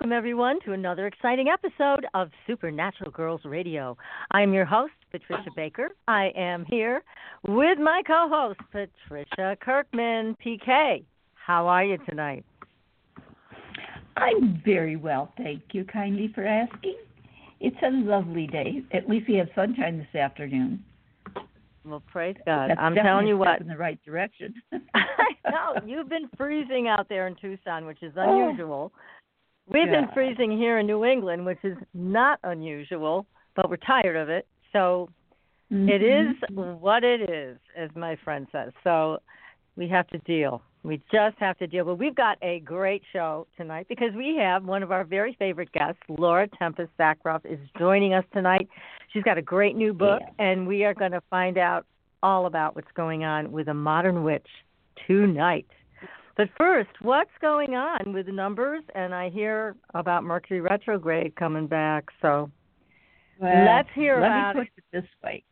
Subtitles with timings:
[0.00, 3.98] Welcome, everyone, to another exciting episode of Supernatural Girls Radio.
[4.30, 5.88] I am your host, Patricia Baker.
[6.06, 7.02] I am here
[7.48, 11.02] with my co host, Patricia Kirkman, PK.
[11.34, 12.44] How are you tonight?
[14.16, 16.94] I'm very well, thank you kindly for asking.
[17.58, 18.84] It's a lovely day.
[18.92, 20.84] At least we have sunshine this afternoon.
[21.84, 22.70] Well, praise God.
[22.70, 23.60] That's I'm telling you what.
[23.60, 24.54] in the right direction.
[24.94, 25.80] I know.
[25.86, 28.92] You've been freezing out there in Tucson, which is Oh.
[29.68, 30.00] We've Yeah.
[30.00, 34.46] been freezing here in New England, which is not unusual, but we're tired of it.
[34.72, 35.08] So
[35.70, 36.58] it mm-hmm.
[36.58, 38.72] is what it is, as my friend says.
[38.82, 39.18] So
[39.76, 40.62] we have to deal.
[40.82, 41.84] We just have to deal.
[41.84, 45.70] But we've got a great show tonight because we have one of our very favorite
[45.72, 48.68] guests, Laura Tempest Zakroff, is joining us tonight.
[49.12, 50.44] She's got a great new book, Yeah.
[50.46, 51.84] and we are going to find out
[52.22, 54.48] all about what's going on with a modern witch
[55.06, 55.66] tonight.
[56.38, 58.84] But first, what's going on with the numbers?
[58.94, 62.04] And I hear about Mercury retrograde coming back.
[62.22, 62.48] So
[63.40, 65.42] Well, Let's hear let about me put it this way.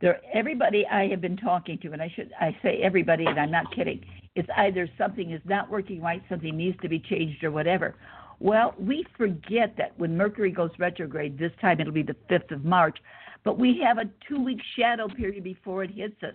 [0.00, 3.52] There, everybody I have been talking to, and I should I say everybody, and I'm
[3.52, 4.04] not kidding.
[4.34, 7.94] It's either something is not working right, something needs to be changed, or whatever.
[8.40, 12.64] Well, we forget that when Mercury goes retrograde, this time it'll be the 5th of
[12.64, 12.98] March,
[13.44, 16.34] but we have a two week shadow period before it hits us.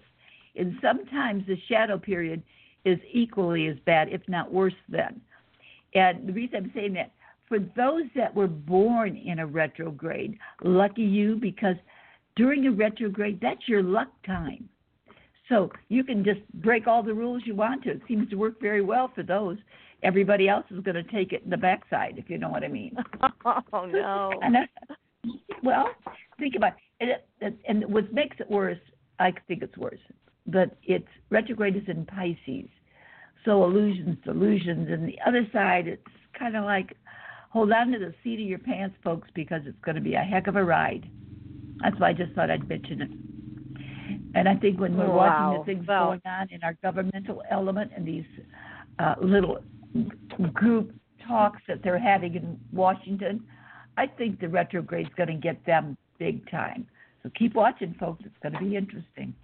[0.56, 2.44] And sometimes the shadow period
[2.86, 5.22] is equally as bad, if not worse than.
[5.96, 7.12] And the reason I'm saying that,
[7.48, 11.76] for those that were born in a retrograde, lucky you, because
[12.36, 14.68] during a retrograde, that's your luck time.
[15.50, 17.92] So you can just break all the rules you want to.
[17.92, 19.58] It seems to work very well for those.
[20.02, 22.68] Everybody else is going to take it in the backside, if you know what I
[22.68, 22.96] mean.
[23.74, 24.32] Oh no.
[24.42, 24.70] And I,
[25.64, 25.90] well,
[26.40, 27.26] think about it.
[27.42, 28.80] And, and what makes it worse,
[29.20, 30.00] I think it's worse,
[30.48, 32.70] but it's retrograde is in Pisces.
[33.46, 36.02] So illusions, delusions, and the other side, it's
[36.38, 36.96] kind of like
[37.50, 40.20] hold on to the seat of your pants, folks, because it's going to be a
[40.20, 41.08] heck of a ride.
[41.82, 43.12] That's why I just thought I'd mention it.
[44.36, 47.92] And I think when we're watching the things Well- going on in our governmental element
[47.96, 48.26] and these
[49.00, 49.64] uh, little
[50.54, 50.94] group
[51.28, 53.44] talks that they're having in Washington,
[53.98, 56.88] I think the retrograde's going to get them big time.
[57.22, 58.24] So keep watching, folks.
[58.26, 59.36] It's going to be interesting.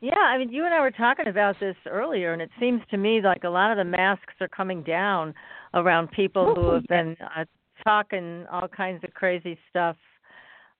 [0.00, 2.96] Yeah, I mean, you and I were talking about this earlier, and it seems to
[2.96, 5.34] me like a lot of the masks are coming down
[5.74, 7.44] around people who Oh, have been uh,
[7.84, 9.96] talking all kinds of crazy stuff.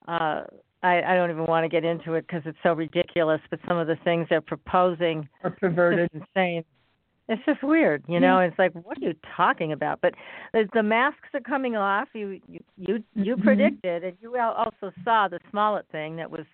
[0.09, 0.45] Uh,
[0.83, 3.41] I, I don't even want to get into it because it's so ridiculous.
[3.51, 6.09] But some of the things they're proposing are perverted.
[6.15, 6.65] just insane.
[7.29, 8.41] It's just weird, you know.
[8.41, 10.01] It's like, what are you talking about?
[10.01, 10.15] But
[10.53, 12.09] the, the masks are coming off.
[12.15, 13.43] You you you, you Mhm.
[13.45, 16.47] predicted, and you also saw the Smollett thing that was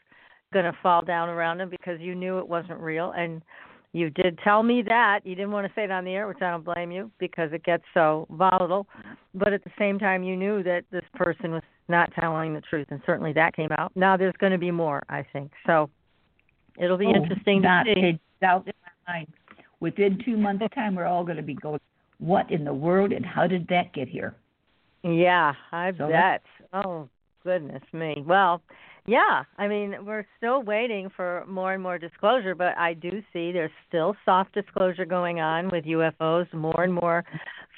[0.62, 3.42] going to fall down around him because you knew it wasn't real, and
[3.92, 5.20] you did tell me that.
[5.24, 7.52] You didn't want to say it on the air, which I don't blame you because
[7.52, 8.86] it gets so volatile.
[9.34, 12.88] But at the same time, you knew that this person was not telling the truth,
[12.90, 13.92] and certainly that came out.
[13.94, 15.52] Now there's going to be more, I think.
[15.66, 15.88] So
[16.78, 18.20] it'll be Oh, interesting to see.
[18.40, 18.72] doubt in
[19.06, 19.28] my mind.
[19.80, 21.80] Within two months' time, we're all going to be going,
[22.18, 24.34] what in the world and how did that get here?
[25.02, 26.42] Yeah, I So bet.
[26.72, 27.08] Oh,
[27.44, 28.24] goodness me.
[28.26, 28.62] Well,
[29.06, 33.52] yeah, I mean, we're still waiting for more and more disclosure, but I do see
[33.52, 37.24] there's still soft disclosure going on with UFOs, more and more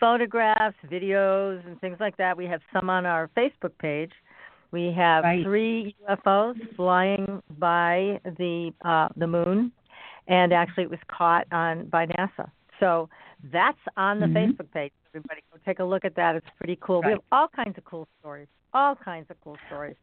[0.00, 2.36] photographs, videos, and things like that.
[2.36, 4.12] We have some on our Facebook page.
[4.70, 5.42] We have Right.
[5.44, 9.72] three UFOs flying by the uh, the moon,
[10.28, 12.50] and actually it was caught on by NASA.
[12.80, 13.08] So
[13.52, 14.34] that's on the Mhm.
[14.34, 14.92] Facebook page.
[15.08, 16.36] Everybody go take a look at that.
[16.36, 17.02] It's pretty cool.
[17.02, 18.48] We have all kinds of cool stories.
[18.74, 19.96] All kinds of cool stories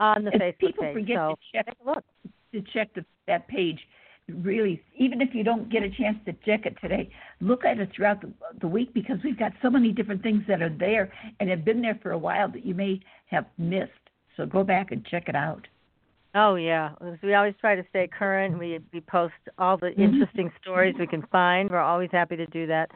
[0.00, 0.94] on the And Facebook people page.
[0.94, 2.04] forget so to check look.
[2.52, 3.80] to check the, that page.
[4.28, 7.10] Really, even if you don't get a chance to check it today,
[7.42, 8.32] look at it throughout the,
[8.62, 11.82] the week because we've got so many different things that are there and have been
[11.82, 13.90] there for a while that you may have missed.
[14.38, 15.66] So go back and check it out.
[16.34, 16.92] Oh yeah,
[17.22, 18.58] we always try to stay current.
[18.58, 20.02] We we post all the mm-hmm.
[20.02, 21.70] interesting stories we can find.
[21.70, 22.90] We're always happy to do that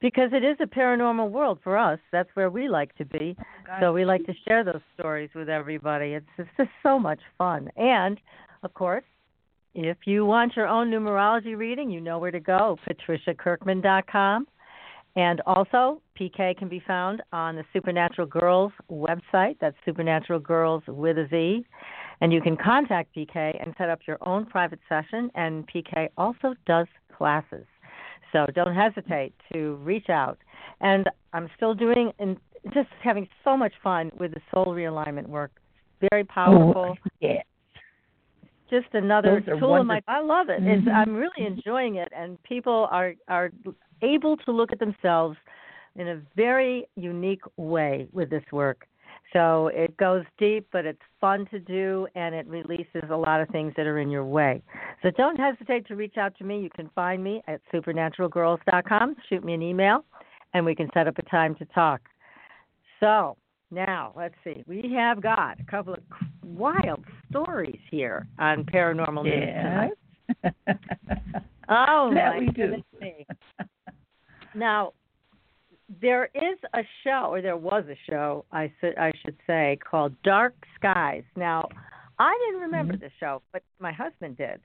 [0.00, 1.98] because it is a paranormal world for us.
[2.12, 3.36] That's where we like to be.
[3.80, 6.12] So we like to share those stories with everybody.
[6.12, 7.68] It's, it's just so much fun.
[7.76, 8.18] And
[8.62, 9.04] of course,
[9.74, 12.78] if you want your own numerology reading, you know where to go.
[12.88, 14.46] PatriciaKirkman.com.
[15.16, 19.56] And also, PK can be found on the Supernatural Girls website.
[19.60, 21.66] That's Supernatural Girls with a Z.
[22.20, 25.30] And you can contact PK and set up your own private session.
[25.34, 26.86] And PK also does
[27.16, 27.66] classes.
[28.32, 30.38] So don't hesitate to reach out.
[30.80, 32.36] And I'm still doing and
[32.74, 35.52] just having so much fun with the soul realignment work.
[36.10, 36.96] Very powerful.
[36.98, 37.42] Oh, yeah.
[38.70, 40.02] Just another tool in my.
[40.06, 40.60] I love it.
[40.60, 40.88] Mm-hmm.
[40.88, 43.50] It's, I'm really enjoying it, and people are are
[44.02, 45.38] able to look at themselves
[45.96, 48.86] in a very unique way with this work.
[49.32, 53.48] So it goes deep, but it's fun to do, and it releases a lot of
[53.50, 54.62] things that are in your way.
[55.02, 56.60] So don't hesitate to reach out to me.
[56.60, 59.16] You can find me at supernaturalgirls.com.
[59.28, 60.04] Shoot me an email,
[60.54, 62.00] and we can set up a time to talk.
[63.00, 63.36] So
[63.70, 64.64] now, let's see.
[64.66, 66.00] We have got a couple of
[66.42, 69.92] wild stories here on Paranormal News tonight.
[71.68, 72.82] oh, that my we do.
[74.54, 74.92] Now,
[76.00, 80.14] there is a show, or there was a show, I should I should say, called
[80.22, 81.24] Dark Skies.
[81.36, 81.68] Now,
[82.18, 83.04] I didn't remember mm-hmm.
[83.04, 84.60] the show, but my husband did,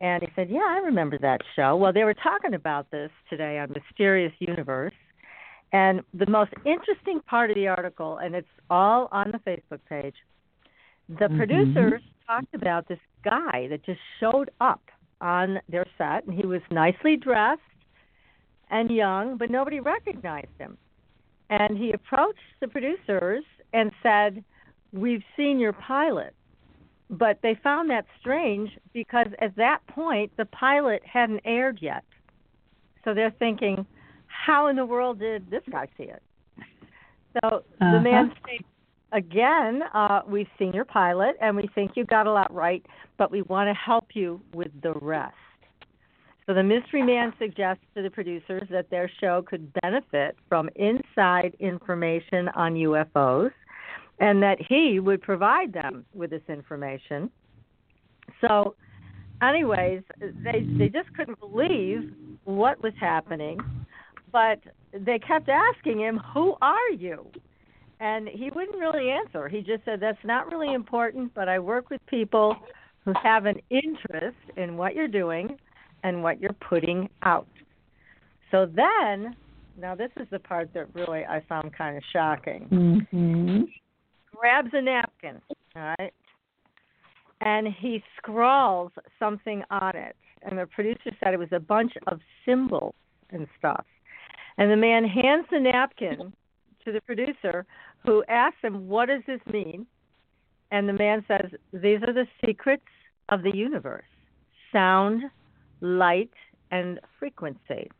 [0.00, 3.58] and he said, "Yeah, I remember that show." Well, they were talking about this today
[3.58, 4.94] on Mysterious Universe,
[5.72, 10.16] and the most interesting part of the article, and it's all on the Facebook page.
[11.08, 11.36] The mm-hmm.
[11.36, 14.82] producers talked about this guy that just showed up
[15.20, 17.60] on their set, and he was nicely dressed
[18.70, 20.76] and young, but nobody recognized him.
[21.50, 24.44] And he approached the producers and said,
[24.92, 26.34] We've seen your pilot.
[27.10, 32.04] But they found that strange because at that point the pilot hadn't aired yet.
[33.04, 33.86] So they're thinking,
[34.26, 36.22] How in the world did this guy see it?
[37.34, 37.92] So uh-huh.
[37.92, 38.64] the man states,
[39.12, 42.84] Again, uh, we've seen your pilot and we think you got a lot right,
[43.16, 45.34] but we want to help you with the rest.
[46.48, 51.54] So the mystery man suggests to the producers that their show could benefit from inside
[51.60, 53.50] information on UFOs
[54.18, 57.30] and that he would provide them with this information.
[58.40, 58.76] So
[59.42, 62.14] anyways, they they just couldn't believe
[62.44, 63.58] what was happening,
[64.32, 64.58] but
[64.92, 67.30] they kept asking him, "Who are you?"
[68.00, 69.48] And he wouldn't really answer.
[69.48, 72.56] He just said, "That's not really important, but I work with people
[73.04, 75.58] who have an interest in what you're doing
[76.02, 77.46] and what you're putting out.
[78.50, 79.36] So then,
[79.78, 82.68] now this is the part that really I found kind of shocking.
[82.70, 83.62] Mm-hmm.
[84.34, 85.40] Grabs a napkin,
[85.76, 86.14] all right,
[87.40, 90.16] and he scrawls something on it.
[90.42, 92.94] And the producer said it was a bunch of symbols
[93.30, 93.84] and stuff.
[94.56, 96.32] And the man hands the napkin
[96.84, 97.66] to the producer,
[98.04, 99.86] who asks him, What does this mean?
[100.70, 102.82] And the man says, These are the secrets
[103.28, 104.04] of the universe
[104.72, 105.22] sound,
[105.80, 106.30] light,
[106.70, 107.90] and frequency.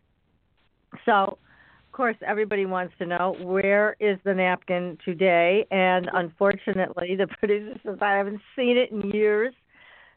[1.05, 7.27] So, of course, everybody wants to know where is the napkin today, and unfortunately, the
[7.39, 9.55] producer says I haven't seen it in years.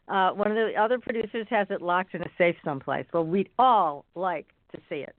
[0.08, 3.06] Uh, one of the other producers has it locked in a safe someplace.
[3.12, 5.14] Well, we'd all like to see it.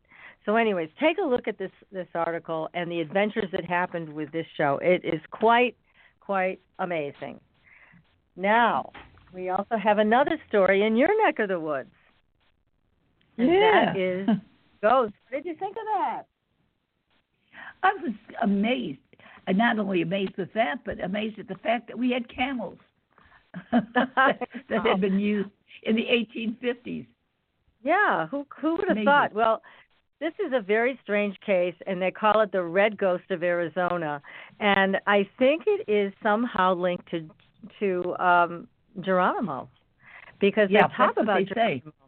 [0.46, 4.32] So, anyways, take a look at this this article and the adventures that happened with
[4.32, 4.80] this show.
[4.82, 5.76] It is quite
[6.20, 7.40] quite amazing.
[8.36, 8.92] Now,
[9.34, 11.92] we also have another story in your neck of the woods.
[13.38, 13.94] And yeah.
[13.94, 14.28] that is
[14.82, 15.14] Ghost.
[15.30, 16.24] What did you think of that?
[17.84, 19.00] I was amazed.
[19.46, 22.78] And not only amazed with that, but amazed at the fact that we had camels
[23.72, 24.38] that,
[24.70, 25.50] had been used
[25.84, 27.06] in the 1850s.
[27.84, 29.06] Yeah, who who would have Amazing.
[29.06, 29.34] thought?
[29.34, 29.62] Well,
[30.22, 34.22] this is a very strange case, and they call it the Red Ghost of Arizona,
[34.62, 37.30] and I think it is somehow linked to
[37.80, 38.68] to um
[39.02, 39.68] Geronimo,
[40.40, 41.82] because yeah, they talk about Geronimo.
[41.86, 42.03] Say.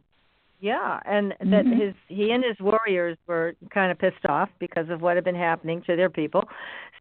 [0.65, 1.51] Yeah, and mm-hmm.
[1.51, 5.24] that his he and his warriors were kind of pissed off because of what had
[5.24, 6.43] been happening to their people.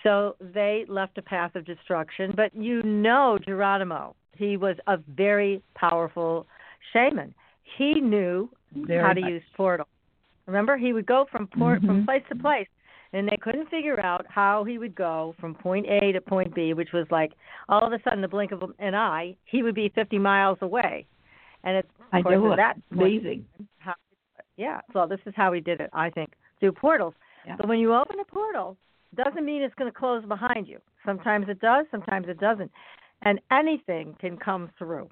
[0.02, 2.34] So they left a path of destruction.
[2.36, 6.46] But you know Geronimo, he was a very powerful
[6.92, 7.34] shaman.
[7.78, 9.30] He knew very how to much.
[9.30, 9.88] use portals.
[10.44, 11.86] Remember, he would go from port mm-hmm.
[11.86, 12.68] from place to place,
[13.14, 16.74] and they couldn't figure out how he would go from point A to point B,
[16.74, 17.32] which was like
[17.70, 21.06] all of a sudden the blink of an eye, he would be 50 miles away.
[21.64, 23.44] And it's I course, know that amazing.
[23.78, 23.94] How,
[24.56, 26.30] yeah, so this is how we did it, I think,
[26.60, 27.14] through portals.
[27.46, 27.56] Yeah.
[27.56, 28.76] But when you open a portal,
[29.16, 30.78] doesn't mean it's going to close behind you.
[31.04, 32.70] Sometimes it does, sometimes it doesn't.
[33.22, 35.08] and anything can come through.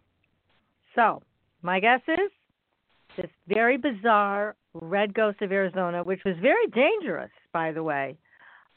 [0.95, 1.23] So,
[1.63, 2.31] my guess is
[3.17, 8.17] this very bizarre red ghost of Arizona, which was very dangerous, by the way.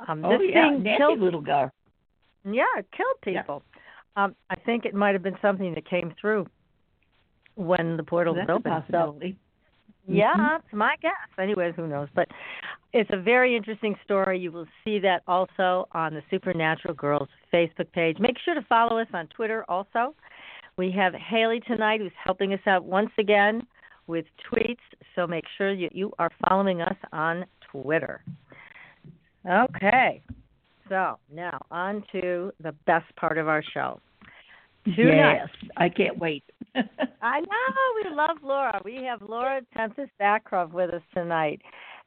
[0.07, 1.69] Um, oh this yeah, thing nasty killed, little guy.
[2.45, 3.63] yeah, it killed people.
[4.17, 6.47] Um, I think it might have been something that came through
[7.55, 8.63] when the portal a open.
[8.63, 9.35] So, possibility.
[10.07, 10.49] yeah, Mhm.
[10.49, 11.11] that's my guess.
[11.37, 12.09] Anyways, who knows?
[12.13, 12.29] But
[12.93, 14.39] it's a very interesting story.
[14.39, 18.19] You will see that also on the Supernatural Girls Facebook page.
[18.19, 20.15] Make sure to follow us on Twitter also.
[20.77, 23.65] We have Haley tonight who's helping us out once again
[24.07, 24.77] with tweets,
[25.15, 28.21] so make sure you, you are following us on Twitter.
[29.49, 30.21] Okay,
[30.89, 33.99] so now on to the best part of our show.
[34.85, 35.39] Tonight.
[35.39, 36.43] Yes, I can't wait.
[37.21, 38.79] I know we love Laura.
[38.85, 41.61] We have Laura Tempest Zakroff with us tonight,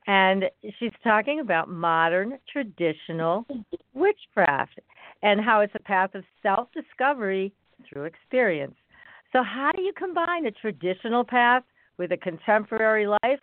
[0.07, 0.45] and
[0.79, 3.47] she's talking about modern traditional
[3.95, 4.79] witchcraft
[5.23, 7.53] and how it's a path of self-discovery
[7.89, 8.77] through experience.
[9.33, 11.65] So, how do you combine a traditional path
[11.99, 13.41] with a contemporary life?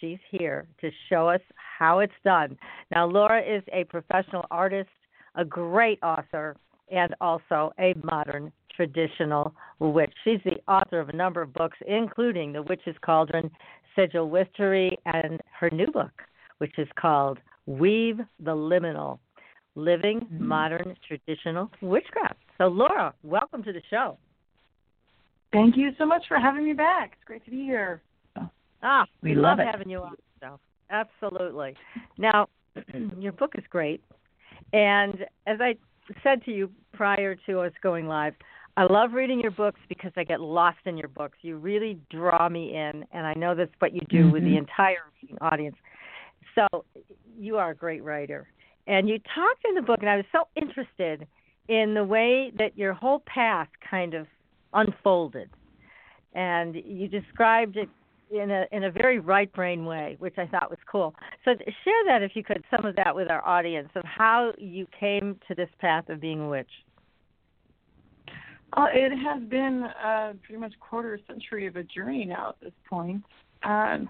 [0.00, 1.40] She's here to show us
[1.78, 2.58] how it's done.
[2.90, 4.90] Now, Laura is a professional artist,
[5.36, 6.56] a great author,
[6.90, 10.12] and also a modern traditional witch.
[10.24, 13.50] She's the author of a number of books, including The Witch's Cauldron,
[13.96, 16.12] Sigil Witchery, and her new book,
[16.58, 19.18] which is called Weave the Liminal
[19.74, 20.46] Living Mm-hmm.
[20.46, 22.36] Modern Traditional Witchcraft.
[22.58, 24.16] So, Laura, welcome to the show.
[25.52, 27.12] Thank you so much for having me back.
[27.14, 28.00] It's great to be here.
[28.82, 29.66] Ah, We love it.
[29.70, 30.60] having you on the show.
[30.90, 31.74] Absolutely.
[32.18, 32.48] Now,
[33.18, 34.02] your book is great,
[34.72, 35.74] and as I
[36.22, 38.34] said to you prior to us going live,
[38.76, 41.38] I love reading your books because I get lost in your books.
[41.42, 44.58] You really draw me in, and I know that's what you do with the Mhm.
[44.58, 45.04] entire
[45.40, 45.76] audience.
[46.54, 46.84] So,
[47.38, 48.48] you are a great writer,
[48.86, 51.26] and you talked in the book, and I was so interested
[51.68, 54.26] in the way that your whole path kind of
[54.72, 55.50] unfolded,
[56.32, 57.88] and you described it
[58.30, 61.14] in a in a very right brain way, which I thought was cool.
[61.44, 64.86] So share that if you could, some of that with our audience of how you
[64.98, 66.70] came to this path of being a witch.
[68.72, 72.72] Uh, it has been uh, pretty much quarter century of a journey now at this
[72.88, 73.22] point.
[73.64, 74.08] Um,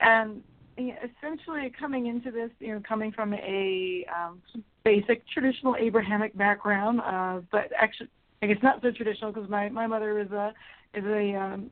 [0.00, 0.42] and
[0.78, 4.40] essentially coming into this, you know, coming from a um,
[4.84, 8.08] basic traditional Abrahamic background, uh, but actually,
[8.42, 10.52] I guess not so traditional because my my mother is a
[10.94, 11.70] is a um,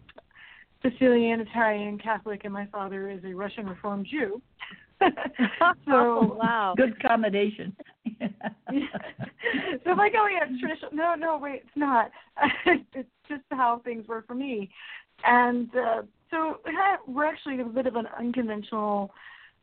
[0.83, 4.43] Sicilian Italian Catholic and my father is a Russian Reformed Jew.
[5.61, 6.75] oh, so wow.
[6.77, 7.75] Good combination.
[8.21, 8.27] so
[9.91, 10.91] I'm like, oh yeah, it's traditional.
[10.93, 12.11] No, no, wait, it's not.
[12.67, 14.71] it's just how things were for me.
[15.25, 16.59] And uh, so
[17.07, 19.13] we're actually a bit of an unconventional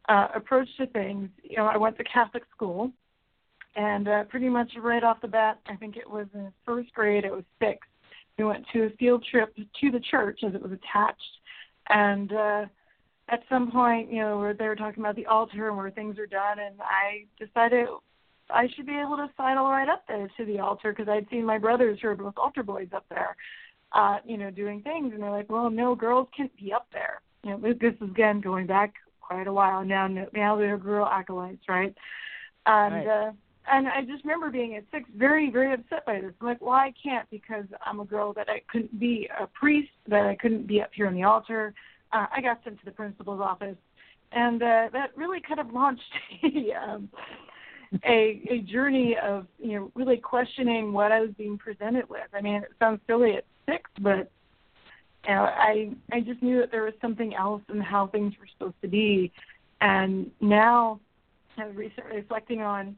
[0.07, 1.29] uh, approach to things.
[1.43, 2.91] You know, I went to Catholic school,
[3.75, 7.25] and uh, pretty much right off the bat, I think it was in first grade,
[7.25, 7.88] it was six.
[8.39, 11.22] We went to a field trip to the church as it was attached,
[11.89, 12.65] and uh,
[13.27, 16.17] at some point, you know, where they were talking about the altar and where things
[16.17, 17.88] are done, and I decided
[18.50, 21.43] I should be able to sidle right up there to the altar because I'd seen
[21.46, 23.36] my brothers who are both altar boys up there,
[23.91, 27.22] uh, you know, doing things, and they're like, well, no, girls can't be up there.
[27.43, 30.08] You know, this is again going back quite a while now.
[30.08, 31.93] Now they're girl acolytes, right?
[32.65, 33.08] And Right.
[33.08, 33.31] uh,
[33.71, 36.33] and I just remember being at six, very very upset by this.
[36.41, 40.25] Like, well, I can't because I'm a girl that I couldn't be a priest, that
[40.25, 41.73] I couldn't be up here on the altar.
[42.11, 43.77] Uh, I got sent to the principal's office,
[44.31, 46.01] and uh, that really kind of launched
[46.43, 47.09] a um,
[48.05, 52.27] a a journey of you know really questioning what I was being presented with.
[52.33, 54.31] I mean, it sounds silly at six, but
[55.27, 58.47] you know, I I just knew that there was something else in how things were
[58.57, 59.31] supposed to be,
[59.81, 60.99] and now,
[61.55, 62.95] kind of recently reflecting on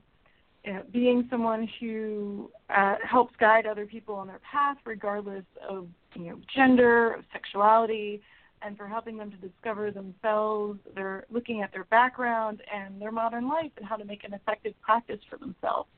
[0.64, 5.88] you know, being someone who uh, helps guide other people on their path, regardless of
[6.16, 8.22] you know gender, sexuality,
[8.62, 10.80] and for helping them to discover themselves.
[10.94, 14.74] They're looking at their background and their modern life and how to make an effective
[14.82, 15.90] practice for themselves.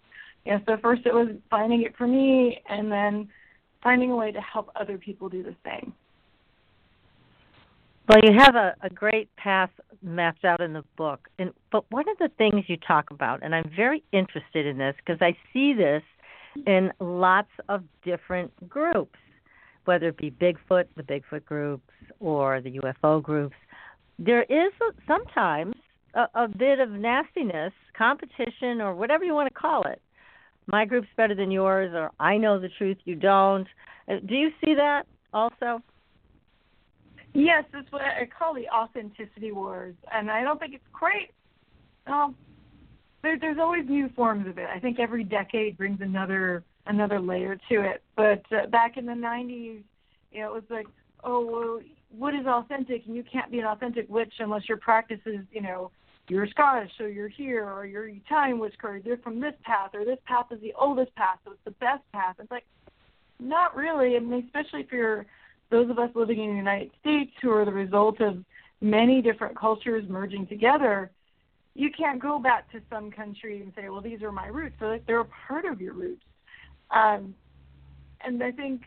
[0.45, 3.27] Yeah, so first it was finding it for me, and then
[3.81, 5.93] finding a way to help other people do the same.
[8.09, 9.69] Well, you have a, a great path
[10.01, 13.55] mapped out in the book, and but one of the things you talk about, and
[13.55, 16.03] I'm very interested in this because I see this
[16.67, 19.17] in lots of different groups,
[19.85, 23.55] whether it be Bigfoot, the Bigfoot groups, or the UFO groups.
[24.19, 24.73] There is
[25.07, 25.75] sometimes
[26.13, 30.01] a, a bit of nastiness, competition, or whatever you want to call it.
[30.67, 33.67] My group's better than yours, or I know the truth, you don't.
[34.09, 35.81] Uh, Do you see that also?
[37.33, 41.31] Yes, that's what I call the authenticity wars, and I don't think it's great.
[42.05, 42.35] Um,
[43.23, 44.67] there, there's always new forms of it.
[44.73, 48.03] I think every decade brings another another layer to it.
[48.15, 49.83] But uh, back in the 90s,
[50.31, 50.87] you know, it was like,
[51.23, 51.79] oh, well,
[52.17, 53.03] what is authentic?
[53.07, 55.91] And you can't be an authentic witch unless your practice is, you know,
[56.29, 60.05] you're Scottish, so you're here, or you're Italian witch, or you're from this path, or
[60.05, 62.35] this path is the oldest path, so it's the best path.
[62.39, 62.65] It's like,
[63.39, 64.15] not really.
[64.15, 65.25] I mean, especially for your,
[65.73, 68.37] those of us living in the United States who are the result of
[68.79, 71.09] many different cultures merging together,
[71.73, 74.75] you can't go back to some country and say, well, these are my roots.
[74.79, 76.21] They're like they're a part of your roots.
[76.91, 77.33] Um,
[78.21, 78.81] and I think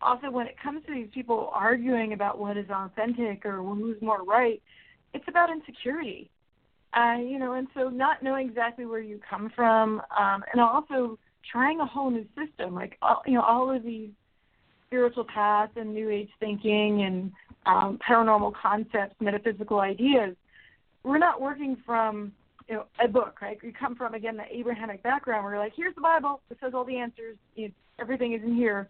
[0.00, 4.24] also when it comes to these people arguing about what is authentic or who's more
[4.24, 4.62] right,
[5.12, 6.30] it's about insecurity.
[6.94, 11.18] Uh, you know, and so not knowing exactly where you come from, um, and also
[11.50, 14.10] trying a whole new system, like all, you know, all of these
[14.92, 17.32] spiritual paths and new age thinking and
[17.64, 20.36] um, paranormal concepts, metaphysical ideas.
[21.02, 22.32] We're not working from
[22.68, 23.58] you know a book, right?
[23.62, 25.44] We come from again the Abrahamic background.
[25.44, 26.40] Where you're like, here's the Bible.
[26.50, 27.38] It says all the answers.
[27.56, 28.88] You know, everything is in here.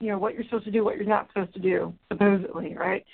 [0.00, 3.04] You know what you're supposed to do, what you're not supposed to do, supposedly, right?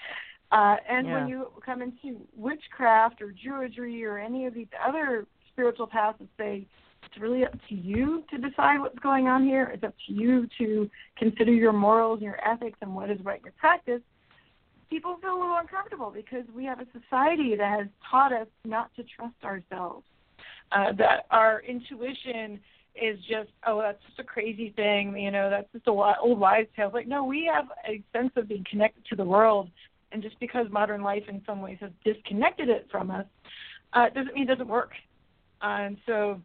[0.51, 1.21] Uh, and yeah.
[1.21, 6.29] when you come into witchcraft or Druidry or any of these other spiritual paths that
[6.39, 6.67] say
[7.05, 10.49] it's really up to you to decide what's going on here, it's up to you
[10.59, 10.89] to
[11.19, 14.01] consider your morals and your ethics and what is right in your practice,
[14.89, 18.95] people feel a little uncomfortable because we have a society that has taught us not
[18.97, 20.05] to trust ourselves,
[20.73, 22.61] uh, that our intuition
[23.01, 26.69] is just oh that's just a crazy thing you know that's just a old wives'
[26.75, 29.71] tale like no we have a sense of being connected to the world
[30.13, 33.27] and just because modern life in some ways has disconnected it from us,
[33.93, 34.93] uh, doesn't mean it doesn't work.
[35.63, 36.41] Uh, and so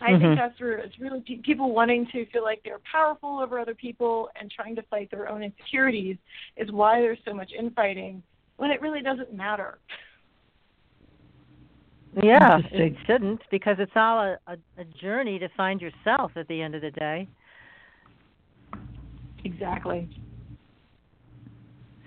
[0.00, 0.22] I mm-hmm.
[0.22, 3.74] think that's where it's really pe- people wanting to feel like they're powerful over other
[3.74, 6.16] people and trying to fight their own insecurities
[6.56, 8.22] is why there's so much infighting
[8.56, 9.78] when it really doesn't matter.
[12.22, 16.60] Yeah, it shouldn't because it's all a, a, a journey to find yourself at the
[16.60, 17.28] end of the day.
[19.44, 20.08] Exactly.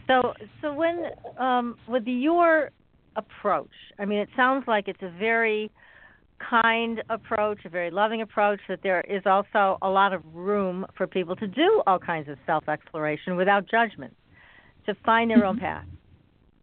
[0.07, 1.05] So, so when
[1.37, 2.71] um, with your
[3.15, 5.69] approach, I mean, it sounds like it's a very
[6.39, 8.59] kind approach, a very loving approach.
[8.67, 12.37] That there is also a lot of room for people to do all kinds of
[12.45, 14.15] self exploration without judgment,
[14.85, 15.65] to find their own mm-hmm.
[15.65, 15.85] path.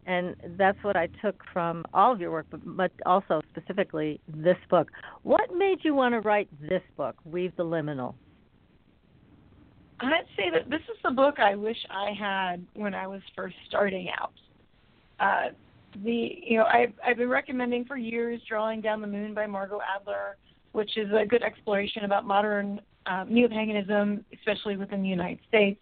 [0.07, 4.59] And that's what I took from all of your work, but, but also specifically this
[4.69, 4.91] book.
[5.23, 8.15] What made you want to write this book, Weave the Liminal?
[10.01, 13.55] I'd say that this is the book I wish I had when I was first
[13.69, 14.33] starting out.
[15.21, 15.55] Uh,
[16.03, 19.81] the you know I've I've been recommending for years "Drawing Down the Moon" by Margot
[19.95, 20.37] Adler,
[20.73, 25.81] which is a good exploration about modern uh, neo-paganism, especially within the United States,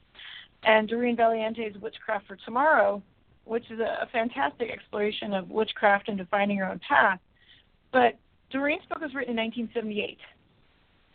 [0.65, 3.03] and Doreen Valiente's "Witchcraft for Tomorrow,"
[3.45, 7.21] which is a, a fantastic exploration of witchcraft and defining your own path.
[7.93, 8.19] But
[8.51, 10.19] Doreen's book was written in 1978,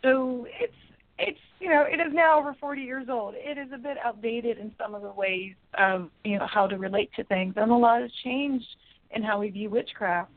[0.02, 0.72] so it's
[1.18, 3.34] it's you know it is now over 40 years old.
[3.36, 6.76] It is a bit outdated in some of the ways of you know how to
[6.76, 8.66] relate to things, and a lot has changed
[9.10, 10.30] in how we view witchcraft.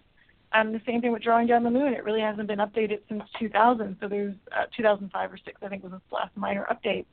[0.54, 1.94] Um, the same thing with drawing down the moon.
[1.94, 3.98] It really hasn't been updated since 2000.
[4.02, 7.06] So there's uh, 2005 or six, I think, was its last minor update.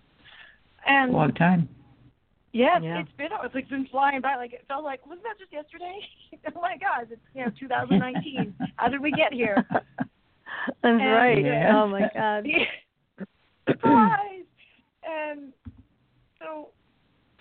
[0.87, 1.69] And long time.
[2.53, 3.01] Yes, yeah.
[3.01, 4.37] it's been it's like been flying by.
[4.37, 6.01] Like it felt like wasn't that just yesterday?
[6.57, 8.55] oh my God, it's you know 2019.
[8.77, 9.67] how did we get here?
[9.71, 11.45] That's and, right.
[11.45, 11.83] Yeah.
[11.83, 12.47] Oh my God.
[13.69, 14.47] surprise
[15.05, 15.53] and
[16.41, 16.69] so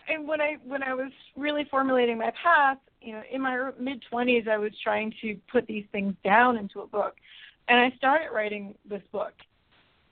[0.08, 4.04] and when i when i was really formulating my path you know in my mid
[4.12, 7.16] 20s i was trying to put these things down into a book.
[7.68, 9.34] And i started writing this book.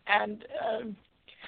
[0.08, 0.96] And um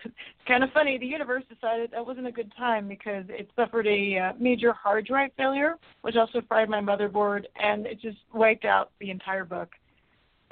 [0.05, 0.13] it's
[0.47, 4.17] kind of funny the universe decided that wasn't a good time because it suffered a
[4.17, 8.91] uh, major hard drive failure which also fried my motherboard and it just wiped out
[8.99, 9.69] the entire book.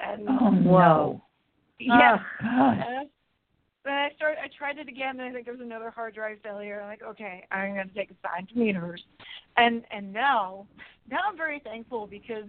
[0.00, 1.22] And Oh no!
[1.78, 2.18] yeah.
[2.40, 3.06] God.
[3.86, 4.38] Then I started.
[4.42, 6.80] I tried it again, and I think there was another hard drive failure.
[6.80, 9.02] I'm like, okay, I'm going to take a sign to universe,
[9.56, 10.66] and and now,
[11.10, 12.44] now I'm very thankful because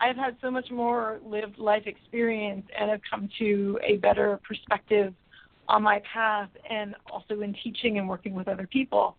[0.00, 5.14] I've had so much more lived life experience, and have come to a better perspective
[5.68, 9.16] on my path, and also in teaching and working with other people.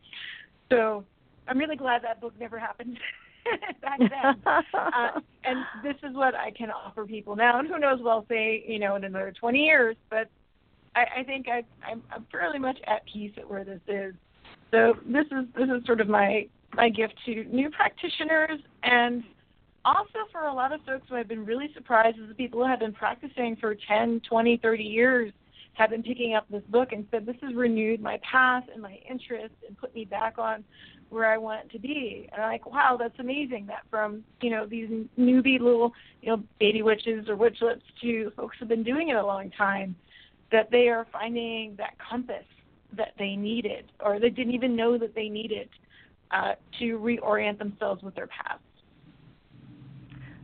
[0.70, 1.06] So
[1.48, 2.98] I'm really glad that book never happened.
[3.82, 4.42] back then.
[4.46, 7.60] uh, and this is what I can offer people now.
[7.60, 9.96] And who knows I'll say, you know, in another 20 years.
[10.10, 10.30] But
[10.96, 14.14] I, I think I, I'm, I'm fairly much at peace at where this is.
[14.72, 19.24] So this is this is sort of my my gift to new practitioners and
[19.84, 22.68] also for a lot of folks who I've been really surprised is the people who
[22.68, 25.34] have been practicing for 10, 20, 30 years
[25.74, 29.00] have been picking up this book and said this has renewed my path and my
[29.10, 30.64] interest and put me back on
[31.10, 32.30] where I want to be.
[32.32, 36.44] And I'm like, wow, that's amazing that from, you know, these newbie little, you know,
[36.60, 39.96] baby witches or witchlets to folks who've been doing it a long time
[40.52, 42.46] that they are finding that compass
[42.98, 45.70] that they needed, or they didn't even know that they needed
[46.32, 48.62] uh, to reorient themselves with their past.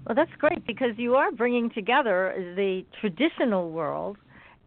[0.06, 4.18] Well, that's great because you are bringing together the traditional world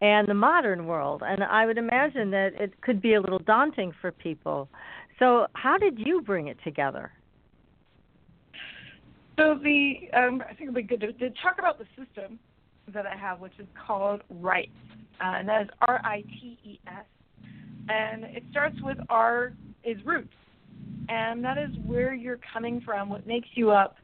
[0.03, 3.93] and the modern world, and I would imagine that it could be a little daunting
[4.01, 4.69] for people.
[5.19, 7.13] So, how did you bring it together?
[9.39, 12.39] So the um, I think it'd be good to, to, talk about the system
[12.95, 14.71] that I have, which is called RITES,
[15.21, 17.05] uh, and that is R I T E S,
[17.89, 19.53] and it starts with R
[19.85, 20.35] is roots,
[21.09, 23.97] and that is where you're coming from, what makes you up,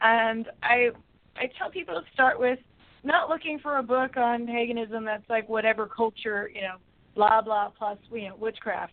[0.00, 0.90] and I
[1.36, 2.58] I tell people to start with
[3.02, 6.76] not looking for a book on paganism that's like whatever culture you know
[7.14, 8.92] blah blah plus you know witchcraft.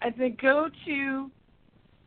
[0.00, 1.30] I think go to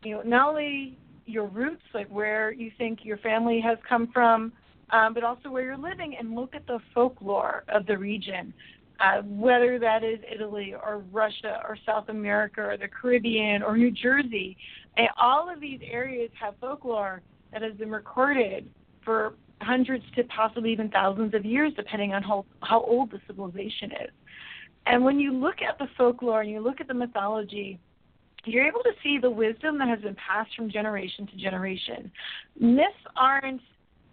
[0.04, 4.52] you know not only your roots, like where you think your family has come from,
[4.90, 8.52] um, but also where you're living, and look at the folklore of the region,
[9.00, 13.90] uh, whether that is Italy or Russia or South America or the Caribbean or New
[13.90, 14.56] Jersey.
[14.96, 17.22] And all of these areas have folklore
[17.52, 18.68] that has been recorded
[19.04, 23.90] for hundreds to possibly even thousands of years, depending on how, how old the civilization
[23.92, 24.10] is.
[24.86, 27.78] And when you look at the folklore and you look at the mythology,
[28.44, 32.10] you're able to see the wisdom that has been passed from generation to generation.
[32.60, 33.60] Myths aren't,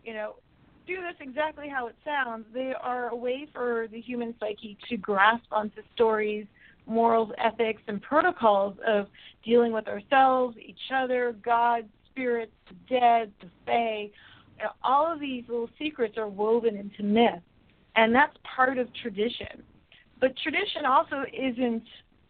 [0.04, 0.36] you know,
[0.86, 2.46] do this exactly how it sounds.
[2.54, 6.46] They are a way for the human psyche to grasp onto stories,
[6.86, 9.08] morals, ethics, and protocols of
[9.44, 14.10] dealing with ourselves, each other, God, spirits, the dead, the fae.
[14.84, 17.42] all of these little secrets are woven into myth,
[17.96, 19.64] and that's part of tradition.
[20.20, 21.84] But tradition also isn't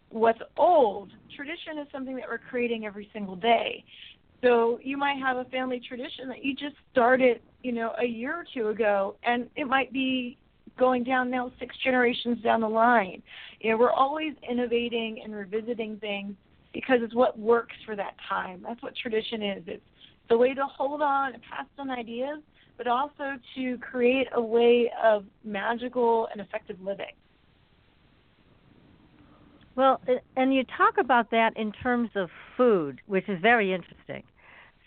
[0.09, 3.83] what's old, tradition is something that we're creating every single day.
[4.43, 8.33] So you might have a family tradition that you just started, you know, a year
[8.33, 10.37] or two ago, and it might be
[10.77, 13.23] going down now six generations down the line.
[13.61, 16.35] You know, we're always innovating and revisiting things
[16.73, 18.61] because it's what works for that time.
[18.67, 19.63] That's what tradition is.
[19.65, 19.83] It's
[20.29, 22.39] the way to hold on and pass on ideas,
[22.77, 27.05] but also to create a way of magical and effective living.
[29.75, 30.01] Well,
[30.35, 34.23] and you talk about that in terms of food, which is very interesting.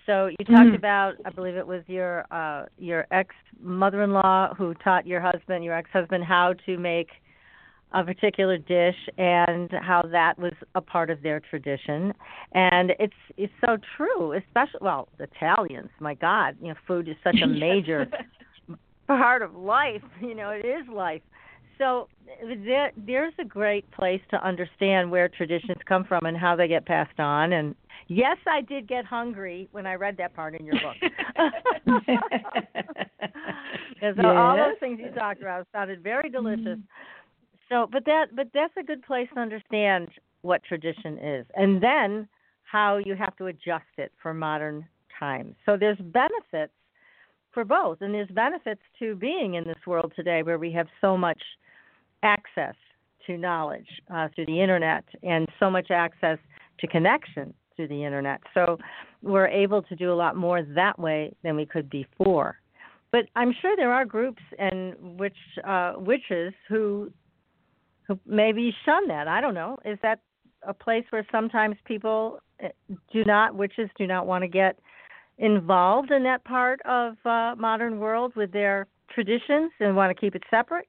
[0.06, 0.76] So you talked mm.
[0.76, 5.74] about, I believe it was your uh, your ex mother-in-law who taught your husband, your
[5.74, 7.08] ex-husband, how to make
[7.92, 12.14] a particular dish, and how that was a part of their tradition.
[12.52, 15.90] And it's it's so true, especially well, Italians.
[15.98, 18.08] My God, you know, food is such a major
[19.08, 20.02] part of life.
[20.20, 21.22] You know, it is life.
[21.78, 22.08] So
[22.64, 26.86] there, there's a great place to understand where traditions come from and how they get
[26.86, 27.52] passed on.
[27.52, 27.74] And
[28.08, 30.96] yes, I did get hungry when I read that part in your book.
[33.96, 34.26] Because yes.
[34.26, 36.64] all those things you talked about sounded very delicious.
[36.64, 36.80] Mm-hmm.
[37.70, 40.08] So, but that, but that's a good place to understand
[40.42, 42.28] what tradition is, and then
[42.62, 44.86] how you have to adjust it for modern
[45.18, 45.54] times.
[45.64, 46.74] So there's benefits
[47.52, 51.16] for both, and there's benefits to being in this world today where we have so
[51.16, 51.40] much
[52.26, 52.74] access
[53.26, 56.38] to knowledge uh, through the internet and so much access
[56.80, 58.40] to connection through the internet.
[58.54, 58.78] So
[59.22, 62.58] we're able to do a lot more that way than we could before.
[63.12, 67.10] But I'm sure there are groups and witch uh, witches who
[68.06, 69.26] who maybe shun that.
[69.28, 69.78] I don't know.
[69.84, 70.20] Is that
[70.62, 72.68] a place where sometimes people uh,
[73.12, 74.78] do not witches do not want to get
[75.38, 80.34] involved in that part of uh, modern world with their traditions and want to keep
[80.34, 80.88] it separate?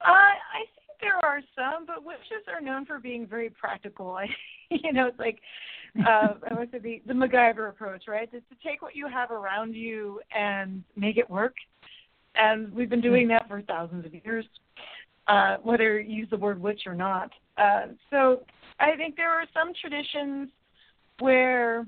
[0.00, 4.10] Uh, I think there are some, but witches are known for being very practical.
[4.16, 4.26] I,
[4.70, 5.40] you know, it's like
[5.98, 8.28] uh, I would say the the MacGyver approach, right?
[8.32, 11.54] It's to take what you have around you and make it work.
[12.34, 14.44] And we've been doing that for thousands of years,
[15.26, 17.30] uh, whether you use the word witch or not.
[17.58, 18.42] Uh, so
[18.78, 20.48] I think there are some traditions
[21.18, 21.86] where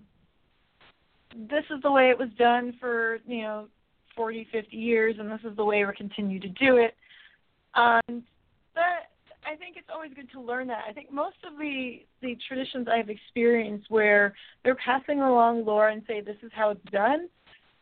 [1.35, 3.69] this is the way it was done for you know
[4.17, 6.95] 40, 50 years, and this is the way we're continue to do it.
[7.75, 8.25] Um,
[8.75, 9.11] but
[9.45, 10.85] I think it's always good to learn that.
[10.89, 16.03] I think most of the the traditions I've experienced where they're passing along lore and
[16.07, 17.29] say this is how it's done,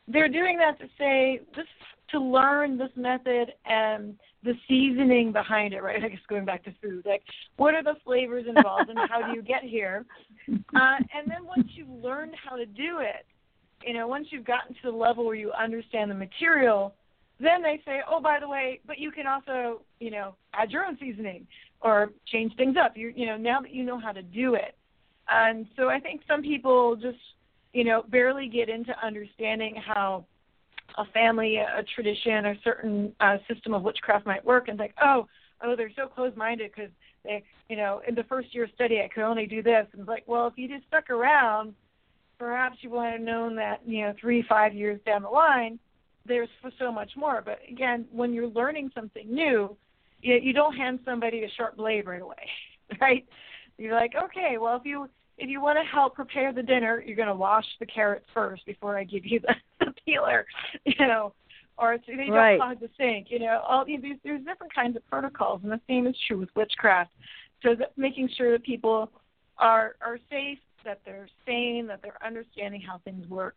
[0.08, 1.66] they're doing that to say this
[2.10, 6.02] to learn this method and the seasoning behind it, right?
[6.04, 7.22] I guess going back to food, like
[7.56, 10.04] what are the flavors involved and how do you get here?
[10.74, 13.26] Uh, and then once you've learned how to do it,
[13.84, 16.94] you know, once you've gotten to the level where you understand the material,
[17.40, 20.84] then they say, oh, by the way, but you can also, you know, add your
[20.84, 21.46] own seasoning
[21.80, 22.96] or change things up.
[22.96, 24.76] You, you know, now that you know how to do it.
[25.28, 27.18] And so I think some people just,
[27.72, 30.24] you know, barely get into understanding how
[30.98, 35.28] a family, a tradition, a certain uh, system of witchcraft might work, and like, oh,
[35.62, 36.90] oh, they're so closed-minded because
[37.24, 39.86] they, you know, in the first year of study, I could only do this.
[39.92, 41.74] And it's like, well, if you just stuck around,
[42.38, 45.78] perhaps you would have known that, you know, three, five years down the line,
[46.26, 47.42] there's so much more.
[47.44, 49.76] But again, when you're learning something new,
[50.22, 52.48] you, you don't hand somebody a sharp blade right away,
[53.00, 53.26] right?
[53.78, 57.16] You're like, okay, well, if you if you want to help prepare the dinner, you're
[57.16, 59.54] going to wash the carrots first before I give you the,
[59.86, 60.44] the peeler,
[60.84, 61.32] you know,
[61.78, 63.28] or so they don't clog the sink.
[63.30, 66.50] You know, all these there's different kinds of protocols, and the same is true with
[66.54, 67.10] witchcraft.
[67.62, 69.10] So that making sure that people
[69.58, 73.56] are are safe, that they're sane, that they're understanding how things work.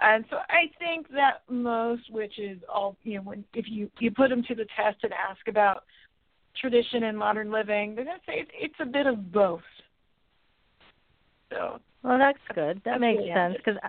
[0.00, 4.30] And so I think that most witches, all you know, when if you you put
[4.30, 5.84] them to the test and ask about
[6.60, 9.62] tradition and modern living, they're going to say it's, it's a bit of both.
[11.50, 11.80] So.
[12.02, 12.82] Well, that's good.
[12.84, 13.80] That makes sense because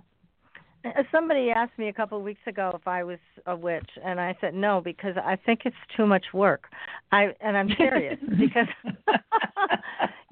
[0.86, 4.20] uh, somebody asked me a couple of weeks ago if I was a witch, and
[4.20, 6.66] I said no because I think it's too much work.
[7.12, 8.68] I and I'm serious because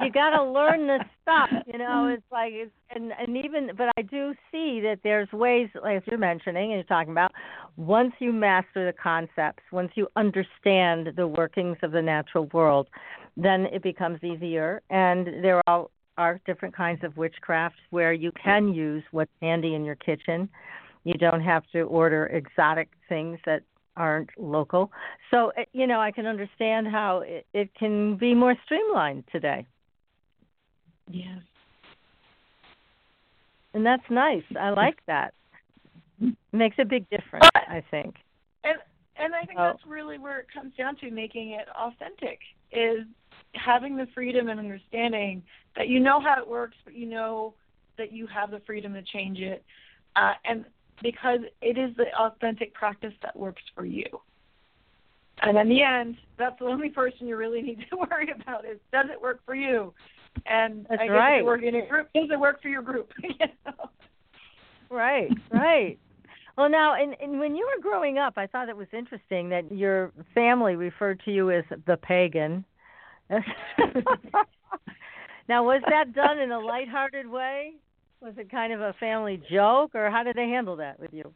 [0.03, 1.49] you got to learn this stuff.
[1.65, 5.69] You know, it's like it's and and even but I do see that there's ways
[5.81, 7.31] like you're mentioning and you're talking about
[7.77, 12.87] once you master the concepts, once you understand the workings of the natural world,
[13.37, 14.81] then it becomes easier.
[14.89, 15.87] And there are
[16.17, 20.47] are different kinds of witchcraft where you can use what's handy in your kitchen.
[21.03, 23.63] You don't have to order exotic things that
[23.97, 24.91] aren't local.
[25.31, 29.65] So, eh, you know, I can understand how it, it can be more streamlined today.
[31.09, 31.39] Yes.
[33.73, 34.43] And that's nice.
[34.59, 35.33] I like that.
[36.21, 38.15] It makes a big difference, I think.
[38.63, 38.77] And
[39.17, 39.71] and I think Oh.
[39.71, 42.39] that's really where it comes down to making it authentic
[42.71, 43.05] is
[43.53, 45.43] having the freedom and understanding
[45.75, 47.53] that you know how it works, but you know
[47.97, 49.63] that you have the freedom to change it,
[50.15, 50.65] uh, and
[51.01, 54.05] because it is the authentic practice that works for you.
[55.41, 58.79] And in the end, that's the only person you really need to worry about is
[58.91, 59.93] does it work for you?
[60.45, 61.45] And That's I guess right.
[61.45, 63.11] work in a group, does it work for your group?
[63.23, 63.89] you know?
[64.89, 65.97] Right, right.
[66.57, 69.71] Well, now, and, and when you were growing up, I thought it was interesting that
[69.71, 72.63] your family referred to you as the pagan.
[75.49, 77.73] now, was that done in a lighthearted way?
[78.21, 81.33] Was it kind of a family joke, or how did they handle that with you?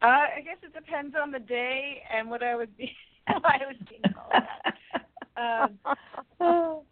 [0.00, 2.90] Uh, I guess it depends on the day and what I was being,
[3.26, 5.80] I was being called that.
[6.40, 6.82] Um,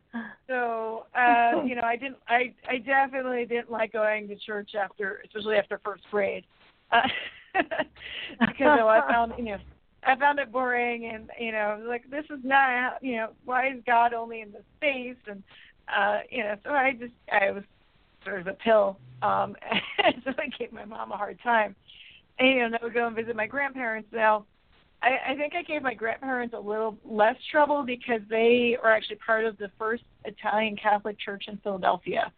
[0.48, 2.16] so uh, you know, I didn't.
[2.28, 6.44] I I definitely didn't like going to church after, especially after first grade,
[6.92, 7.02] uh,
[7.54, 9.58] because you know, I found you know
[10.04, 13.68] I found it boring and you know like this is not how- you know why
[13.68, 15.42] is God only in this space and
[15.94, 17.64] uh, you know so I just I was
[18.24, 19.56] sort of a pill um,
[20.24, 21.76] so I gave my mom a hard time
[22.38, 24.46] and you know I would go and visit my grandparents now.
[25.02, 29.16] I, I think I gave my grandparents a little less trouble because they are actually
[29.16, 32.32] part of the first Italian Catholic Church in Philadelphia,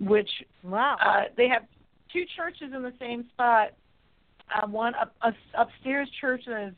[0.00, 0.30] which
[0.62, 0.96] Wow.
[1.04, 1.64] uh, they have
[2.12, 3.72] two churches in the same spot.
[4.62, 6.74] Um, one up, up upstairs church that is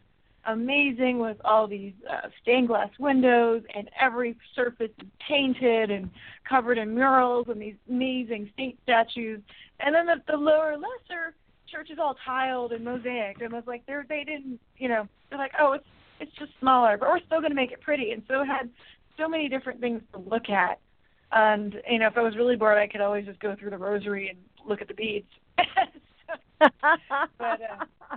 [0.46, 6.10] amazing with all these uh, stained glass windows, and every surface is painted and
[6.48, 9.40] covered in murals and these amazing saint statues.
[9.80, 11.34] And then the, the lower lesser
[11.70, 15.38] church is all tiled and mosaic, and was like they're they didn't you know they're
[15.38, 15.84] like oh it's
[16.20, 18.10] it's just smaller, but we're still going to make it pretty.
[18.10, 18.68] And so it had
[19.16, 20.80] so many different things to look at.
[21.30, 23.78] And you know, if I was really bored, I could always just go through the
[23.78, 25.26] rosary and look at the beads.
[26.58, 26.72] but
[27.40, 28.16] uh,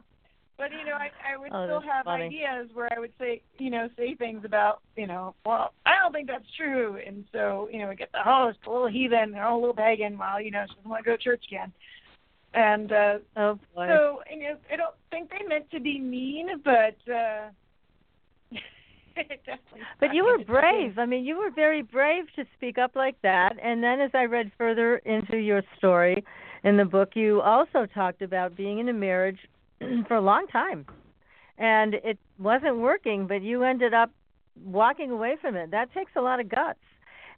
[0.57, 2.25] but you know, I I would Oh, still have funny.
[2.25, 6.11] ideas where I would say you know say things about you know well I don't
[6.13, 9.35] think that's true, and so you know we get the oh it's a little heathen
[9.35, 10.17] or a little pagan.
[10.17, 11.71] Well you know she doesn't want to go to church again.
[12.53, 13.87] And uh oh boy.
[13.87, 17.49] so you know I don't think they meant to be mean, but uh
[19.99, 20.97] But you were brave.
[20.97, 23.55] I mean, you were very brave to speak up like that.
[23.61, 26.23] And then, as I read further into your story
[26.63, 29.39] in the book, you also talked about being in a marriage
[30.07, 30.85] for a long time,
[31.57, 33.27] and it wasn't working.
[33.27, 34.11] But you ended up
[34.63, 35.71] walking away from it.
[35.71, 36.79] That takes a lot of guts.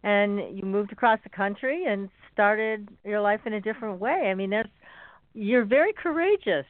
[0.03, 4.27] And you moved across the country and started your life in a different way.
[4.29, 4.67] I mean, there's
[5.33, 6.65] you're very courageous.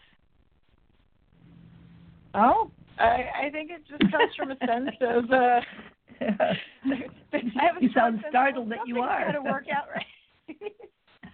[2.36, 5.32] Oh, I, I think it just comes from a sense of.
[5.32, 5.62] uh
[6.22, 9.26] I have a You sound startled that you are.
[9.26, 10.06] Got to work out right.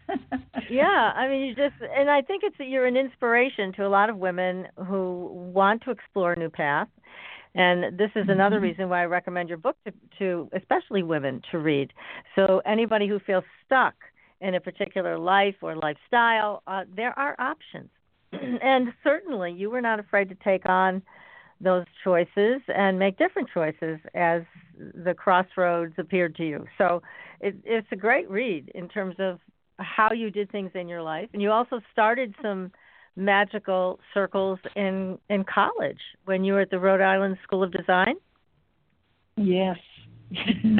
[0.71, 3.89] yeah i mean you just and i think it's that you're an inspiration to a
[3.89, 6.87] lot of women who want to explore a new path
[7.55, 8.63] and this is another Mhm.
[8.63, 11.91] reason why i recommend your book to, to especially women to read
[12.35, 13.95] so anybody who feels stuck
[14.41, 17.89] in a particular life or lifestyle uh, there are options
[18.31, 21.01] and certainly you were not afraid to take on
[21.61, 24.43] those choices and make different choices as
[24.77, 26.65] the crossroads appeared to you.
[26.77, 27.01] So
[27.41, 29.39] it, it's a great read in terms of
[29.77, 32.71] how you did things in your life, and you also started some
[33.15, 38.15] magical circles in in college when you were at the Rhode Island School of Design.
[39.37, 39.77] Yes.
[40.31, 40.37] uh,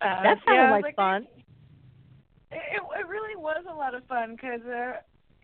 [0.00, 1.26] that sounded yeah, like, like fun.
[2.52, 5.00] It, it really was a lot of fun because uh,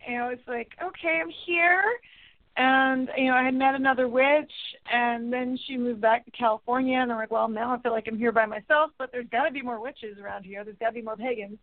[0.07, 1.83] you know it's like okay, I'm here
[2.59, 4.51] and you know I had met another witch,
[4.91, 8.07] and then she moved back to California, and I'm like, well, now I feel like
[8.07, 10.63] I'm here by myself, but there's got to be more witches around here.
[10.63, 11.57] There's got to be more pagans,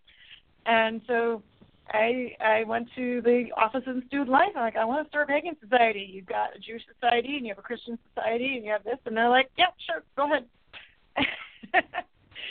[0.64, 1.42] and so
[1.88, 4.52] I I went to the Office of Student Life.
[4.56, 6.08] I'm like, I want to start a pagan society.
[6.10, 8.98] You've got a Jewish society, and you have a Christian society, and you have this,
[9.04, 10.46] and they're like, yeah, sure, go ahead.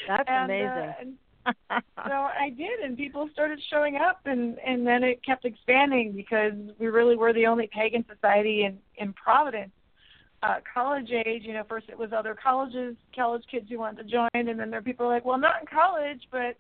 [0.08, 0.68] That's and, amazing.
[0.68, 1.14] Uh, and
[1.70, 6.54] so I did, and people started showing up, and and then it kept expanding because
[6.80, 9.72] we really were the only pagan society in in Providence.
[10.44, 14.12] Uh, college age, you know, first it was other colleges, college kids who wanted to
[14.12, 16.58] join, and then there are people like, well, not in college, but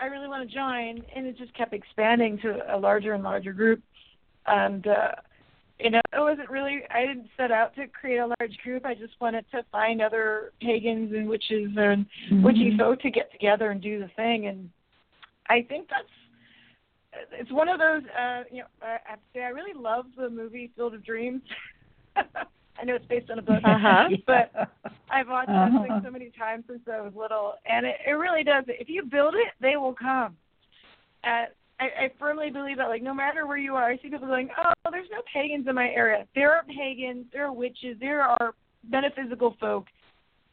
[0.00, 3.52] I really want to join, and it just kept expanding to a larger and larger
[3.52, 3.82] group.
[4.46, 5.12] And uh,
[5.80, 6.80] you know, it wasn't really.
[6.90, 8.84] I didn't set out to create a large group.
[8.84, 12.42] I just wanted to find other pagans and witches and mm-hmm.
[12.42, 14.46] witchy folk to get together and do the thing.
[14.46, 14.70] And
[15.48, 18.02] I think that's it's one of those.
[18.18, 21.42] Uh, you know, I have to say I really love the movie Field of Dreams.
[22.16, 24.08] I know it's based on a book, uh-huh.
[24.26, 24.52] but
[25.10, 25.70] I've watched uh-huh.
[25.72, 28.64] that thing so many times since I was little, and it, it really does.
[28.68, 30.36] If you build it, they will come.
[31.24, 34.26] At I, I firmly believe that, like, no matter where you are, I see people
[34.26, 36.26] going, oh, there's no pagans in my area.
[36.34, 38.54] There are pagans, there are witches, there are
[38.88, 39.86] metaphysical folk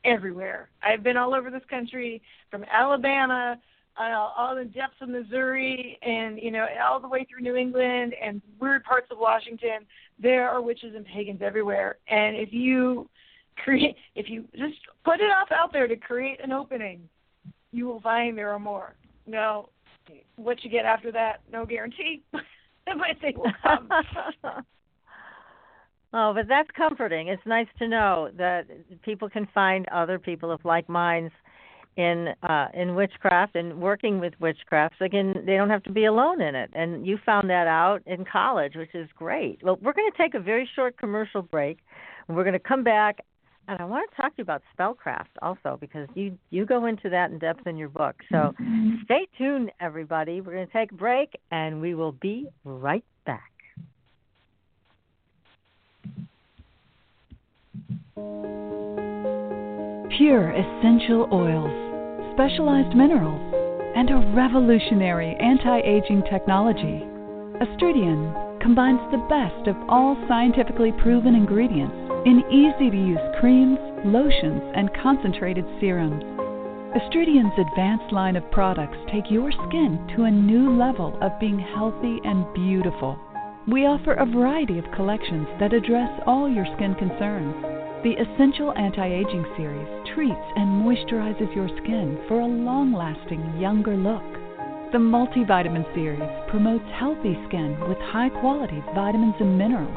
[0.04, 0.70] everywhere.
[0.84, 3.58] I've been all over this country, from Alabama,
[3.98, 4.04] uh,
[4.38, 8.42] all the depths of Missouri, and you know, all the way through New England and
[8.60, 9.86] weird parts of Washington.
[10.22, 13.10] There are witches and pagans everywhere, and if you
[13.64, 17.08] create, if you just put it out there to create an opening,
[17.72, 18.96] you will find there are more.
[19.26, 19.70] Now,
[20.36, 22.22] what you get after that, no guarantee.
[22.32, 23.90] but they will come.
[26.14, 27.28] oh, but that's comforting.
[27.28, 28.68] It's nice to know that
[29.04, 31.34] people can find other people of like minds
[31.98, 34.96] in uh in witchcraft and working with witchcraft.
[35.00, 36.70] So again, they don't have to be alone in it.
[36.74, 39.64] And you found that out in college, which is great.
[39.64, 41.80] Well, we're going to take a very short commercial break.
[42.28, 43.20] We're going to come back
[43.68, 47.10] and I want to talk to you about spellcraft also because you you go into
[47.10, 48.16] that in depth in your book.
[48.32, 48.96] So Mm-hmm.
[49.06, 50.42] stay tuned, everybody.
[50.42, 53.52] We're going to take a break, and we will be right back.
[60.18, 63.54] Pure essential oils, specialized minerals,
[63.96, 67.04] and a revolutionary anti aging technology.
[67.62, 71.94] Astridian combines the best of all scientifically proven ingredients
[72.26, 76.24] in easy to use creams, lotions, and concentrated serums.
[76.98, 82.18] Astridian's advanced line of products take your skin to a new level of being healthy
[82.26, 83.20] and beautiful.
[83.68, 87.54] We offer a variety of collections that address all your skin concerns.
[88.02, 93.96] The Essential Anti Aging Series treats and moisturizes your skin for a long lasting, younger
[93.96, 94.35] look.
[94.96, 99.92] The Multivitamin Series promotes healthy skin with high quality vitamins and minerals.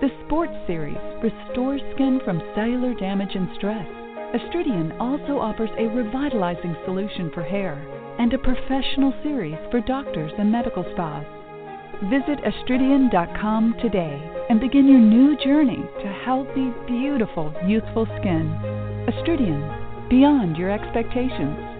[0.00, 3.86] The Sports Series restores skin from cellular damage and stress.
[4.34, 7.78] Astridian also offers a revitalizing solution for hair
[8.18, 11.24] and a professional series for doctors and medical spas.
[12.10, 14.18] Visit astridian.com today
[14.50, 18.50] and begin your new journey to healthy, beautiful, youthful skin.
[19.06, 21.73] Astridian, beyond your expectations.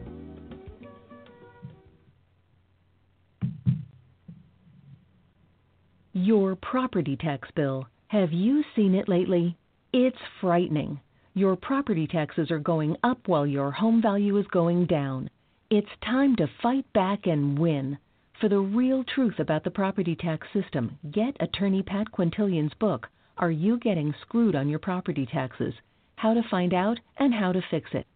[6.14, 7.88] Your property tax bill.
[8.08, 9.58] Have you seen it lately?
[9.94, 11.00] It's frightening.
[11.34, 15.30] Your property taxes are going up while your home value is going down.
[15.72, 18.00] It's time to fight back and win.
[18.42, 23.08] For the real truth about the property tax system, get attorney Pat Quintilian's book,
[23.38, 25.76] Are You Getting Screwed on Your Property Taxes?
[26.16, 28.08] How to Find Out and How to Fix It.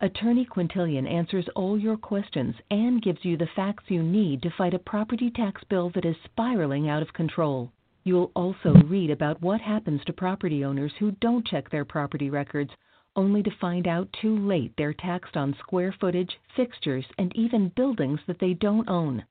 [0.00, 4.72] Attorney Quintilian answers all your questions and gives you the facts you need to fight
[4.72, 7.70] a property tax bill that is spiraling out of control.
[8.04, 12.70] You'll also read about what happens to property owners who don't check their property records,
[13.16, 18.20] only to find out too late they're taxed on square footage, fixtures, and even buildings
[18.26, 19.24] that they don't own.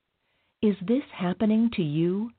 [0.61, 2.31] Is this happening to you?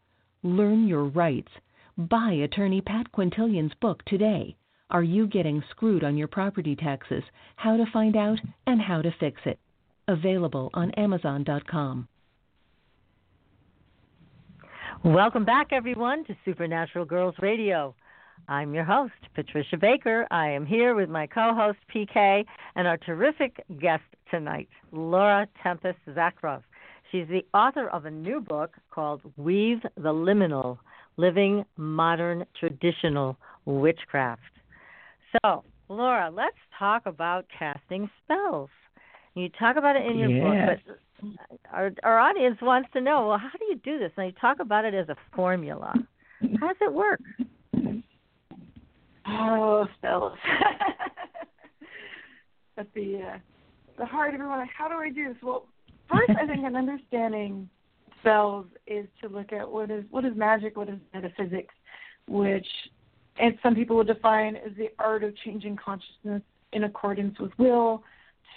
[0.42, 1.50] Learn your rights.
[1.96, 4.56] Buy attorney Pat Quintilian's book today.
[4.90, 7.24] Are you getting screwed on your property taxes?
[7.56, 9.58] How to find out and how to fix it.
[10.06, 12.08] Available on Amazon.com.
[15.04, 17.94] Welcome back, everyone, to Supernatural Girls Radio.
[18.48, 20.26] I'm your host, Patricia Baker.
[20.30, 25.98] I am here with my co host, PK, and our terrific guest tonight, Laura Tempest
[26.08, 26.62] Zakroff.
[27.10, 30.78] She's the author of a new book called Weave the Liminal
[31.16, 34.40] Living Modern Traditional Witchcraft.
[35.44, 38.70] So, Laura, let's talk about casting spells.
[39.34, 40.80] You talk about it in your yes.
[40.84, 41.36] book, but
[41.72, 44.10] our our audience wants to know, well, how do you do this?
[44.16, 45.94] Now you talk about it as a formula.
[46.60, 47.20] How does it work?
[49.26, 50.38] Oh, spells.
[52.78, 53.38] At the uh,
[53.98, 55.36] the heart everyone, like, how do I do this?
[55.42, 55.66] Well,
[56.10, 57.68] first, I think an understanding
[58.20, 61.74] spells is to look at what is what is magic, what is metaphysics,
[62.28, 62.66] which
[63.38, 66.42] and some people would define as the art of changing consciousness
[66.72, 68.02] in accordance with will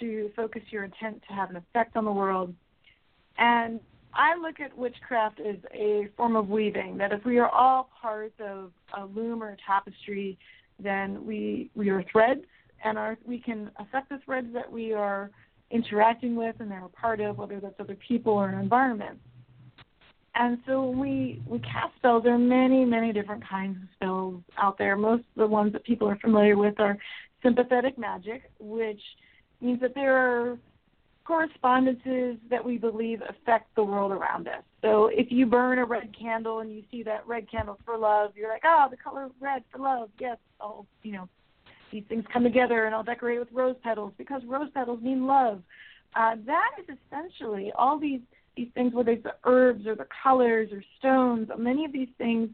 [0.00, 2.54] to focus your intent to have an effect on the world.
[3.38, 3.80] And
[4.14, 8.32] I look at witchcraft as a form of weaving, that if we are all part
[8.40, 10.38] of a loom or a tapestry,
[10.82, 12.42] then we we are threads
[12.84, 15.30] and our we can affect the threads that we are
[15.70, 19.18] interacting with and that we're part of, whether that's other people or an environment.
[20.34, 24.76] And so we, we cast spells, there are many, many different kinds of spells out
[24.76, 24.94] there.
[24.96, 26.98] Most of the ones that people are familiar with are
[27.42, 29.00] sympathetic magic, which
[29.62, 30.58] means that there are
[31.26, 34.62] correspondences that we believe affect the world around us.
[34.82, 38.32] So if you burn a red candle and you see that red candle for love,
[38.36, 40.10] you're like, oh, the color red for love.
[40.20, 41.28] Yes, I'll, you know,
[41.90, 45.62] these things come together and I'll decorate with rose petals because rose petals mean love.
[46.14, 48.20] Uh, that is essentially all these–
[48.56, 52.48] these things, whether it's the herbs or the colors or stones, many of these things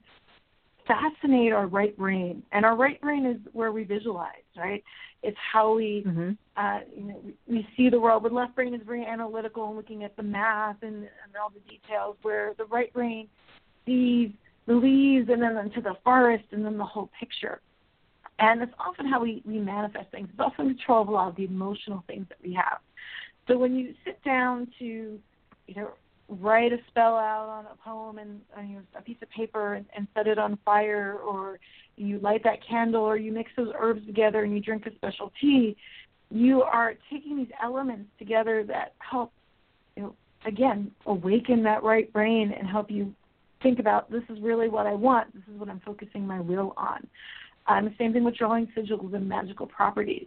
[0.85, 4.83] fascinate our right brain, and our right brain is where we visualize, right?
[5.23, 6.31] It's how we, mm-hmm.
[6.57, 8.25] uh, you know, we, see the world.
[8.25, 11.61] The left brain is very analytical and looking at the math and, and all the
[11.61, 13.29] details, where the right brain
[13.87, 14.31] sees
[14.67, 17.61] the leaves and then into the forest and then the whole picture.
[18.39, 20.29] And it's often how we, we manifest things.
[20.31, 22.79] It's often control of a lot of the emotional things that we have.
[23.47, 25.19] So when you sit down to
[25.67, 25.91] you know,
[26.29, 29.75] write a spell out on a poem and uh, you know, a piece of paper
[29.75, 31.59] and, and set it on fire, or
[31.97, 35.33] you light that candle, or you mix those herbs together and you drink a special
[35.41, 35.77] tea,
[36.31, 39.33] you are taking these elements together that help,
[39.97, 40.15] you know,
[40.47, 43.15] again, awaken that right brain and help you
[43.63, 45.33] think about this is really what I want.
[45.35, 47.07] This is what I'm focusing my will on.
[47.69, 50.27] Um, the same thing with drawing sigils and magical properties.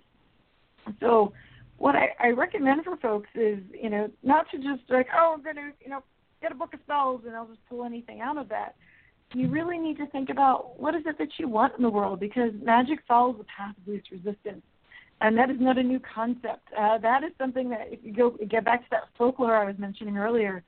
[1.00, 1.34] So
[1.78, 5.44] what I, I recommend for folks is, you know, not to just like, oh, I'm
[5.44, 6.02] going to, you know,
[6.42, 8.76] get a book of spells and I'll just pull anything out of that.
[9.36, 12.22] You really need to think about what is it that you want in the world
[12.22, 14.64] because magic follows the path of least resistance.
[15.20, 16.68] And that is not a new concept.
[16.78, 19.76] Uh, that is something that, if you go get back to that folklore I was
[19.78, 20.64] mentioning earlier,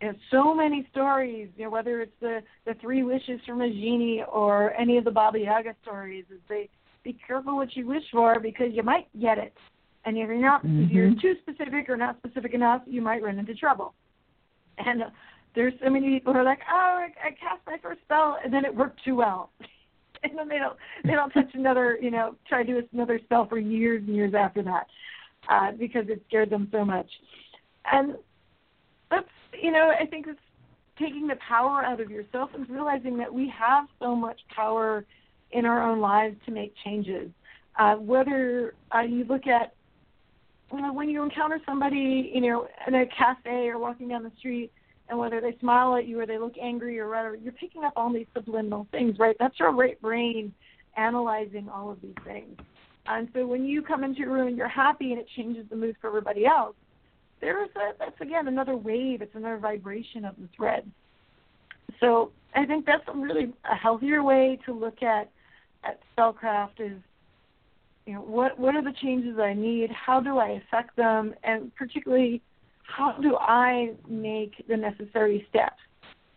[0.00, 4.22] there's so many stories, you know, whether it's the the three wishes from a genie
[4.32, 6.70] or any of the Baba Yaga stories, is they
[7.04, 9.54] be careful what you wish for because you might get it.
[10.06, 10.84] And if you're not, mm-hmm.
[10.84, 13.94] if you're too specific or not specific enough, you might run into trouble.
[14.78, 15.06] And uh,
[15.54, 18.52] there's so many people who are like, oh, I, I cast my first spell, and
[18.52, 19.50] then it worked too well.
[20.22, 23.46] and then they don't they don't touch another, you know, try to do another spell
[23.48, 24.86] for years and years after that,
[25.48, 27.08] uh, because it scared them so much.
[27.90, 28.14] And
[29.10, 29.26] that's,
[29.60, 30.38] you know, I think it's
[30.98, 35.04] taking the power out of yourself and realizing that we have so much power
[35.52, 37.30] in our own lives to make changes.
[37.78, 39.74] Uh, whether uh, you look at
[40.70, 44.70] when you encounter somebody, you know, in a cafe or walking down the street,
[45.10, 47.92] and whether they smile at you or they look angry or whatever, you're picking up
[47.96, 49.36] all these subliminal things, right?
[49.40, 50.54] That's your right brain
[50.96, 52.56] analyzing all of these things.
[53.06, 55.74] And so when you come into a room and you're happy and it changes the
[55.74, 56.76] mood for everybody else,
[57.40, 59.20] there's a, that's again another wave.
[59.20, 60.88] It's another vibration of the thread.
[61.98, 65.30] So I think that's a really a healthier way to look at
[65.82, 66.98] at spellcraft is
[68.06, 69.90] you know what what are the changes I need?
[69.90, 71.34] How do I affect them?
[71.42, 72.42] And particularly,
[72.82, 75.80] how do I make the necessary steps?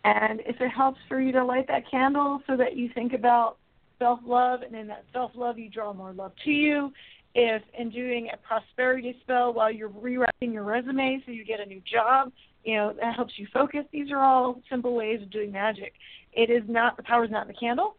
[0.03, 3.57] And if it helps for you to light that candle so that you think about
[3.99, 6.91] self love, and in that self love, you draw more love to you.
[7.35, 11.65] If in doing a prosperity spell while you're rewriting your resume so you get a
[11.65, 12.31] new job,
[12.63, 13.85] you know that helps you focus.
[13.91, 15.93] These are all simple ways of doing magic.
[16.33, 17.95] It is not the power is not in the candle.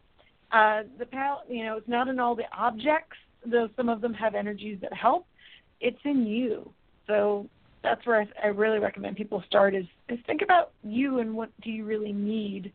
[0.51, 3.17] Uh, the power, you know, it's not in all the objects.
[3.45, 5.27] Though some of them have energies that help.
[5.81, 6.71] It's in you.
[7.07, 7.47] So
[7.85, 11.49] that's where I, I really recommend people start is, is think about you and what
[11.61, 12.73] do you really need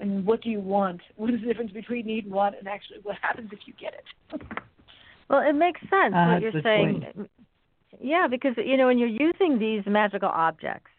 [0.00, 1.00] and what do you want?
[1.16, 3.94] What is the difference between need and want, and actually what happens if you get
[3.94, 4.42] it?
[5.28, 7.04] well, it makes sense uh, what you're saying.
[7.14, 7.30] Point.
[8.00, 10.90] Yeah, because you know when you're using these magical objects,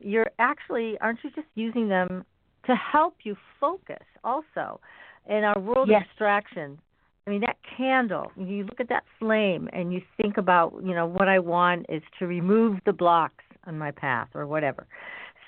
[0.00, 2.24] you're actually aren't you just using them
[2.66, 4.80] to help you focus also
[5.28, 6.02] in our world yes.
[6.02, 6.78] of distraction
[7.26, 11.06] I mean, that candle, you look at that flame and you think about, you know,
[11.06, 14.86] what I want is to remove the blocks on my path or whatever.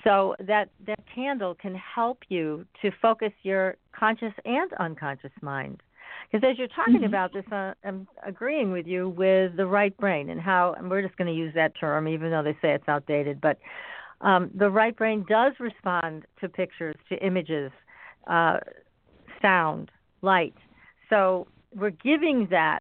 [0.03, 5.81] So that that candle can help you to focus your conscious and unconscious mind.
[6.31, 7.05] Because as you're talking mm-hmm.
[7.05, 11.01] about this, uh, I'm agreeing with you with the right brain and how, and we're
[11.01, 13.41] just going to use that term, even though they say it's outdated.
[13.41, 13.57] But
[14.21, 17.71] um, the right brain does respond to pictures, to images,
[18.27, 18.57] uh,
[19.41, 20.55] sound, light.
[21.09, 22.79] So we're giving that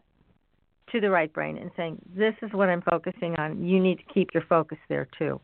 [0.93, 3.64] to the right brain and saying, This is what I'm focusing on.
[3.64, 5.41] You need to keep your focus there too.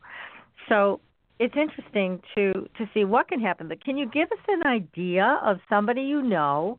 [0.69, 0.99] So
[1.39, 3.67] it's interesting to to see what can happen.
[3.67, 6.77] But can you give us an idea of somebody you know?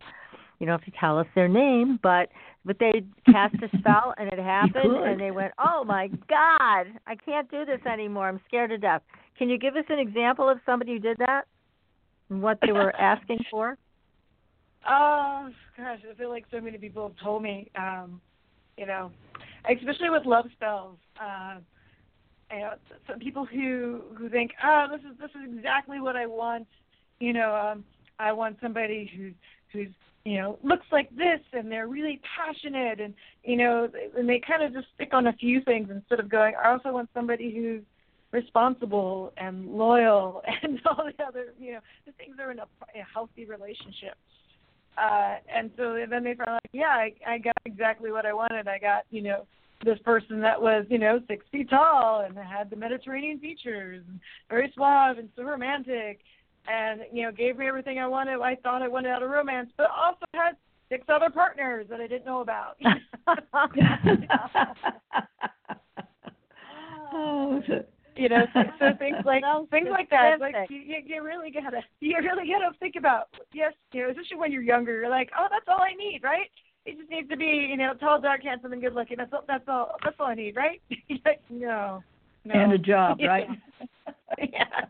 [0.58, 2.30] You don't have to tell us their name, but
[2.64, 7.16] but they cast a spell and it happened and they went, Oh my God, I
[7.24, 8.28] can't do this anymore.
[8.28, 9.02] I'm scared to death.
[9.38, 11.42] Can you give us an example of somebody who did that?
[12.30, 13.76] And what they were asking for?
[14.88, 18.20] Oh gosh, I feel like so many people have told me, um,
[18.76, 19.10] you know,
[19.70, 20.96] especially with love spells.
[21.20, 21.56] Uh,
[22.52, 22.72] you know,
[23.08, 26.66] some people who who think, oh, this is this is exactly what I want.
[27.18, 27.84] You know, um,
[28.18, 29.34] I want somebody who's
[29.72, 29.92] who's
[30.24, 33.14] you know looks like this and they're really passionate and
[33.44, 36.54] you know and they kind of just stick on a few things instead of going.
[36.62, 37.82] I also want somebody who's
[38.32, 42.66] responsible and loyal and all the other you know the things that are in a,
[42.94, 44.14] a healthy relationship
[44.98, 48.68] uh, and so then they found like, yeah, I, I got exactly what I wanted.
[48.68, 49.46] I got, you know,
[49.84, 54.18] this person that was, you know, six feet tall and had the Mediterranean features, and
[54.48, 56.20] very suave and so romantic,
[56.66, 58.40] and you know, gave me everything I wanted.
[58.40, 60.56] I thought I wanted out of romance, but also had
[60.88, 62.76] six other partners that I didn't know about.
[67.12, 67.62] oh,
[68.16, 70.40] you know, so, so things like things like that.
[70.40, 74.52] Like you, you really gotta you really gotta think about yes, you know, especially when
[74.52, 75.00] you're younger.
[75.00, 76.50] You're like, oh, that's all I need, right?
[76.84, 79.16] It just needs to be, you know, tall, dark, handsome, and good looking.
[79.16, 79.44] That's all.
[79.46, 79.96] That's all.
[80.04, 80.80] That's all I need, right?
[81.24, 82.02] like, no,
[82.44, 82.54] no.
[82.54, 83.48] And a job, right?
[84.38, 84.86] yeah.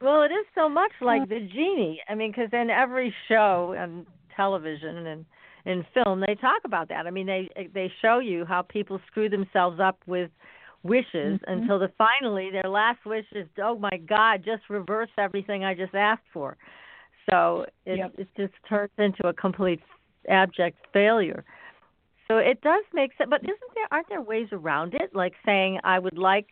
[0.00, 2.00] Well, it is so much like the genie.
[2.08, 4.06] I mean, because in every show and
[4.36, 5.24] television and
[5.64, 7.06] in film, they talk about that.
[7.06, 10.30] I mean, they they show you how people screw themselves up with
[10.86, 11.52] wishes mm-hmm.
[11.52, 15.94] until the finally their last wish is oh my god just reverse everything i just
[15.94, 16.56] asked for
[17.30, 18.12] so it yep.
[18.18, 19.80] it just turns into a complete
[20.28, 21.44] abject failure
[22.28, 25.78] so it does make sense but isn't there aren't there ways around it like saying
[25.84, 26.46] i would like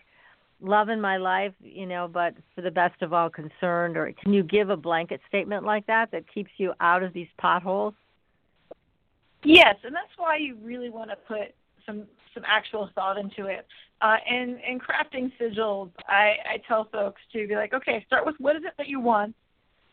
[0.60, 4.32] love in my life you know but for the best of all concerned or can
[4.32, 7.94] you give a blanket statement like that that keeps you out of these potholes
[9.42, 11.54] yes and that's why you really want to put
[11.84, 12.04] some
[12.34, 13.66] some actual thought into it.
[14.00, 18.34] Uh, and in crafting sigils, I, I tell folks to be like, okay, start with
[18.38, 19.34] what is it that you want,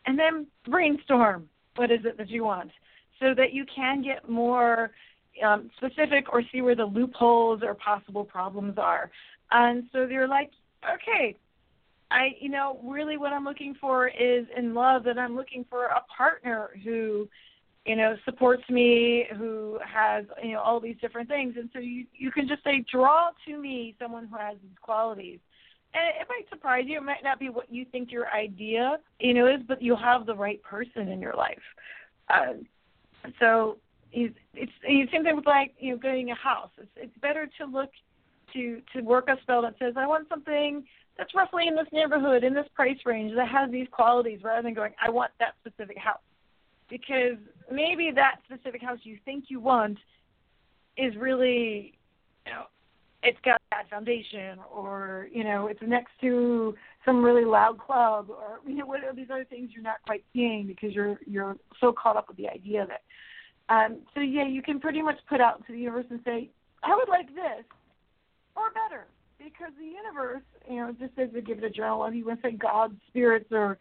[0.06, 2.70] and then brainstorm what is it that you want,
[3.20, 4.90] so that you can get more
[5.42, 9.10] um, specific or see where the loopholes or possible problems are.
[9.50, 10.50] And so they're like,
[10.84, 11.36] okay,
[12.10, 15.86] I, you know, really what I'm looking for is in love, that I'm looking for
[15.86, 17.28] a partner who
[17.86, 21.54] you know, supports me, who has, you know, all these different things.
[21.56, 25.40] And so you, you can just say, draw to me someone who has these qualities.
[25.94, 26.98] And it, it might surprise you.
[26.98, 30.26] It might not be what you think your idea, you know, is, but you'll have
[30.26, 31.58] the right person in your life.
[32.30, 32.54] Uh,
[33.40, 33.78] so
[34.12, 36.70] it's it's the same thing with like you know getting a house.
[36.78, 37.90] It's it's better to look
[38.52, 40.84] to to work a spell that says I want something
[41.16, 44.74] that's roughly in this neighborhood, in this price range, that has these qualities, rather than
[44.74, 46.20] going I want that specific house,
[46.88, 47.38] because
[47.70, 49.98] maybe that specific house you think you want
[50.96, 51.98] is really
[52.46, 52.64] you know
[53.22, 56.74] it's got a bad foundation or you know it's next to
[57.04, 60.24] some really loud club or you know what are these other things you're not quite
[60.32, 63.02] seeing because you're you're so caught up with the idea of it.
[63.68, 66.50] Um so yeah you can pretty much put out to the universe and say
[66.82, 67.64] i would like this
[68.54, 69.06] or better
[69.38, 72.42] because the universe you know just as we give it a journal and you want
[72.42, 73.78] to say god spirits or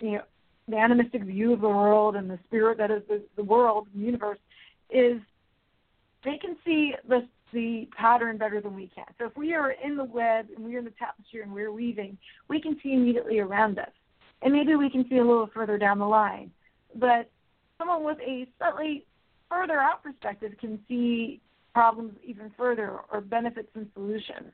[0.00, 0.22] you know
[0.68, 4.00] the animistic view of the world and the spirit that is the, the world the
[4.00, 4.38] universe
[4.90, 5.20] is
[6.24, 9.04] they can see the the pattern better than we can.
[9.18, 12.18] So if we are in the web and we're in the tapestry and we're weaving,
[12.48, 13.92] we can see immediately around us.
[14.42, 16.50] And maybe we can see a little further down the line.
[16.96, 17.30] But
[17.78, 19.06] someone with a slightly
[19.48, 21.40] further out perspective can see
[21.72, 24.52] problems even further or benefits and solutions.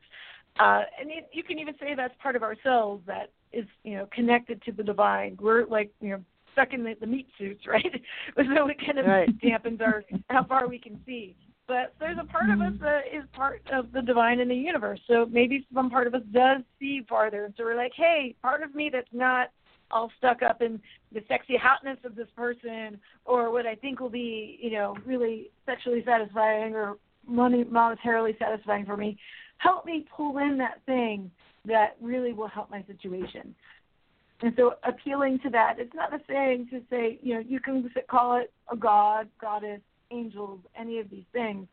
[0.59, 4.09] Uh, and it, you can even say that's part of ourselves that is, you know,
[4.13, 5.37] connected to the divine.
[5.41, 6.21] We're like, you know,
[6.53, 8.03] stuck in the, the meat suits, right?
[8.37, 9.39] so it kind of right.
[9.41, 11.37] dampens our how far we can see
[11.71, 12.85] but there's a part of us mm-hmm.
[12.85, 14.99] that is part of the divine in the universe.
[15.07, 17.45] So maybe some part of us does see farther.
[17.45, 19.53] And so we're like, hey, part of me that's not
[19.93, 20.81] all stuck up in
[21.13, 25.53] the sexy hotness of this person or what I think will be, you know, really
[25.65, 29.17] sexually satisfying or money monetarily satisfying for me.
[29.59, 31.31] Help me pull in that thing
[31.67, 33.55] that really will help my situation.
[34.43, 37.91] And so appealing to that, it's not the thing to say, you know, you can
[38.09, 39.81] call it a god, goddess,
[40.11, 41.67] angels, any of these things.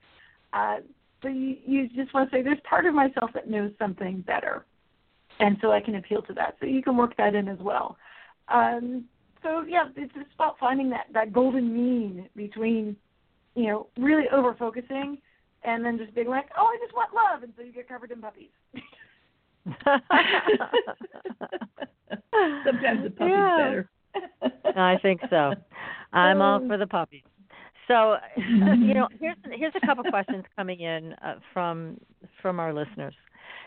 [0.53, 0.77] Uh,
[1.21, 4.65] but you, you just want to say, there's part of myself that knows something better.
[5.39, 6.57] And so I can appeal to that.
[6.59, 7.97] So you can work that in as well.
[8.49, 9.05] Um,
[9.43, 12.97] so yeah, it's just about finding that, that golden mean between,
[13.55, 15.19] you know, really over focusing
[15.63, 17.43] and then just being like, oh, I just want love.
[17.43, 18.49] And so you get covered in puppies.
[22.65, 23.57] Sometimes the puppy's yeah.
[23.57, 23.89] better.
[24.75, 25.53] I think so.
[26.13, 27.23] I'm all for the puppies.
[27.87, 31.99] So, you know, here's here's a couple questions coming in uh, from
[32.41, 33.15] from our listeners,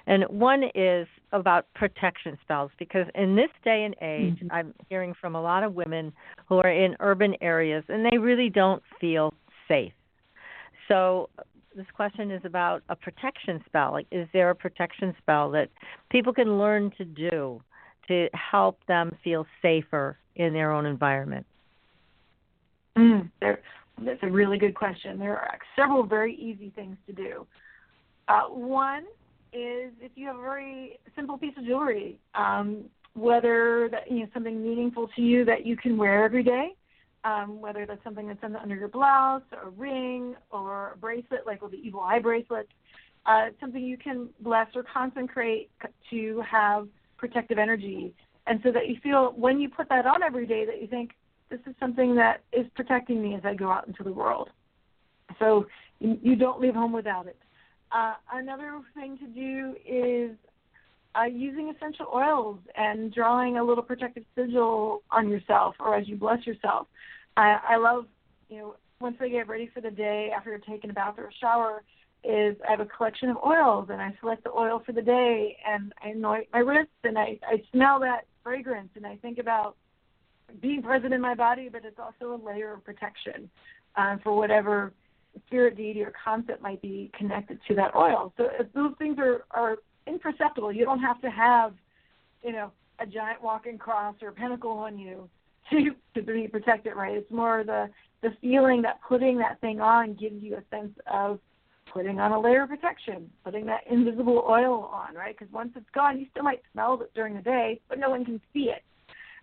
[0.07, 4.53] and one is about protection spells because in this day and age, mm-hmm.
[4.53, 6.13] I'm hearing from a lot of women
[6.49, 9.33] who are in urban areas and they really don't feel
[9.69, 9.93] safe.
[10.89, 11.31] So,
[11.81, 13.93] this question is about a protection spell.
[13.93, 15.71] Like, is there a protection spell that
[16.11, 17.63] people can learn to do
[18.07, 21.47] to help them feel safer in their own environment?
[22.99, 23.61] Mm, there,
[24.05, 25.19] that's a really good question.
[25.19, 27.47] There are several very easy things to do.
[28.29, 29.05] Uh, one
[29.55, 34.27] is if you have a very simple piece of jewelry, um, whether that you know
[34.35, 36.75] something meaningful to you that you can wear every day,
[37.25, 41.73] um, whether that's something that's under your blouse, a ring, or a bracelet like with
[41.73, 42.69] the evil eye bracelet,
[43.27, 45.71] uh, something you can bless or consecrate
[46.11, 48.15] to have protective energy,
[48.47, 51.11] and so that you feel when you put that on every day that you think,
[51.51, 54.49] this is something that is protecting me as I go out into the world.
[55.39, 55.67] So
[55.99, 57.39] you don't leave home without it.
[57.93, 60.37] Uh, another thing to do is
[61.15, 66.17] uh, using essential oils and drawing a little protective sigil on yourself or as you
[66.17, 66.87] bless yourself.
[67.37, 68.07] I, I love,
[68.49, 71.35] you know, once I get ready for the day after taking a bath or a
[71.41, 71.83] shower,
[72.23, 75.57] is I have a collection of oils and I select the oil for the day
[75.67, 79.77] and I anoint my wrists and I, I smell that fragrance and I think about
[80.61, 83.49] being present in my body, but it's also a layer of protection
[83.97, 84.93] um, for whatever
[85.47, 88.33] spirit, deity, or concept might be connected to that oil.
[88.37, 89.77] So if those things are, are
[90.11, 91.75] imperceptible, you don't have to have,
[92.43, 95.29] you know, a giant walking cross or a pentacle on you
[95.71, 97.17] to to be protected, right?
[97.17, 97.89] It's more the
[98.23, 101.41] the feeling that putting that thing on gives you a sense of
[101.93, 105.37] putting on a layer of protection, putting that invisible oil on, right?
[105.37, 108.25] Because once it's gone, you still might smell it during the day, but no one
[108.25, 108.83] can see it.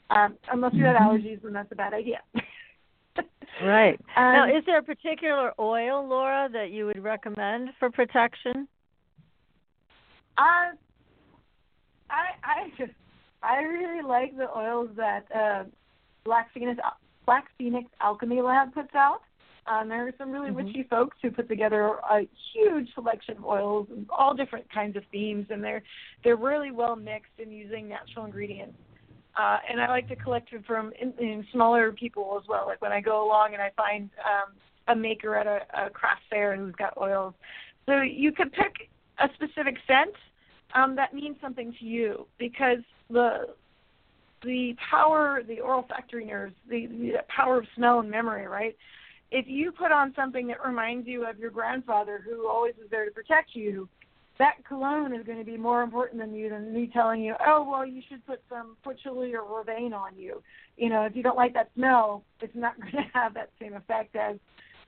[0.09, 1.17] Um, unless you have mm-hmm.
[1.17, 2.21] allergies, then that's a bad idea.
[3.63, 3.99] right.
[4.15, 8.67] Um, now, is there a particular oil, Laura, that you would recommend for protection?
[10.37, 10.75] Uh,
[12.09, 12.87] I I
[13.43, 15.63] I really like the oils that uh,
[16.25, 16.79] Black Phoenix
[17.25, 19.21] Black Phoenix Alchemy Lab puts out.
[19.67, 20.67] Um, there are some really mm-hmm.
[20.67, 22.21] witchy folks who put together a
[22.53, 25.83] huge selection of oils, all different kinds of themes, and they're
[26.23, 28.77] they're really well mixed and using natural ingredients.
[29.37, 32.63] Uh, and I like to collect it from in, in smaller people as well.
[32.65, 34.53] Like when I go along and I find um,
[34.87, 37.33] a maker at a, a craft fair who's got oils.
[37.85, 40.15] So you could pick a specific scent
[40.77, 43.47] um, that means something to you because the
[44.43, 48.75] the power, the olfactory nerves, the, the power of smell and memory, right?
[49.31, 53.05] if you put on something that reminds you of your grandfather who always was there
[53.05, 53.89] to protect you,
[54.39, 57.67] that cologne is going to be more important than you than me telling you, oh
[57.69, 60.41] well, you should put some patchouli or vervain on you.
[60.77, 63.73] You know, if you don't like that smell, it's not going to have that same
[63.73, 64.37] effect as,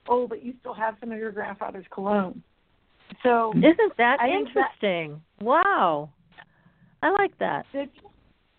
[0.08, 2.44] oh, but you still have some of your grandfather's cologne.
[3.24, 5.22] So isn't that I interesting?
[5.40, 6.10] That, wow,
[7.02, 7.66] I like that.
[7.74, 7.92] It's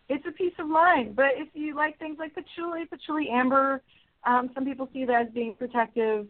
[0.08, 1.14] it's a peace of mind.
[1.14, 3.82] But if you like things like patchouli, patchouli amber,
[4.24, 6.26] um, some people see that as being protective.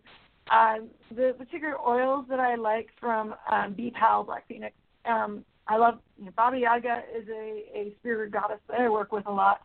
[0.51, 0.77] Uh,
[1.15, 4.75] the particular oils that I like from um, Bee Pal Black Phoenix,
[5.07, 5.99] um, I love.
[6.19, 9.61] You know, Baba Yaga is a a spirit goddess that I work with a lot,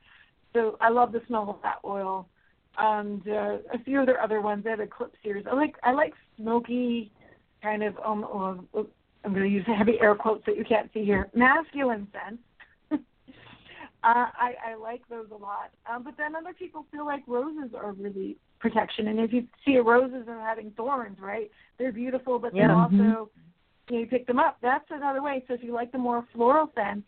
[0.53, 2.27] so I love the smell of that oil.
[2.77, 5.45] And uh, a few of their other ones, they have Eclipse series.
[5.49, 7.11] I like I like smoky,
[7.65, 8.67] kind of um.
[9.25, 11.27] I'm going to use heavy air quotes that you can't see here.
[11.33, 12.43] Masculine scents
[12.91, 12.97] uh,
[14.03, 15.71] I, I like those a lot.
[15.91, 19.07] Um, but then other people feel like roses are really protection.
[19.07, 21.49] And if you see roses are having thorns, right?
[21.79, 22.67] They're beautiful, but yeah.
[22.67, 23.03] then also mm-hmm.
[23.03, 23.29] you, know,
[23.89, 24.57] you pick them up.
[24.61, 25.43] That's another way.
[25.47, 27.03] So if you like the more floral scent,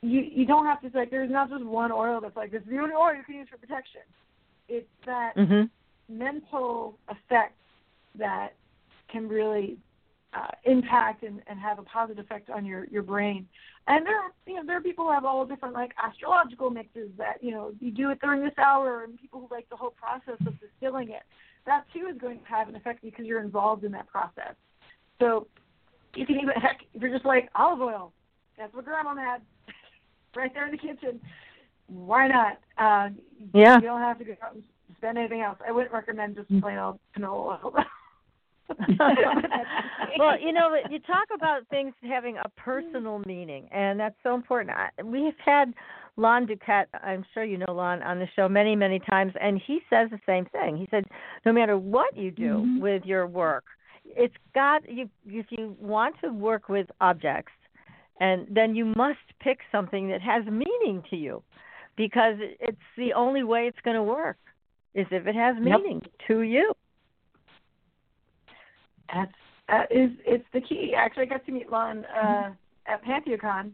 [0.00, 1.10] you you don't have to like.
[1.10, 3.48] There's not just one oil that's like this is the only oil you can use
[3.48, 4.00] for protection.
[4.68, 6.18] It's that mm-hmm.
[6.18, 7.54] mental effect
[8.18, 8.54] that
[9.12, 9.78] can really
[10.34, 13.46] uh, impact and, and have a positive effect on your your brain.
[13.86, 17.10] And there are you know there are people who have all different like astrological mixes
[17.18, 19.90] that you know you do it during this hour, and people who like the whole
[19.90, 21.22] process of distilling it.
[21.66, 24.54] That too is going to have an effect because you're involved in that process.
[25.20, 25.46] So
[26.14, 28.12] you can even heck if you're just like olive oil,
[28.58, 29.42] that's what Grandma had
[30.36, 31.20] right there in the kitchen.
[31.88, 32.58] Why not?
[32.78, 33.10] Uh,
[33.54, 33.76] yeah.
[33.76, 34.62] You don't have to go out and
[34.96, 35.58] spend anything else.
[35.66, 37.74] I wouldn't recommend just plain old canola oil.
[40.18, 44.76] well, you know, you talk about things having a personal meaning, and that's so important.
[45.04, 45.72] We've had
[46.16, 49.80] Lon DuQuette, I'm sure you know Lon, on the show many, many times, and he
[49.88, 50.76] says the same thing.
[50.76, 51.04] He said,
[51.46, 52.80] no matter what you do mm-hmm.
[52.80, 53.64] with your work,
[54.04, 55.08] it's got you.
[55.26, 57.52] If you want to work with objects,
[58.20, 61.42] and then you must pick something that has meaning to you,
[61.96, 64.36] because it's the only way it's going to work
[64.94, 66.12] is if it has meaning yep.
[66.28, 66.72] to you.
[69.12, 69.32] That's
[69.68, 70.94] that is it's the key.
[70.96, 72.50] Actually, I got to meet Lon uh,
[72.86, 73.72] at PantheaCon.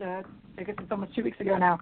[0.00, 0.22] Uh,
[0.58, 1.80] I guess it's almost two weeks ago now.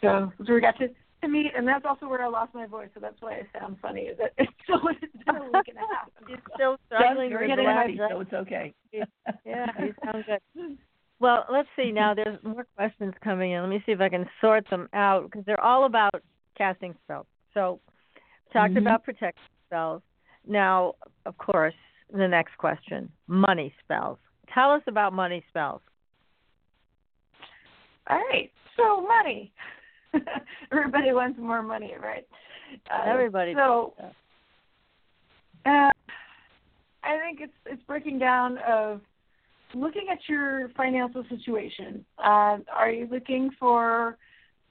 [0.00, 0.88] So, so we got to
[1.22, 2.88] to meet, and that's also where I lost my voice.
[2.94, 4.02] So that's why I sound funny.
[4.02, 6.08] Is that it's still it's been a week and a half.
[6.28, 8.74] You're still struggling with the happy, so it's okay.
[8.92, 9.04] yeah,
[9.78, 10.78] you sound good.
[11.20, 11.90] Well, let's see.
[11.90, 13.62] Now there's more questions coming in.
[13.62, 16.22] Let me see if I can sort them out because they're all about
[16.56, 17.26] casting spells.
[17.54, 17.80] So,
[18.52, 18.86] talked mm-hmm.
[18.86, 20.02] about protection spells.
[20.46, 20.94] Now,
[21.26, 21.74] of course,
[22.12, 24.18] the next question money spells.
[24.52, 25.80] Tell us about money spells.
[28.08, 28.50] All right.
[28.76, 29.52] So, money.
[30.72, 32.26] Everybody wants more money, right?
[32.90, 33.54] Uh, Everybody.
[33.54, 33.94] So,
[35.66, 35.90] uh,
[37.02, 39.00] I think it's it's breaking down of
[39.74, 42.04] looking at your financial situation.
[42.18, 44.16] Uh, are you looking for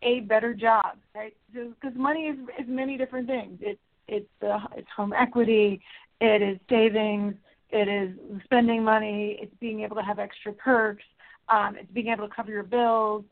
[0.02, 1.36] a better job, right?
[1.54, 3.60] Because money is is many different things.
[3.62, 5.82] It's it's uh, it's home equity,
[6.20, 7.36] it is savings,
[7.70, 11.03] it is spending money, it's being able to have extra perks,
[11.49, 13.24] um, it's being able to cover your bills,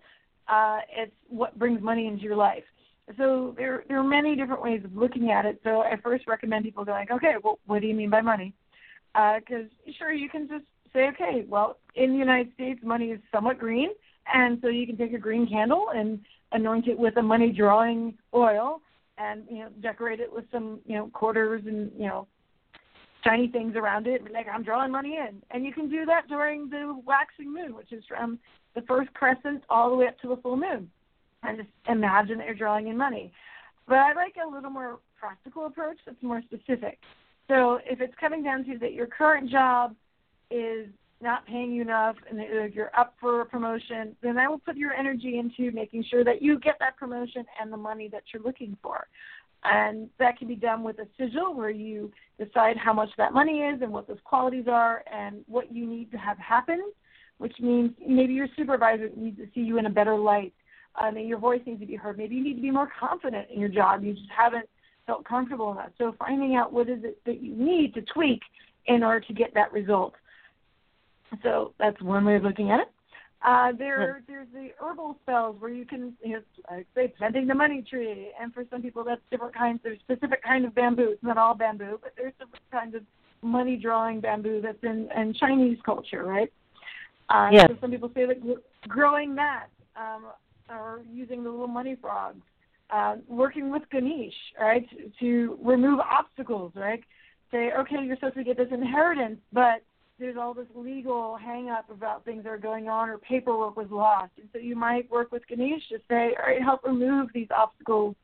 [0.47, 2.63] uh, it's what brings money into your life.
[3.17, 5.59] So there there are many different ways of looking at it.
[5.63, 8.53] So I first recommend people going, okay, well, what do you mean by money?
[9.13, 13.19] Because uh, sure, you can just say, okay, well, in the United States, money is
[13.31, 13.89] somewhat green,
[14.33, 16.19] and so you can take a green candle and
[16.51, 18.81] anoint it with a money drawing oil
[19.17, 22.27] and you know decorate it with some you know quarters and you know
[23.25, 25.41] shiny things around it like i'm drawing money in.
[25.51, 28.39] And you can do that during the waxing moon which is from
[28.75, 30.89] the first crescent all the way up to the full moon.
[31.43, 33.31] And just imagine that you're drawing in money.
[33.87, 36.99] But i like a little more practical approach that's more specific.
[37.47, 39.95] So if it's coming down to that your current job
[40.49, 40.87] is
[41.21, 42.39] not paying you enough and
[42.73, 46.41] you're up for a promotion, then I will put your energy into making sure that
[46.41, 49.07] you get that promotion and the money that you're looking for.
[49.67, 53.61] And that can be done with a sigil where you decide how much that money
[53.61, 56.81] is and what those qualities are and what you need to have happen,
[57.39, 60.53] which means maybe your supervisor needs to see you in a better light.
[61.01, 62.17] Uh, maybe your voice needs to be heard.
[62.17, 64.03] Maybe you need to be more confident in your job.
[64.03, 64.69] You just haven't
[65.07, 65.89] felt comfortable enough.
[65.97, 68.41] So finding out what is it that you need to tweak
[68.85, 70.13] in order to get that result.
[71.43, 72.89] So that's one way of looking at it.
[73.41, 77.53] Uh, there, there's the herbal spells where you can, you know, like say planting the
[77.53, 79.79] money tree, and for some people that's different kinds.
[79.83, 81.09] There's specific kind of bamboo.
[81.11, 83.03] It's not all bamboo, but there's different kinds of
[83.41, 86.51] money drawing bamboo that's in, in Chinese culture, right?
[87.29, 87.67] Uh, yes.
[87.69, 88.37] So some people say that
[88.87, 90.25] growing that um,
[90.69, 92.41] or using the little money frogs
[92.89, 94.87] uh, working with Ganesh, right,
[95.19, 97.03] to remove obstacles, right?
[97.51, 99.83] Say, okay, you're supposed to get this inheritance, but
[100.19, 103.87] there's all this legal hang up about things that are going on or paperwork was
[103.91, 104.31] lost.
[104.37, 108.15] And so you might work with Ganesh to say, all right, help remove these obstacles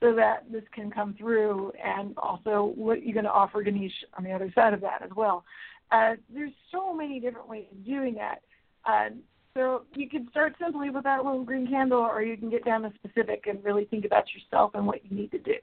[0.00, 4.24] so that this can come through and also what you're going to offer Ganesh on
[4.24, 5.44] the other side of that as well.
[5.92, 8.40] Uh, there's so many different ways of doing that.
[8.86, 9.10] Uh,
[9.54, 12.82] so you can start simply with that little green candle or you can get down
[12.82, 15.56] to specific and really think about yourself and what you need to do.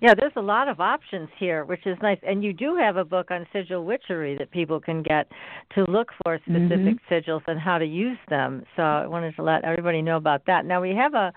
[0.00, 2.18] Yeah, there's a lot of options here, which is nice.
[2.22, 5.30] And you do have a book on sigil witchery that people can get
[5.74, 7.14] to look for specific mm-hmm.
[7.14, 8.64] sigils and how to use them.
[8.76, 10.64] So I wanted to let everybody know about that.
[10.64, 11.32] Now we have a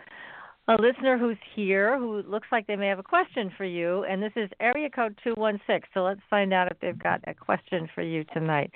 [0.69, 4.23] a listener who's here who looks like they may have a question for you, and
[4.23, 5.89] this is area code 216.
[5.93, 8.71] So let's find out if they've got a question for you tonight.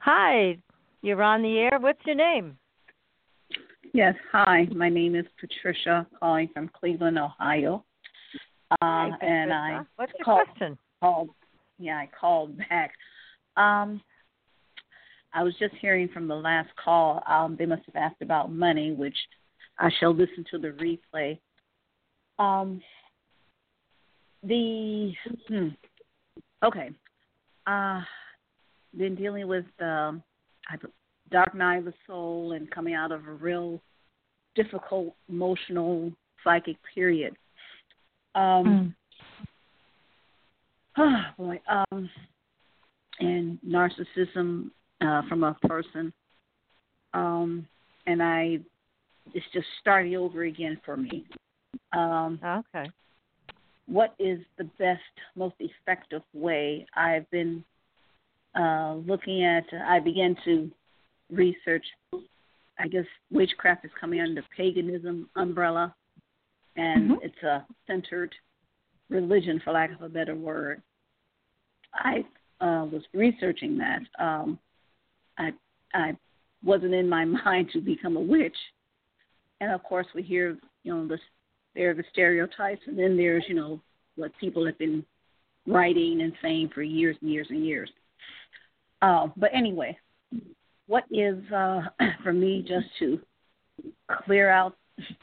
[0.00, 0.58] Hi,
[1.00, 1.78] you're on the air.
[1.80, 2.58] What's your name?
[3.94, 4.68] Yes, hi.
[4.74, 7.84] My name is Patricia, calling from Cleveland, Ohio.
[8.70, 10.78] Uh, and I what's your called, question?
[11.00, 11.30] Called,
[11.78, 12.92] yeah, I called back.
[13.56, 14.00] Um,
[15.32, 17.22] I was just hearing from the last call.
[17.26, 19.16] Um, they must have asked about money, which
[19.78, 20.68] I shall listen to the
[21.14, 21.38] replay.
[22.38, 22.80] Um,
[24.42, 25.12] the
[25.48, 25.68] hmm,
[26.64, 26.90] okay.
[27.66, 28.00] Uh,
[28.96, 30.22] been dealing with um,
[31.30, 33.80] dark night of the soul and coming out of a real
[34.54, 36.12] difficult emotional
[36.42, 37.36] psychic period.
[38.34, 38.94] Um,
[40.98, 40.98] mm.
[40.98, 42.10] oh boy, um,
[43.18, 44.70] and narcissism
[45.00, 46.12] uh, from a person,
[47.14, 47.66] um,
[48.06, 48.58] and I,
[49.34, 51.24] it's just starting over again for me.
[51.92, 52.90] Um, okay.
[53.86, 55.00] What is the best,
[55.34, 56.86] most effective way?
[56.94, 57.64] I've been
[58.58, 59.64] uh, looking at.
[59.86, 60.70] I began to
[61.30, 61.84] research.
[62.78, 65.94] I guess witchcraft is coming under paganism umbrella
[66.76, 67.24] and mm-hmm.
[67.24, 68.34] it's a centered
[69.08, 70.82] religion, for lack of a better word.
[71.94, 72.24] I
[72.60, 74.00] uh, was researching that.
[74.18, 74.58] Um,
[75.38, 75.52] I
[75.94, 76.16] I
[76.62, 78.56] wasn't in my mind to become a witch,
[79.60, 81.18] and of course we hear you know the
[81.74, 83.80] there are the stereotypes, and then there's you know
[84.16, 85.04] what people have been
[85.66, 87.90] writing and saying for years and years and years.
[89.02, 89.96] Uh, but anyway,
[90.86, 91.82] what is uh,
[92.22, 93.18] for me just to
[94.24, 94.76] clear out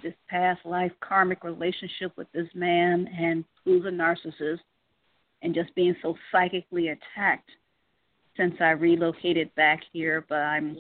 [0.04, 4.60] this past life karmic relationship with this man and who's a narcissist
[5.42, 7.50] and just being so psychically attacked
[8.36, 10.78] since I relocated back here, but I'm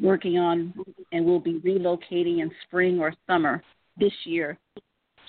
[0.00, 0.72] working on
[1.12, 3.62] and will be relocating in spring or summer
[3.98, 4.58] this year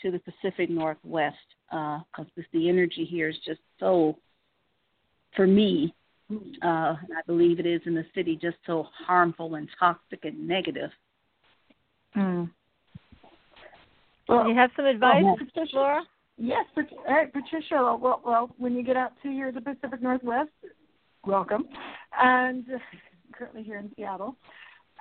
[0.01, 1.37] to the Pacific Northwest
[1.69, 2.05] because
[2.37, 4.17] uh, the energy here is just so,
[5.35, 5.93] for me,
[6.31, 10.91] uh, I believe it is in the city, just so harmful and toxic and negative.
[12.15, 12.49] Mm.
[14.29, 15.75] Well, you have some advice, uh, Patricia?
[15.75, 16.01] Laura?
[16.37, 17.97] Yes, all right, Patricia.
[17.99, 20.51] Well, well, when you get out to here, the Pacific Northwest,
[21.25, 21.65] welcome,
[22.17, 22.77] and uh,
[23.33, 24.35] currently here in Seattle.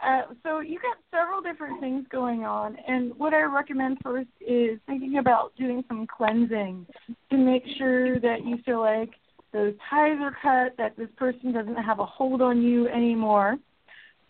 [0.05, 4.79] Uh, so you got several different things going on, and what I recommend first is
[4.87, 6.87] thinking about doing some cleansing
[7.31, 9.11] to make sure that you feel like
[9.53, 13.57] those ties are cut, that this person doesn't have a hold on you anymore.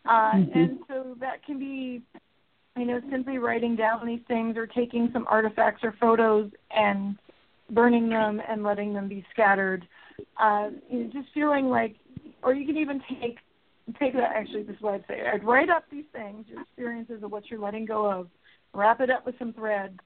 [0.05, 0.59] Uh, mm-hmm.
[0.59, 2.03] And so that can be
[2.79, 7.17] you know, simply writing down these things or taking some artifacts or photos and
[7.71, 9.87] burning them and letting them be scattered.
[10.41, 11.97] Uh, you know, just feeling like,
[12.43, 13.39] or you can even take
[13.99, 14.33] take that.
[14.35, 17.87] Actually, this is what I'd write up these things, your experiences of what you're letting
[17.87, 18.29] go of,
[18.75, 19.99] wrap it up with some thread.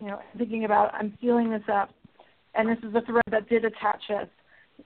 [0.00, 1.90] You know, thinking about I'm sealing this up,
[2.54, 4.28] and this is a thread that did attach us,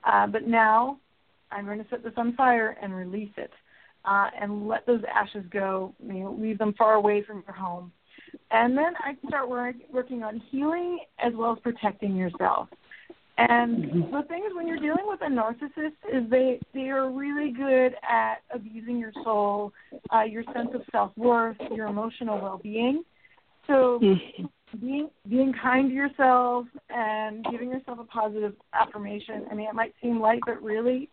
[0.03, 0.99] uh, but now
[1.51, 3.51] I'm going to set this on fire and release it
[4.07, 5.93] uh, and let those ashes go.
[6.05, 7.91] You know, leave them far away from your home.
[8.51, 12.69] And then I start work, working on healing as well as protecting yourself.
[13.37, 14.15] And mm-hmm.
[14.15, 17.93] the thing is, when you're dealing with a narcissist, is they they are really good
[18.09, 19.73] at abusing your soul,
[20.11, 23.03] uh, your sense of self worth, your emotional well being.
[23.67, 24.45] So mm-hmm.
[24.81, 29.45] being being kind to yourself and giving yourself a positive affirmation.
[29.51, 31.07] I mean, it might seem light, but really,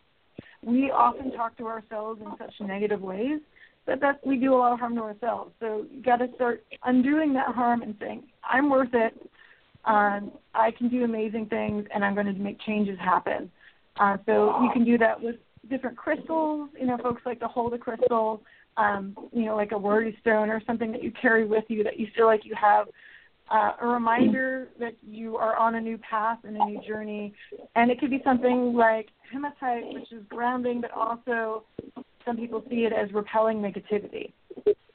[0.67, 3.41] we often talk to ourselves in such negative ways
[3.87, 5.53] that that we do a lot of harm to ourselves.
[5.61, 9.15] So you got to start undoing that harm and saying, "I'm worth it.
[9.85, 13.51] Um, I can do amazing things, and I'm going to make changes happen."
[13.99, 15.37] Uh, so you can do that with
[15.69, 16.71] different crystals.
[16.79, 18.43] You know, folks like to hold a crystal,
[18.77, 21.99] um, you know, like a worry stone or something that you carry with you that
[21.99, 22.89] you feel like you have
[23.51, 27.33] uh, a reminder that you are on a new path and a new journey.
[27.77, 31.65] And it could be something like hematite, which is grounding, but also
[32.25, 34.33] some people see it as repelling negativity.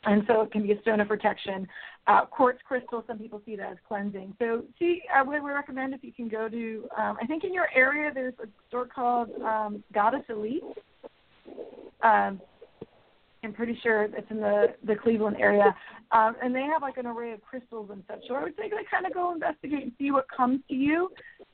[0.05, 1.67] and so it can be a stone of protection.
[2.07, 4.33] Uh, quartz crystal, some people see that as cleansing.
[4.39, 7.67] So, see, I would recommend if you can go to, um, I think in your
[7.75, 10.63] area there's a store called um, Goddess Elite.
[12.01, 12.41] Um,
[13.43, 15.75] I'm pretty sure it's in the the Cleveland area,
[16.11, 18.19] um, and they have like an array of crystals and such.
[18.27, 21.09] So I would say like kind of go investigate and see what comes to you,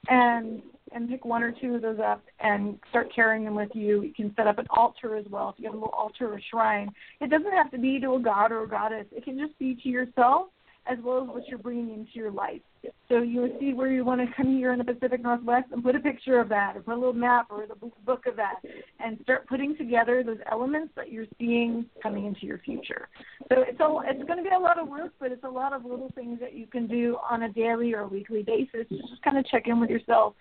[0.07, 0.61] and
[0.93, 4.01] and pick one or two of those up and start carrying them with you.
[4.01, 5.49] You can set up an altar as well.
[5.49, 6.89] If you have a little altar or shrine,
[7.21, 9.05] it doesn't have to be to a god or a goddess.
[9.11, 10.47] It can just be to yourself
[10.88, 12.61] as well as what you're bringing into your life.
[13.09, 15.83] So you would see where you want to come here in the Pacific Northwest and
[15.83, 18.55] put a picture of that or put a little map or the book of that
[18.99, 23.07] and start putting together those elements that you're seeing coming into your future.
[23.51, 25.73] So it's a, it's going to be a lot of work, but it's a lot
[25.73, 28.88] of little things that you can do on a daily or weekly basis.
[28.89, 30.33] Just kind of check in with yourself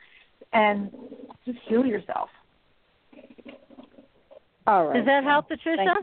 [0.53, 0.91] and
[1.47, 2.29] just heal yourself.
[4.67, 4.97] All right.
[4.97, 5.95] Does that help, Patricia?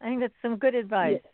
[0.00, 1.20] I think that's some good advice.
[1.22, 1.32] Yes,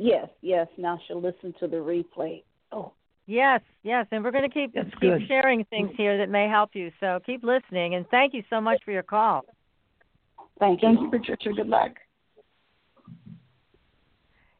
[0.00, 0.28] yes.
[0.40, 0.66] Yes.
[0.76, 2.42] Now she'll listen to the replay.
[2.72, 2.92] Oh.
[3.26, 5.28] Yes, yes, and we're going to keep That's keep good.
[5.28, 6.90] sharing things here that may help you.
[6.98, 9.44] So keep listening, and thank you so much for your call.
[10.58, 10.88] Thank you.
[10.88, 11.52] Thank you, Patricia.
[11.54, 11.92] Good luck.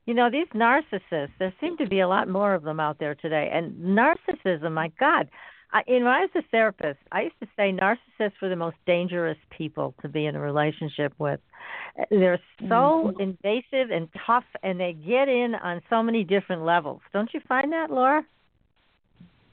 [0.07, 3.17] You know, these narcissists, there seem to be a lot more of them out there
[3.17, 3.51] today.
[3.53, 5.29] And narcissism, my God.
[5.73, 6.99] I, you know, I was a therapist.
[7.13, 11.13] I used to say narcissists were the most dangerous people to be in a relationship
[11.19, 11.41] with.
[12.11, 13.21] They're so Mm-hmm.
[13.21, 17.01] invasive and tough, and they get in on so many different levels.
[17.13, 18.25] Don't you find that, Laura?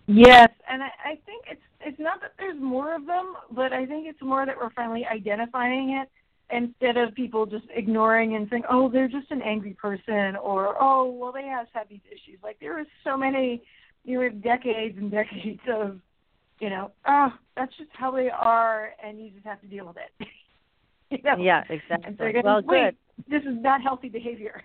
[0.07, 3.85] Yes, and I, I think it's it's not that there's more of them, but I
[3.85, 6.09] think it's more that we're finally identifying it
[6.49, 11.11] instead of people just ignoring and saying, "Oh, they're just an angry person," or "Oh,
[11.11, 13.61] well, they have had these issues." Like there is so many,
[14.05, 15.99] you know, decades and decades of,
[16.59, 19.97] you know, oh, that's just how they are, and you just have to deal with
[19.97, 20.27] it.
[21.11, 21.37] you know?
[21.37, 22.31] Yeah, And so exactly.
[22.33, 22.95] going, Well, Wait,
[23.25, 23.29] good.
[23.29, 24.61] this is not healthy behavior.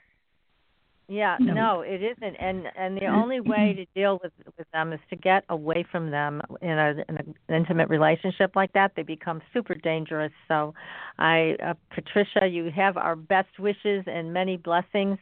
[1.09, 1.53] Yeah, No.
[1.53, 5.17] no, it isn't, and and the only way to deal with with them is to
[5.17, 8.93] get away from them in a in an intimate relationship like that.
[8.97, 10.33] They become super dangerous.
[10.49, 10.75] So,
[11.19, 15.19] I, uh, Patricia, you have our best wishes and many blessings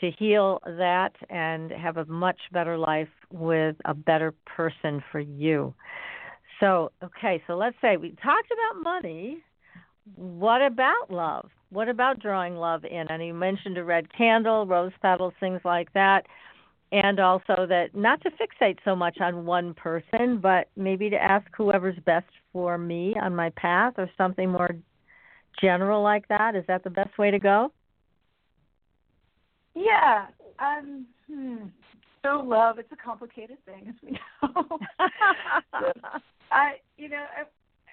[0.00, 5.74] to heal that and have a much better life with a better person for you.
[6.60, 9.38] So, okay, so let's say we talked about money.
[10.14, 11.50] What about love?
[11.70, 13.06] What about drawing love in?
[13.10, 16.26] And you mentioned a red candle, rose petals, things like that.
[16.92, 21.46] And also that not to fixate so much on one person, but maybe to ask
[21.56, 24.76] whoever's best for me on my path or something more
[25.60, 26.54] general like that.
[26.54, 27.72] Is that the best way to go?
[29.76, 30.26] Yeah.
[30.58, 31.06] Um.
[31.30, 31.66] Hmm.
[32.22, 34.78] So love, it's a complicated thing, as we know.
[36.50, 37.42] I, you know, I,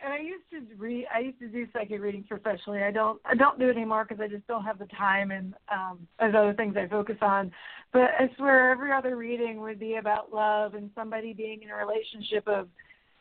[0.03, 1.05] and I used to read.
[1.13, 2.84] I used to do psychic readings professionally.
[2.84, 3.19] I don't.
[3.25, 6.36] I don't do it anymore because I just don't have the time and um, there's
[6.36, 7.51] other things I focus on.
[7.91, 11.75] But I swear, every other reading would be about love and somebody being in a
[11.75, 12.69] relationship of,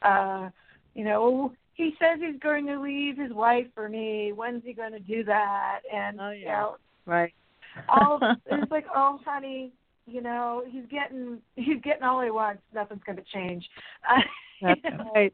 [0.02, 0.50] uh,
[0.94, 4.32] you know, "Oh, he says he's going to leave his wife for me.
[4.32, 5.80] When's he going to do that?
[5.92, 6.60] And Oh, you yeah.
[6.60, 7.32] know, right.
[7.88, 9.72] All it's like, oh, honey,
[10.06, 12.62] you know, he's getting he's getting all he wants.
[12.74, 13.68] Nothing's going to change.
[14.62, 14.80] That's
[15.14, 15.32] right.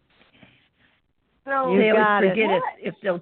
[1.45, 2.31] so You they always got it.
[2.31, 3.21] forget if, if they'll,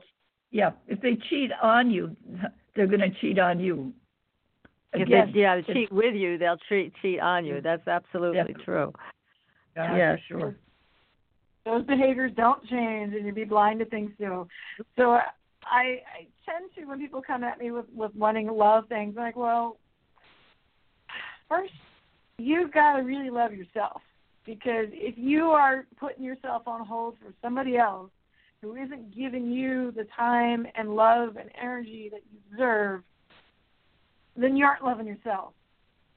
[0.50, 2.16] yeah, if they cheat on you,
[2.74, 3.92] they're going to cheat on you.
[4.92, 7.60] If Again, they yeah, it's- cheat with you, they'll cheat cheat on you.
[7.60, 8.64] That's absolutely Definitely.
[8.64, 8.92] true.
[9.76, 10.16] Yeah, Yeah.
[10.28, 10.54] sure.
[11.64, 14.46] those behaviors don't change, and you'd be blind to things too.
[14.96, 15.18] So
[15.70, 19.24] I I tend to when people come at me with with wanting love things, I'm
[19.24, 19.78] like, well,
[21.48, 21.72] first
[22.38, 24.02] you've got to really love yourself
[24.44, 28.10] because if you are putting yourself on hold for somebody else
[28.62, 33.02] who isn't giving you the time and love and energy that you deserve,
[34.36, 35.52] then you aren't loving yourself.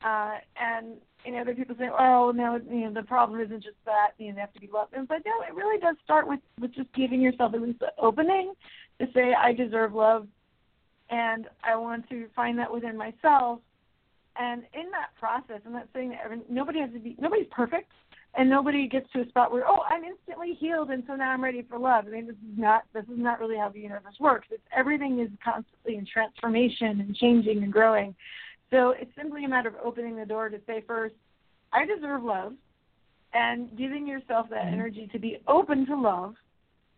[0.03, 0.95] Uh, and
[1.27, 4.11] know, other people say, "Oh, no, you know, the problem isn't just that.
[4.17, 6.39] You know, they have to be loved." And but no, it really does start with
[6.59, 8.53] with just giving yourself at least the opening
[8.99, 10.27] to say, "I deserve love,"
[11.09, 13.59] and I want to find that within myself.
[14.37, 17.91] And in that process, I'm not saying that every, nobody has to be nobody's perfect,
[18.35, 21.43] and nobody gets to a spot where, "Oh, I'm instantly healed, and so now I'm
[21.43, 24.15] ready for love." I mean, this is not this is not really how the universe
[24.19, 24.47] works.
[24.51, 28.15] It's everything is constantly in transformation and changing and growing.
[28.71, 31.15] So it's simply a matter of opening the door to say first,
[31.73, 32.53] I deserve love,
[33.33, 34.73] and giving yourself that mm-hmm.
[34.73, 36.35] energy to be open to love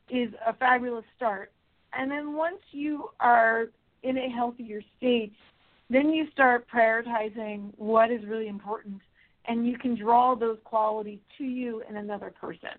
[0.09, 1.51] is a fabulous start.
[1.93, 3.65] And then once you are
[4.03, 5.33] in a healthier state,
[5.89, 9.01] then you start prioritizing what is really important,
[9.45, 12.69] and you can draw those qualities to you in another person.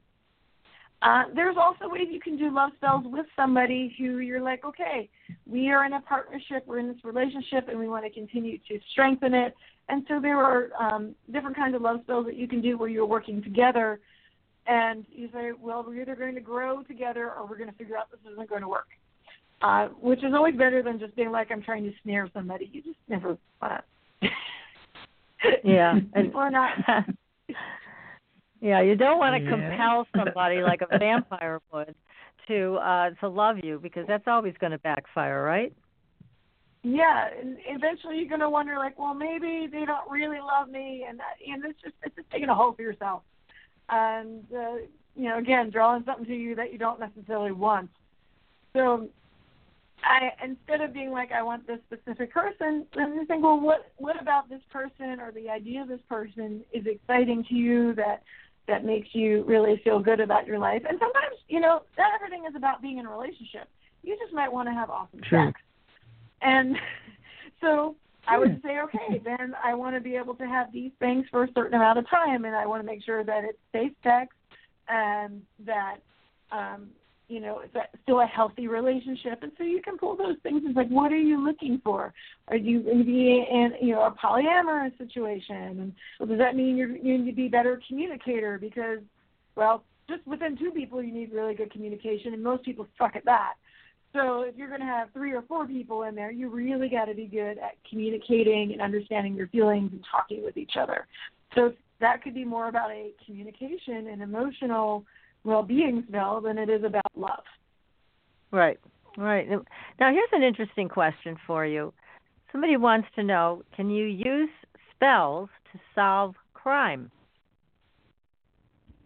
[1.03, 5.11] Uh, there's also ways you can do love spells with somebody who you're like, okay,
[5.50, 8.78] we are in a partnership, we're in this relationship, and we want to continue to
[8.92, 9.55] strengthen it.
[9.88, 12.88] And so there are um, different kinds of love spells that you can do where
[12.88, 13.98] you're working together,
[14.68, 17.96] and you say, well, we're either going to grow together or we're going to figure
[17.96, 18.88] out this isn't going to work.
[19.61, 22.68] Uh, which is always better than just being like I'm trying to snare somebody.
[22.72, 23.84] You just never want
[25.64, 26.72] yeah, and people are not.
[28.62, 29.50] yeah, you don't want to Yeah.
[29.50, 31.94] compel somebody like a vampire would
[32.48, 35.72] to uh to love you because that's always going to backfire, right?
[36.84, 41.18] Yeah, and eventually you're gonna wonder, like, well, maybe they don't really love me, and
[41.18, 43.22] that, and it's just it's just taking a hold for yourself,
[43.88, 44.74] and uh,
[45.14, 47.88] you know, again, drawing something to you that you don't necessarily want.
[48.74, 49.08] So,
[50.02, 53.92] I instead of being like, I want this specific person, then you think, well, what
[53.98, 58.24] what about this person or the idea of this person is exciting to you that
[58.68, 60.82] that makes you really feel good about your life?
[60.88, 63.68] And sometimes, you know, not everything is about being in a relationship.
[64.02, 65.60] You just might want to have awesome sex.
[66.40, 66.76] And
[67.60, 67.96] so
[68.26, 71.44] I would say, okay, then I want to be able to have these things for
[71.44, 74.34] a certain amount of time, and I want to make sure that it's safe sex
[74.88, 75.96] and that,
[76.50, 76.88] um,
[77.32, 79.42] you know, is that still a healthy relationship.
[79.42, 80.60] And so you can pull those things.
[80.66, 82.12] It's like, what are you looking for?
[82.48, 85.56] Are you going to be in, you know, a polyamorous situation?
[85.56, 88.58] And well, does that mean you're, you need to be better communicator?
[88.58, 88.98] Because,
[89.56, 93.24] well, just within two people, you need really good communication, and most people suck at
[93.24, 93.54] that.
[94.12, 97.06] So if you're going to have three or four people in there, you really got
[97.06, 101.06] to be good at communicating and understanding your feelings and talking with each other.
[101.54, 105.06] So that could be more about a communication and emotional
[105.45, 107.45] well-being spell than it is about love.
[108.51, 108.78] Right.
[109.16, 109.49] Right.
[109.49, 111.93] Now here's an interesting question for you.
[112.51, 114.51] Somebody wants to know, can you use
[114.95, 117.11] spells to solve crime?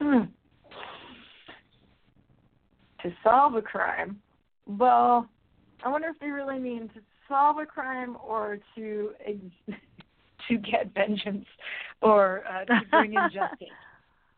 [0.01, 0.25] Hmm.
[3.03, 4.21] To solve a crime,
[4.67, 5.29] well,
[5.85, 9.79] I wonder if they really mean to solve a crime or to ex-
[10.49, 11.47] to get vengeance
[12.03, 13.69] or uh, to bring in justice.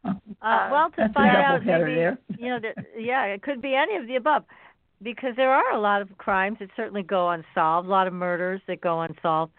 [0.05, 4.07] Uh, well, to find out, maybe you know, there, yeah, it could be any of
[4.07, 4.45] the above,
[5.03, 8.61] because there are a lot of crimes that certainly go unsolved, a lot of murders
[8.69, 9.53] that go unsolved.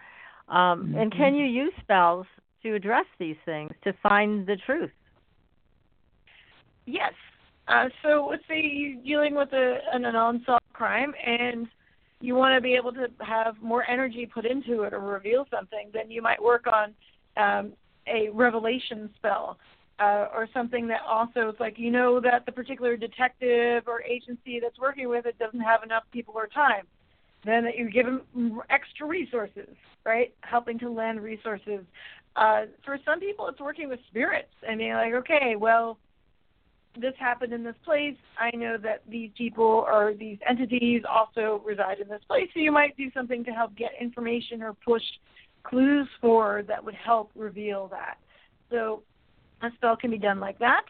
[0.48, 2.26] Um, And can you use spells
[2.64, 4.92] to address these things to find the truth?
[6.86, 7.14] Yes.
[7.68, 11.68] Uh, so let's say you're dealing with a, an unsolved crime and
[12.20, 15.90] you want to be able to have more energy put into it or reveal something,
[15.94, 16.94] then you might work on
[17.38, 17.74] um,
[18.08, 19.58] a revelation spell
[20.00, 24.60] uh, or something that also is like you know that the particular detective or agency
[24.62, 26.86] that's working with it doesn't have enough people or time.
[27.46, 29.70] Then that you give them extra resources,
[30.06, 30.34] right?
[30.42, 31.86] Helping to lend resources.
[32.36, 35.98] Uh, for some people, it's working with spirits and being like, okay, well,
[37.00, 38.16] this happened in this place.
[38.38, 42.50] I know that these people or these entities also reside in this place.
[42.54, 45.04] So you might do something to help get information or push
[45.64, 48.18] clues forward that would help reveal that.
[48.70, 49.04] So
[49.62, 50.86] a spell can be done like that.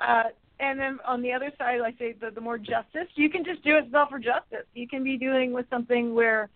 [0.00, 0.24] Uh,
[0.60, 3.62] and then on the other side, like say the, the more justice, you can just
[3.64, 4.66] do a spell for justice.
[4.74, 6.48] You can be doing with something where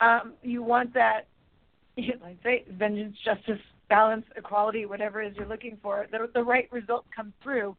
[0.00, 1.26] um, you want that,
[1.96, 6.70] like say vengeance, justice, balance, equality, whatever it is you're looking for, the, the right
[6.72, 7.76] result comes through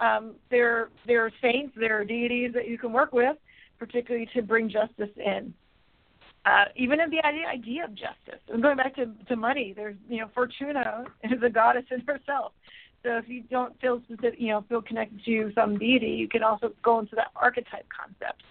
[0.00, 3.36] um, there there are saints, there are deities that you can work with,
[3.78, 5.54] particularly to bring justice in.
[6.46, 8.40] Uh, even in the idea idea of justice.
[8.48, 12.52] And going back to to money, there's you know Fortuna is a goddess in herself.
[13.02, 16.42] So if you don't feel specific, you know, feel connected to some deity, you can
[16.42, 18.42] also go into that archetype concept.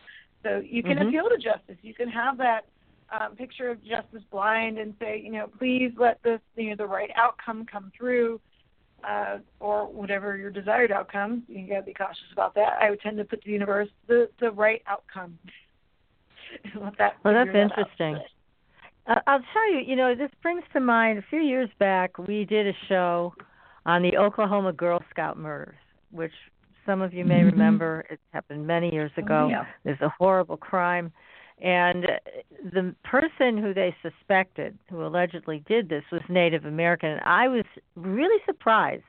[0.44, 1.08] So you can Mhm.
[1.08, 1.78] appeal to justice.
[1.84, 2.66] You can have that
[3.12, 6.86] um, picture of justice blind and say, you know, please let this, you know, the
[6.86, 8.40] right outcome come through
[9.04, 11.44] uh, or whatever your desired outcome.
[11.48, 12.78] You got to be cautious about that.
[12.82, 15.38] I would tend to put the universe the the right outcome.
[16.82, 18.20] Let that Well, that's that interesting.
[19.08, 22.46] Uh, I'll tell you, you know, this brings to mind a few years back we
[22.46, 23.34] did a show
[23.86, 25.78] on the Oklahoma Girl Scout murders,
[26.12, 26.34] which
[26.86, 27.52] some of you may Mhm.
[27.52, 28.06] remember.
[28.10, 29.48] It happened many years ago.
[29.50, 29.66] yeah.
[29.84, 31.12] There's a horrible crime.
[31.62, 32.08] And
[32.72, 37.12] the person who they suspected, who allegedly did this, was Native American.
[37.12, 37.66] And I was
[37.96, 39.04] really surprised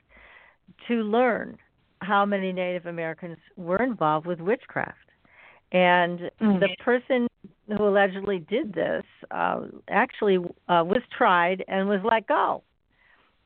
[0.89, 1.59] to learn
[2.03, 4.97] how many Native Americans were involved with witchcraft.
[5.73, 6.59] And Mm.
[6.61, 7.29] the person
[7.77, 10.39] who allegedly did this uh, actually
[10.69, 12.63] uh, was tried and was let go.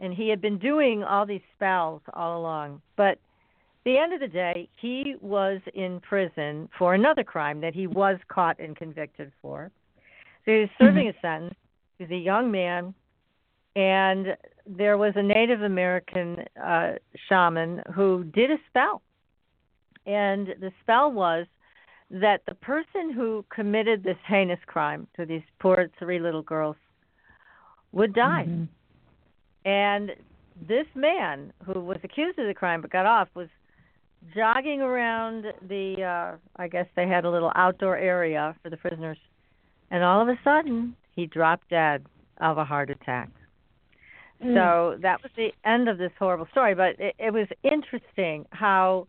[0.01, 2.83] And he had been doing all these spells all along.
[2.97, 3.19] But
[3.85, 8.19] the end of the day, he was in prison for another crime that he was
[8.29, 9.71] caught and convicted for.
[10.45, 11.55] So he was serving a sentence.
[11.99, 12.95] He was a young man,
[13.77, 14.37] and
[14.67, 16.93] there was a Native American uh,
[17.29, 19.03] shaman who did a spell,
[20.07, 21.47] And the spell was
[22.11, 26.77] that the person who committed this heinous crime to these poor three little girls
[27.93, 28.47] would die.
[28.49, 29.69] Mm-hmm.
[29.69, 30.11] And
[30.69, 33.49] this man who was accused of the crime but got off was
[34.35, 39.19] jogging around the uh I guess they had a little outdoor area for the prisoners
[39.91, 42.07] and all of a sudden he dropped dead
[42.41, 43.31] of a heart attack.
[44.43, 44.55] Mm.
[44.55, 49.07] So that was the end of this horrible story, but it, it was interesting how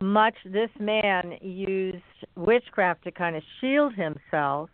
[0.00, 2.02] much this man used
[2.36, 4.70] witchcraft to kind of shield himself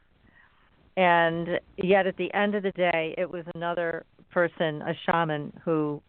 [0.96, 6.00] and yet at the end of the day it was another person, a shaman who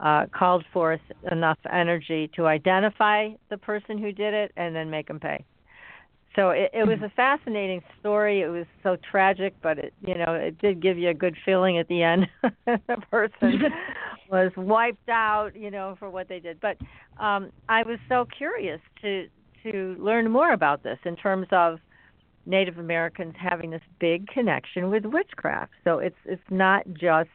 [0.00, 5.06] uh, called forth enough energy to identify the person who did it and then make
[5.06, 5.44] them pay.
[6.34, 8.40] So it, it was a fascinating story.
[8.40, 11.78] It was so tragic, but it you know it did give you a good feeling
[11.78, 12.26] at the end.
[12.66, 13.64] the person
[14.32, 16.58] was wiped out, you know, for what they did.
[16.58, 16.78] But
[17.22, 19.28] um, I was so curious to
[19.62, 21.78] to learn more about this in terms of
[22.46, 25.72] Native Americans having this big connection with witchcraft.
[25.84, 27.28] So it's it's not just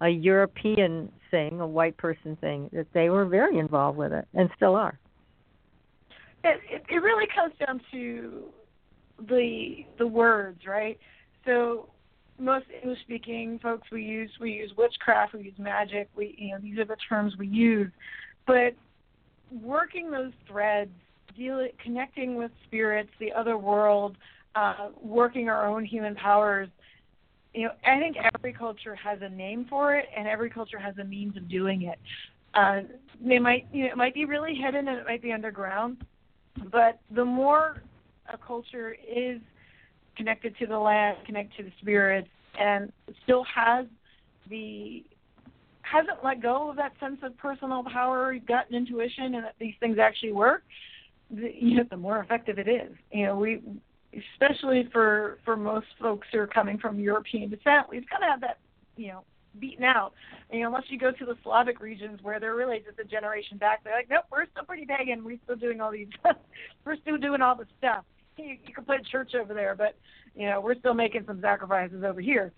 [0.00, 4.48] a European thing, a white person thing, that they were very involved with it and
[4.56, 4.98] still are.
[6.42, 8.44] It, it, it really comes down to
[9.28, 10.98] the the words, right?
[11.44, 11.88] So
[12.40, 16.58] most English speaking folks we use we use witchcraft, we use magic, we you know,
[16.60, 17.90] these are the terms we use.
[18.46, 18.74] But
[19.62, 20.90] working those threads,
[21.36, 24.16] dealing connecting with spirits, the other world,
[24.54, 26.68] uh, working our own human powers,
[27.54, 30.96] you know, I think every culture has a name for it, and every culture has
[30.98, 31.98] a means of doing it.
[32.54, 32.80] Uh,
[33.24, 35.98] they might, you know, it might be really hidden and it might be underground,
[36.72, 37.82] but the more
[38.32, 39.40] a culture is
[40.16, 42.28] connected to the land, connected to the spirits,
[42.58, 42.92] and
[43.24, 43.86] still has
[44.48, 45.04] the
[45.82, 49.74] hasn't let go of that sense of personal power, gut and intuition, and that these
[49.80, 50.62] things actually work,
[51.30, 52.92] the, you know, the more effective it is.
[53.12, 53.60] You know, we
[54.34, 58.40] especially for for most folks who are coming from European descent, we've kind of had
[58.40, 58.58] that,
[58.96, 59.24] you know,
[59.58, 60.12] beaten out.
[60.50, 63.82] And unless you go to the Slavic regions where they're really just a generation back,
[63.82, 65.24] they're like, nope, we're still pretty pagan.
[65.24, 66.08] We're still doing all these,
[66.84, 68.04] we're still doing all this stuff.
[68.44, 69.96] You, you can put church over there, but
[70.34, 72.52] you know, we're still making some sacrifices over here.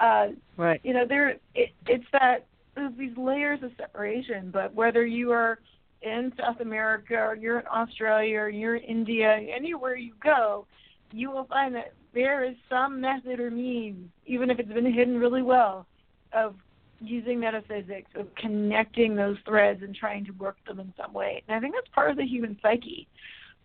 [0.00, 0.80] Uh, right.
[0.82, 4.50] You know, there it, it's that there's these layers of separation.
[4.50, 5.58] But whether you are
[6.02, 10.66] in South America or you're in Australia or you're in India, anywhere you go,
[11.12, 15.18] you will find that there is some method or means, even if it's been hidden
[15.18, 15.86] really well,
[16.32, 16.54] of
[17.00, 21.42] using metaphysics, of connecting those threads and trying to work them in some way.
[21.46, 23.06] And I think that's part of the human psyche.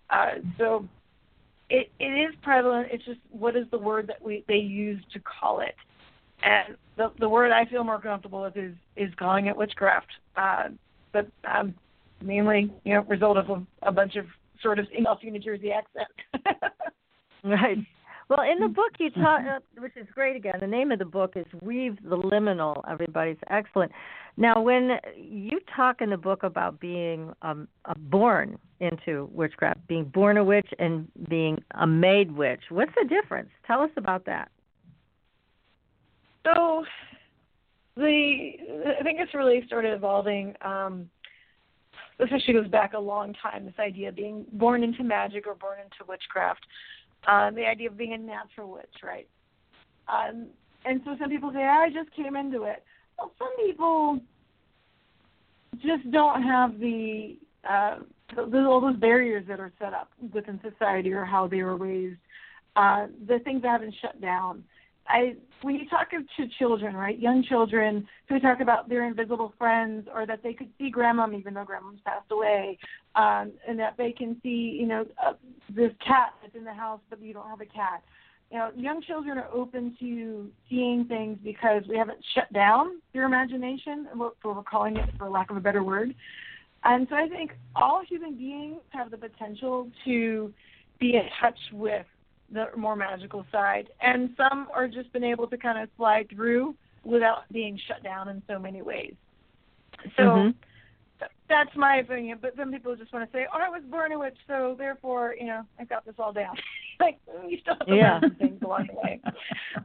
[0.09, 0.87] Uh, so
[1.69, 2.87] it it is prevalent.
[2.91, 5.75] It's just what is the word that we they use to call it.
[6.43, 10.11] And the the word I feel more comfortable with is is calling it witchcraft.
[10.35, 10.69] Uh,
[11.11, 11.73] but um,
[12.21, 14.25] mainly, you know, result of a, a bunch of
[14.61, 16.53] sort of Philadelphia, New Jersey accent.
[17.43, 17.77] Right.
[18.29, 20.53] Well, in the book you talk, uh, which is great again.
[20.59, 23.91] The name of the book is "Weave the Liminal." Everybody's excellent.
[24.37, 30.37] Now, when you talk in the book about being um, born into witchcraft, being born
[30.37, 33.49] a witch and being a made witch, what's the difference?
[33.65, 34.51] Tell us about that.
[36.45, 36.85] So,
[37.97, 38.51] the
[38.99, 40.53] I think it's really started evolving.
[40.61, 41.09] Um,
[42.19, 43.65] this actually goes back a long time.
[43.65, 46.63] This idea of being born into magic or born into witchcraft
[47.27, 49.27] uh, the idea of being a natural witch, right?
[50.07, 50.47] Um,
[50.85, 52.83] and so some people say, I just came into it.
[53.17, 54.19] Well, some people
[55.81, 57.37] just don't have the,
[57.69, 57.97] uh,
[58.35, 62.19] the all those barriers that are set up within society or how they were raised,
[62.75, 64.63] uh, the things that haven't shut down.
[65.09, 70.07] I when you talk to children, right, young children who talk about their invisible friends
[70.13, 72.77] or that they could see grandma even though grandma's passed away,
[73.15, 75.33] um, and that they can see, you know, uh,
[75.69, 78.01] this cat that's in the house but you don't have a cat.
[78.51, 83.25] You know, young children are open to seeing things because we haven't shut down their
[83.25, 86.15] imagination, what we're calling it for lack of a better word.
[86.83, 90.53] And so I think all human beings have the potential to
[90.99, 92.05] be in touch with
[92.51, 96.75] the more magical side, and some are just been able to kind of slide through
[97.03, 99.13] without being shut down in so many ways.
[100.17, 100.55] So Mhm.
[101.19, 102.39] th- that's my opinion.
[102.41, 105.35] But some people just want to say, "Oh, I was born a witch, so therefore,
[105.39, 106.57] you know, I've got this all down."
[106.99, 108.19] like you still have to Yeah.
[108.19, 109.21] learn things along the way.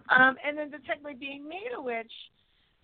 [0.09, 2.13] Um, and then the technically being made a witch.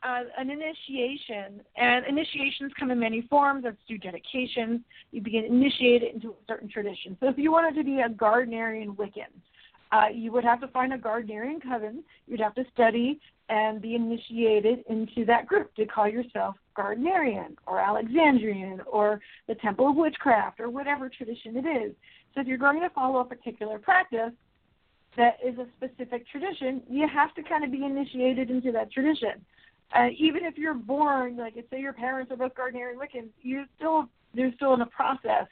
[0.03, 3.65] Uh, an initiation, and initiations come in many forms.
[3.65, 4.81] That's through dedications.
[5.13, 7.19] You begin initiated into a certain tradition.
[7.21, 9.29] So if you wanted to be a Gardnerian Wiccan,
[9.93, 12.05] uh, you would have to find a Gardnerian coven.
[12.27, 17.81] You'd have to study and be initiated into that group to call yourself Gardnerian or
[17.81, 21.93] Alexandrian or the Temple of Witchcraft or whatever tradition it is.
[22.35, 24.33] So if you're going to follow a particular practice
[25.17, 29.45] that is a specific tradition, you have to kind of be initiated into that tradition.
[29.93, 34.09] Uh, even if you're born, like say your parents are both Gardnerian Wiccans, you still
[34.33, 35.47] there's still in a process.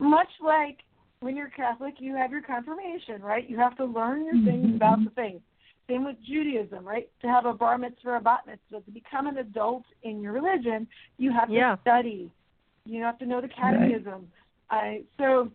[0.00, 0.78] Much like
[1.24, 3.48] when you're Catholic, you have your confirmation, right?
[3.48, 4.76] You have to learn your things mm-hmm.
[4.76, 5.40] about the faith.
[5.88, 7.08] Same with Judaism, right?
[7.22, 10.32] To have a bar mitzvah or a bat mitzvah, to become an adult in your
[10.32, 10.86] religion,
[11.16, 11.76] you have to yeah.
[11.80, 12.30] study.
[12.84, 14.28] You have to know the catechism.
[14.70, 14.98] Right.
[14.98, 15.50] Uh, so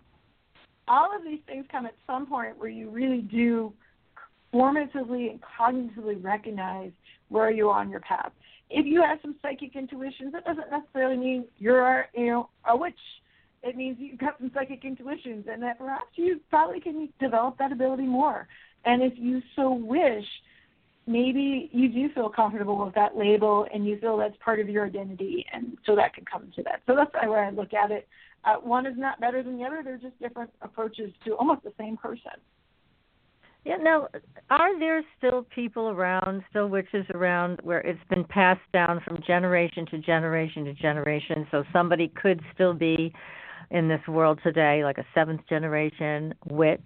[0.88, 3.72] all of these things come at some point where you really do
[4.52, 6.92] formatively and cognitively recognize
[7.30, 8.32] where you are on your path.
[8.72, 12.94] If you have some psychic intuitions, that doesn't necessarily mean you're you know a witch.
[13.62, 17.72] It means you've got some psychic intuitions, and that perhaps you probably can develop that
[17.72, 18.48] ability more.
[18.86, 20.26] And if you so wish,
[21.06, 24.86] maybe you do feel comfortable with that label and you feel that's part of your
[24.86, 26.82] identity, and so that can come to that.
[26.88, 28.08] So that's way I look at it.
[28.46, 31.74] Uh, one is not better than the other; they're just different approaches to almost the
[31.78, 32.32] same person.
[33.66, 33.76] Yeah.
[33.76, 34.08] Now,
[34.50, 39.86] are there still people around, still witches around, where it's been passed down from generation
[39.88, 41.46] to generation to generation?
[41.52, 43.14] So somebody could still be
[43.72, 46.82] in this world today, like a seventh generation witch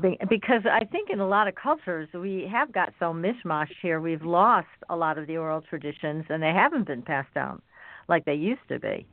[0.00, 4.00] because I think in a lot of cultures we have got so mishmash here.
[4.00, 7.62] We've lost a lot of the oral traditions, and they haven't been passed down
[8.08, 9.06] like they used to be.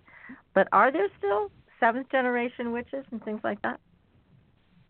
[0.54, 3.80] But are there still seventh generation witches and things like that?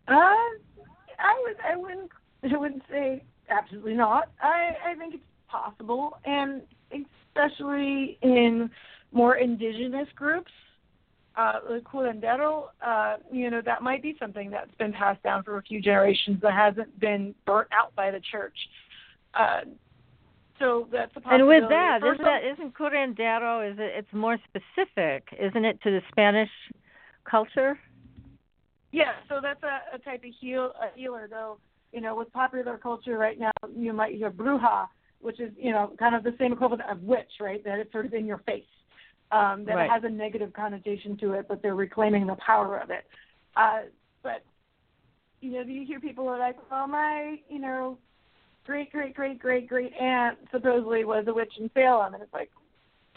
[0.07, 2.11] Uh, I would, I wouldn't,
[2.43, 4.29] I wouldn't say absolutely not.
[4.41, 6.61] I, I think it's possible, and
[6.91, 8.69] especially in
[9.11, 10.51] more indigenous groups
[11.35, 15.57] uh, the curandero, uh, you know, that might be something that's been passed down for
[15.57, 18.55] a few generations that hasn't been burnt out by the church.
[19.33, 19.61] Uh,
[20.59, 21.41] so that's a possibility.
[21.41, 23.69] And with that, isn't that isn't curandero?
[23.69, 23.91] Is it?
[23.97, 26.49] It's more specific, isn't it, to the Spanish
[27.29, 27.79] culture?
[28.91, 31.57] Yeah, so that's a, a type of heal a healer, though.
[31.91, 34.87] You know, with popular culture right now, you might hear bruja,
[35.19, 37.63] which is you know kind of the same equivalent of witch, right?
[37.63, 38.65] That it's sort of in your face
[39.33, 39.89] um, that right.
[39.89, 43.05] has a negative connotation to it, but they're reclaiming the power of it.
[43.55, 43.81] Uh,
[44.21, 44.43] but
[45.41, 47.97] you know, do you hear people are like, "Well, my you know,
[48.65, 52.51] great great great great great aunt supposedly was a witch in Salem," and it's like,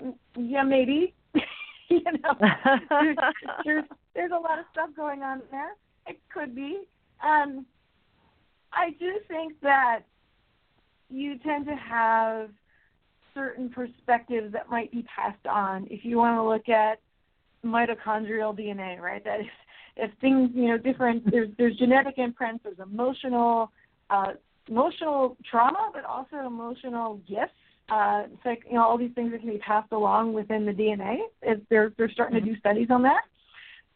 [0.03, 1.15] mm, yeah, maybe.
[1.89, 2.35] you know,
[2.89, 3.17] there's,
[3.65, 3.85] there's
[4.15, 5.73] there's a lot of stuff going on there.
[6.07, 6.89] It could be.
[7.23, 7.67] Um,
[8.73, 10.01] I do think that
[11.09, 12.51] you tend to have
[13.37, 15.87] certain perspectives that might be passed on.
[15.91, 16.99] If you want to look at
[17.65, 19.23] mitochondrial DNA, right?
[19.25, 19.47] That is,
[19.97, 21.31] if things, you know, different.
[21.31, 22.65] There's there's genetic imprints.
[22.65, 23.71] There's emotional,
[24.11, 24.33] uh,
[24.69, 27.53] emotional trauma, but also emotional gifts.
[27.89, 30.73] Uh, it's like you know all these things that can be passed along within the
[30.73, 31.19] DNA.
[31.43, 33.23] Is they're they're starting to do studies on that.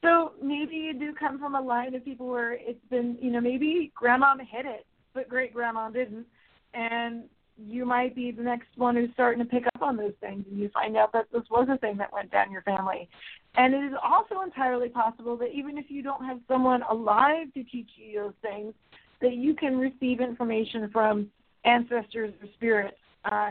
[0.03, 3.41] So maybe you do come from a line of people where it's been, you know,
[3.41, 6.25] maybe grandma hit it, but great grandma didn't,
[6.73, 7.25] and
[7.67, 10.59] you might be the next one who's starting to pick up on those things and
[10.59, 13.09] you find out that this was a thing that went down your family.
[13.57, 17.63] And it is also entirely possible that even if you don't have someone alive to
[17.65, 18.75] teach you those things,
[19.21, 21.29] that you can receive information from
[21.65, 22.97] ancestors or spirits.
[23.25, 23.51] Uh,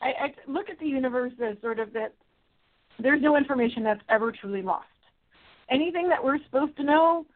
[0.00, 2.14] I, I look at the universe as sort of that
[2.98, 4.86] there's no information that's ever truly lost.
[5.70, 7.26] Anything that we're supposed to know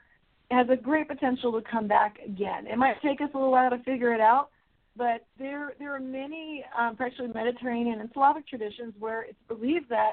[0.51, 2.67] has a great potential to come back again.
[2.67, 4.51] It might take us a little while to figure it out,
[4.97, 10.13] but there there are many, um, particularly Mediterranean and Slavic traditions, where it's believed that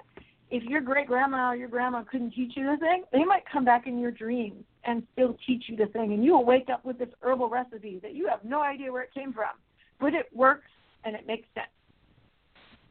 [0.52, 3.66] if your great grandma or your grandma couldn't teach you the thing, they might come
[3.66, 6.84] back in your dreams and still teach you the thing, and you will wake up
[6.86, 9.52] with this herbal recipe that you have no idea where it came from,
[10.00, 10.70] but it works
[11.06, 11.68] and it makes sense.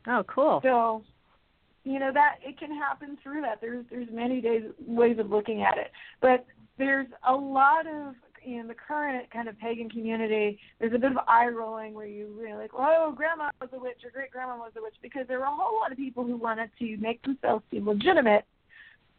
[0.08, 0.60] Oh, cool.
[0.62, 1.04] So,
[1.84, 3.60] you know that it can happen through that.
[3.60, 5.90] There's there's many days ways of looking at it,
[6.20, 6.46] but
[6.78, 8.14] there's a lot of
[8.44, 12.34] in the current kind of pagan community, there's a bit of eye rolling where you
[12.38, 15.38] really like, oh, grandma was a witch or great grandma was a witch, because there
[15.38, 18.44] were a whole lot of people who wanted to make themselves seem legitimate,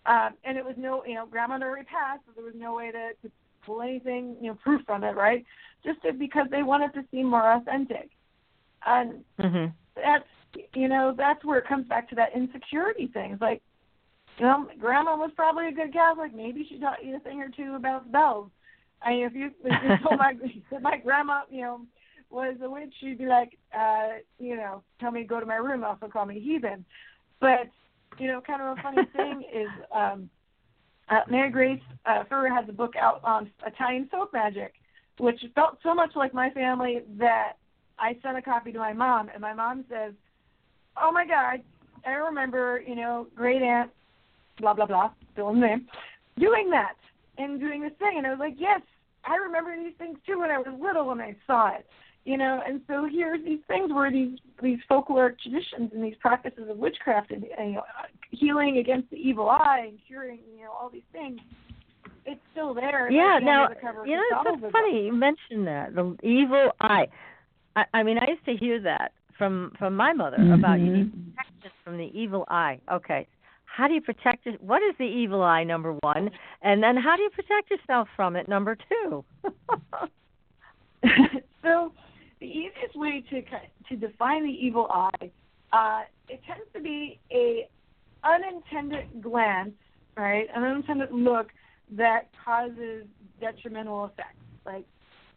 [0.05, 2.91] um, and it was no, you know, grandma already passed, so there was no way
[2.91, 3.31] to, to
[3.65, 5.45] pull anything, you know, proof from it, right?
[5.85, 8.09] Just to, because they wanted to seem more authentic,
[8.85, 9.71] and mm-hmm.
[9.95, 10.25] that's,
[10.73, 13.31] you know, that's where it comes back to that insecurity thing.
[13.31, 13.61] It's like,
[14.37, 16.33] you know, grandma was probably a good Catholic.
[16.35, 18.49] Maybe she taught you a thing or two about bells
[19.03, 20.33] I mean, if you, if you told my
[20.81, 21.81] my grandma, you know,
[22.29, 25.55] was a witch, she'd be like, uh, you know, tell me to go to my
[25.55, 26.85] room, also call me heathen.
[27.39, 27.69] But
[28.17, 30.29] you know, kind of a funny thing is, um,
[31.09, 34.73] uh, Mary Grace uh, Fahrun has a book out on Italian folk magic,
[35.19, 37.53] which felt so much like my family that
[37.99, 40.13] I sent a copy to my mom, and my mom says,
[41.01, 41.61] "Oh my God,
[42.05, 43.91] I remember, you know, great aunt,
[44.59, 45.87] blah blah blah, still in the name,
[46.39, 46.95] doing that
[47.37, 48.81] and doing this thing, and I was like, yes,
[49.25, 51.85] I remember these things too when I was little when I saw it,
[52.25, 52.61] you know.
[52.65, 57.31] And so here's these things where these these folkloric traditions and these practices of witchcraft
[57.31, 57.83] and, and you know,
[58.31, 61.39] healing against the evil eye and curing, you know, all these things.
[62.25, 63.11] It's still there.
[63.11, 63.39] Yeah.
[63.41, 63.67] Now,
[64.05, 67.07] you know, it's so funny you mentioned that the evil eye.
[67.75, 70.53] I, I mean, I used to hear that from from my mother mm-hmm.
[70.53, 72.79] about you need protection from the evil eye.
[72.91, 73.27] Okay,
[73.75, 74.61] how do you protect it?
[74.61, 75.63] What is the evil eye?
[75.63, 76.29] Number one,
[76.61, 78.47] and then how do you protect yourself from it?
[78.47, 79.25] Number two.
[81.63, 81.91] so,
[82.39, 85.31] the easiest way to to define the evil eye,
[85.71, 87.67] uh, it tends to be a
[88.23, 89.73] unintended glance,
[90.15, 90.47] right?
[90.55, 91.47] An unintended look
[91.93, 93.05] that causes
[93.41, 94.37] detrimental effects,
[94.67, 94.85] like,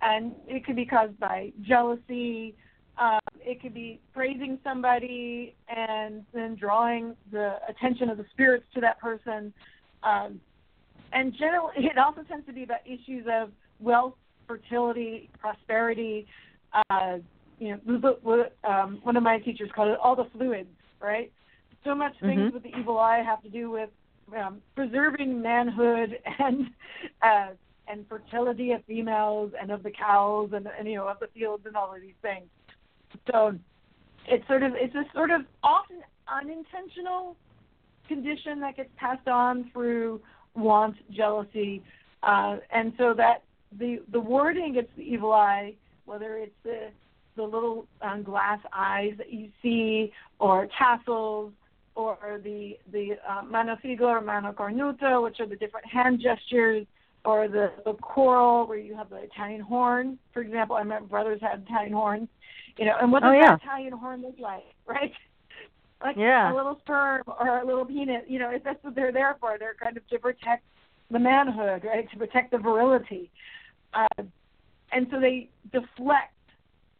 [0.02, 2.54] and it could be caused by jealousy,
[2.98, 8.80] um, it could be praising somebody and then drawing the attention of the spirits to
[8.80, 9.52] that person.
[10.02, 10.40] Um,
[11.12, 13.50] and generally, it also tends to be about issues of
[13.80, 14.14] wealth,
[14.46, 16.26] fertility, prosperity.
[16.90, 17.18] Uh,
[17.58, 20.68] you know, um, one of my teachers called it all the fluids,
[21.00, 21.32] right?
[21.84, 22.54] So much things mm-hmm.
[22.54, 23.90] with the evil eye have to do with
[24.36, 26.66] um, preserving manhood and
[27.22, 27.48] uh,
[27.88, 31.64] and fertility of females and of the cows and, and you know of the fields
[31.66, 32.46] and all of these things.
[33.30, 33.58] So
[34.26, 37.36] it's sort of it's a sort of often unintentional
[38.08, 40.20] condition that gets passed on through
[40.54, 41.82] want, jealousy,
[42.22, 43.42] uh, and so that
[43.78, 45.74] the the wording gets the evil eye,
[46.04, 46.88] whether it's the
[47.36, 51.52] the little um, glass eyes that you see, or tassels,
[51.94, 56.86] or the the uh, mano figo or mano cornuta, which are the different hand gestures,
[57.24, 60.18] or the the choral where you have the Italian horn.
[60.32, 62.28] For example, I my brothers had Italian horns.
[62.76, 63.56] You know, and what does oh, yeah.
[63.56, 65.12] that Italian horn look like, right?
[66.02, 66.52] like yeah.
[66.52, 68.22] a little sperm or a little penis.
[68.28, 70.64] You know, if that's what they're there for, they're kind of to protect
[71.10, 72.08] the manhood, right?
[72.10, 73.30] To protect the virility,
[73.94, 74.22] uh,
[74.92, 76.32] and so they deflect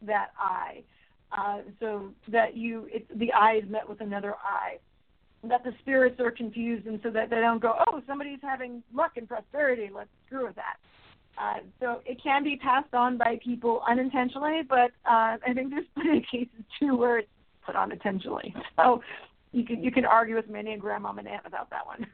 [0.01, 0.83] that eye,
[1.31, 4.77] uh, so that you it, the eye is met with another eye.
[5.43, 9.11] That the spirits are confused, and so that they don't go, oh, somebody's having luck
[9.17, 9.89] and prosperity.
[9.93, 10.77] Let's screw with that.
[11.39, 15.85] Uh, so it can be passed on by people unintentionally, but uh, I think there's
[15.93, 17.29] plenty of cases too where it's
[17.65, 18.55] put on intentionally.
[18.77, 19.01] So
[19.51, 22.07] you can you can argue with many a grandmom and aunt about that one.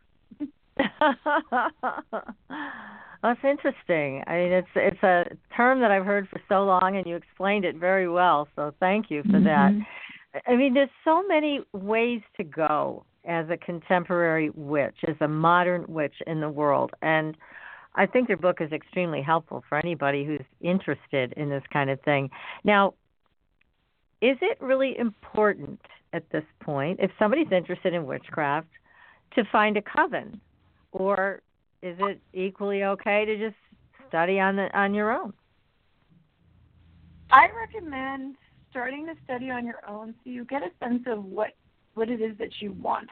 [3.24, 4.24] That's interesting.
[4.28, 5.24] I mean, it's it's a
[5.56, 8.50] term that I've heard for so long, and you explained it very well.
[8.56, 9.46] So thank you for mm-hmm.
[9.46, 9.72] that.
[10.48, 15.86] I mean, there's so many ways to go as a contemporary witch, as a modern
[15.88, 17.38] witch in the world, and
[17.96, 22.02] I think your book is extremely helpful for anybody who's interested in this kind of
[22.02, 22.30] thing.
[22.64, 22.96] Now,
[24.22, 25.80] is it really important
[26.14, 28.68] at this point, if somebody's interested in witchcraft,
[29.36, 30.40] to find a coven,
[30.92, 31.42] or
[31.82, 33.56] is it equally okay to just
[34.08, 35.34] study on the on your own?
[37.32, 38.36] I recommend
[38.70, 41.52] starting to study on your own so you get a sense of what
[41.96, 43.10] what it is that you want.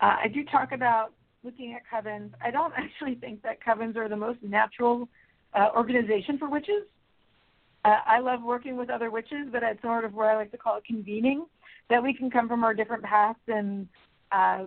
[0.00, 2.30] Uh, I do talk about looking at covens.
[2.44, 5.08] I don't actually think that covens are the most natural
[5.54, 6.84] uh, organization for witches.
[7.84, 10.58] Uh, I love working with other witches, but it's sort of where I like to
[10.58, 11.46] call it convening,
[11.88, 13.88] that we can come from our different paths and
[14.32, 14.66] uh,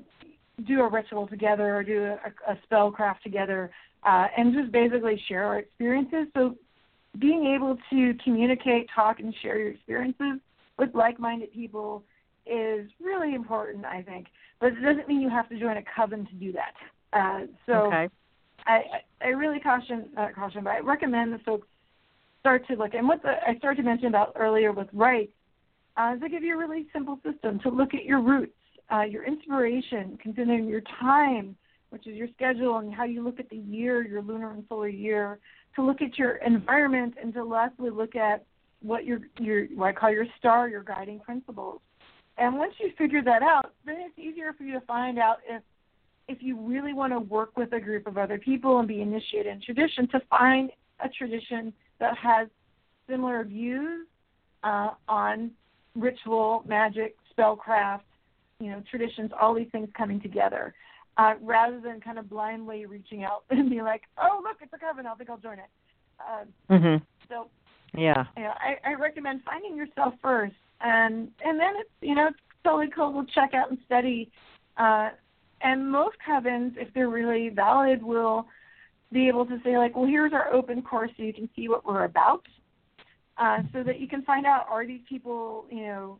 [0.67, 3.69] do a ritual together or do a, a spellcraft together
[4.03, 6.27] uh, and just basically share our experiences.
[6.33, 6.55] So
[7.19, 10.39] being able to communicate, talk, and share your experiences
[10.79, 12.03] with like-minded people
[12.45, 14.27] is really important, I think
[14.63, 16.73] but it doesn't mean you have to join a coven to do that.
[17.11, 18.07] Uh, so okay.
[18.65, 18.81] I,
[19.21, 21.67] I really caution, not caution, but I recommend that folks
[22.39, 22.93] start to look.
[22.93, 25.33] And what the, I started to mention about earlier with rites
[25.97, 28.55] uh, is to give you a really simple system to look at your roots,
[28.89, 31.57] uh, your inspiration, considering your time,
[31.89, 34.87] which is your schedule, and how you look at the year, your lunar and solar
[34.87, 35.39] year,
[35.75, 38.45] to look at your environment, and to lastly look at
[38.81, 41.81] what your your what I call your star, your guiding principles.
[42.37, 45.61] And once you figure that out, then it's easier for you to find out if
[46.29, 49.47] if you really want to work with a group of other people and be initiated
[49.47, 52.47] in tradition to find a tradition that has
[53.09, 54.07] similar views
[54.63, 55.51] uh, on
[55.95, 58.01] ritual, magic, spellcraft,
[58.59, 60.73] you know, traditions, all these things coming together,
[61.17, 64.77] uh, rather than kind of blindly reaching out and be like, "Oh, look, it's a
[64.77, 65.05] coven.
[65.05, 65.69] I think I'll join it."
[66.19, 67.03] Uh, mm-hmm.
[67.27, 67.47] So,
[67.95, 72.27] yeah, you know, I, I recommend finding yourself first and and then it's you know
[72.27, 74.31] it's totally cool to check out and study.
[74.77, 75.09] Uh,
[75.61, 78.45] and most covens, if they're really valid, will
[79.11, 81.85] be able to say like, well, here's our open course, so you can see what
[81.85, 82.45] we're about,
[83.37, 86.19] uh, so that you can find out are these people you know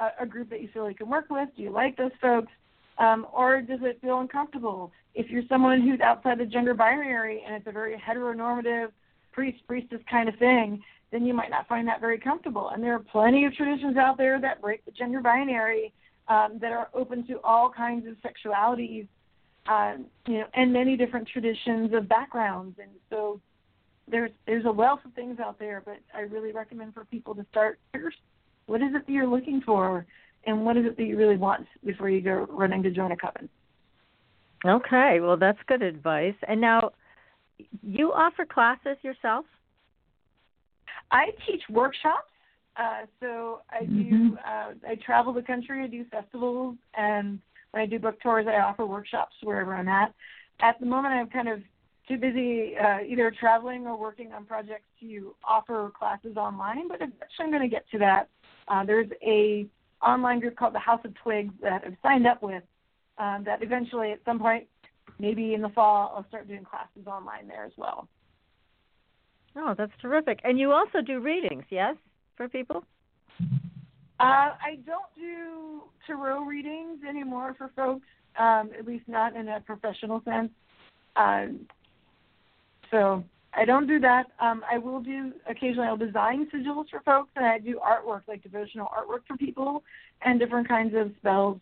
[0.00, 1.48] a, a group that you feel you can work with?
[1.56, 2.52] Do you like those folks?
[2.98, 4.92] Um, or does it feel uncomfortable?
[5.14, 8.88] If you're someone who's outside the gender binary and it's a very heteronormative
[9.32, 10.82] priest priestess kind of thing,
[11.12, 12.70] then you might not find that very comfortable.
[12.70, 15.92] And there are plenty of traditions out there that break the gender binary
[16.26, 19.06] um, that are open to all kinds of sexualities,
[19.68, 22.78] uh, you know, and many different traditions of backgrounds.
[22.80, 23.40] And so
[24.08, 27.46] there's there's a wealth of things out there, but I really recommend for people to
[27.50, 28.16] start first.
[28.66, 30.06] What is it that you're looking for,
[30.46, 33.16] and what is it that you really want before you go running to join a
[33.16, 33.48] coven?
[34.64, 36.34] Okay, well that's good advice.
[36.48, 36.92] And now,
[37.82, 39.44] you offer classes yourself?
[41.12, 42.30] I teach workshops.
[42.76, 43.92] Uh, so I do.
[43.92, 44.34] Mm-hmm.
[44.34, 45.84] Uh, I travel the country.
[45.84, 47.38] I do festivals, and
[47.70, 50.14] when I do book tours, I offer workshops wherever I'm at.
[50.60, 51.60] At the moment, I'm kind of
[52.08, 56.88] too busy uh, either traveling or working on projects to offer classes online.
[56.88, 58.28] But eventually, I'm going to get to that.
[58.68, 59.66] Uh, there's a
[60.02, 62.62] online group called the House of Twigs that I've signed up with.
[63.18, 64.66] Um, that eventually, at some point,
[65.18, 68.08] maybe in the fall, I'll start doing classes online there as well.
[69.56, 70.40] Oh, that's terrific.
[70.44, 71.96] And you also do readings, yes,
[72.36, 72.84] for people?
[74.20, 78.06] Uh, I don't do tarot readings anymore for folks,
[78.38, 80.50] um, at least not in a professional sense.
[81.16, 81.66] Um,
[82.90, 83.24] so
[83.54, 84.26] I don't do that.
[84.40, 85.88] Um, I will do occasionally.
[85.88, 89.82] I'll design sigils for folks, and I do artwork, like devotional artwork for people,
[90.24, 91.58] and different kinds of spells,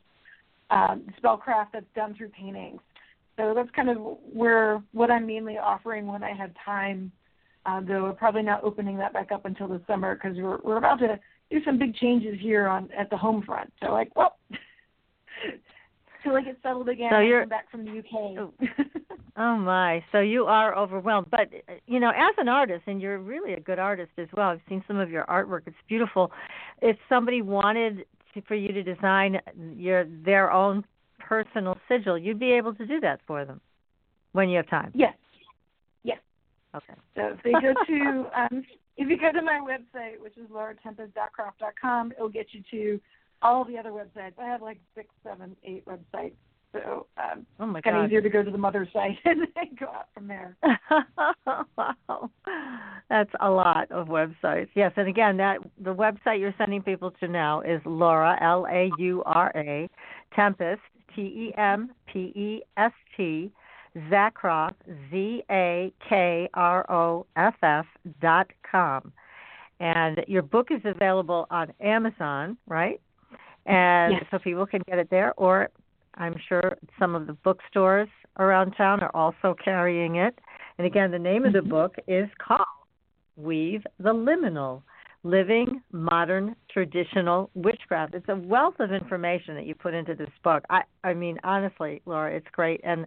[0.70, 2.80] um, spellcraft that's done through paintings.
[3.36, 3.96] So that's kind of
[4.32, 7.10] where what I'm mainly offering when I have time
[7.66, 10.78] uh, though we're probably not opening that back up until the summer because we're we're
[10.78, 11.18] about to
[11.50, 13.72] do some big changes here on at the home front.
[13.82, 14.38] So like, well,
[16.22, 18.50] till I get settled again, so you're, back from the UK.
[19.36, 20.02] oh my!
[20.12, 21.50] So you are overwhelmed, but
[21.86, 24.48] you know, as an artist, and you're really a good artist as well.
[24.48, 26.30] I've seen some of your artwork; it's beautiful.
[26.80, 28.04] If somebody wanted
[28.34, 29.40] to, for you to design
[29.76, 30.84] your their own
[31.18, 33.60] personal sigil, you'd be able to do that for them
[34.32, 34.92] when you have time.
[34.94, 35.14] Yes.
[36.74, 36.94] Okay.
[37.16, 38.64] So if they go to um,
[38.96, 43.00] if you go to my website, which is lauratempestzakroff.com, it'll get you to
[43.42, 44.38] all the other websites.
[44.38, 46.34] I have like six, seven, eight websites.
[46.72, 49.76] So um, oh my kind of easier to go to the mother site and then
[49.78, 50.56] go out from there.
[51.76, 52.30] wow,
[53.08, 54.68] that's a lot of websites.
[54.74, 58.90] Yes, and again, that the website you're sending people to now is Laura L A
[58.98, 59.88] U R A
[60.36, 60.82] Tempest
[61.16, 63.50] T E M P E S T
[64.10, 64.74] Zakroff,
[65.10, 67.86] Z A K R O F F
[68.20, 69.12] dot com.
[69.80, 73.00] And your book is available on Amazon, right?
[73.66, 74.24] And yes.
[74.30, 75.70] so people can get it there, or
[76.16, 78.08] I'm sure some of the bookstores
[78.38, 80.38] around town are also carrying it.
[80.78, 81.70] And again, the name of the Mm-hmm.
[81.70, 82.66] book is called
[83.36, 84.82] Weave the Liminal
[85.22, 88.14] Living Modern Traditional Witchcraft.
[88.14, 90.64] It's a wealth of information that you put into this book.
[90.70, 92.80] I, I mean, honestly, Laura, it's great.
[92.82, 93.06] And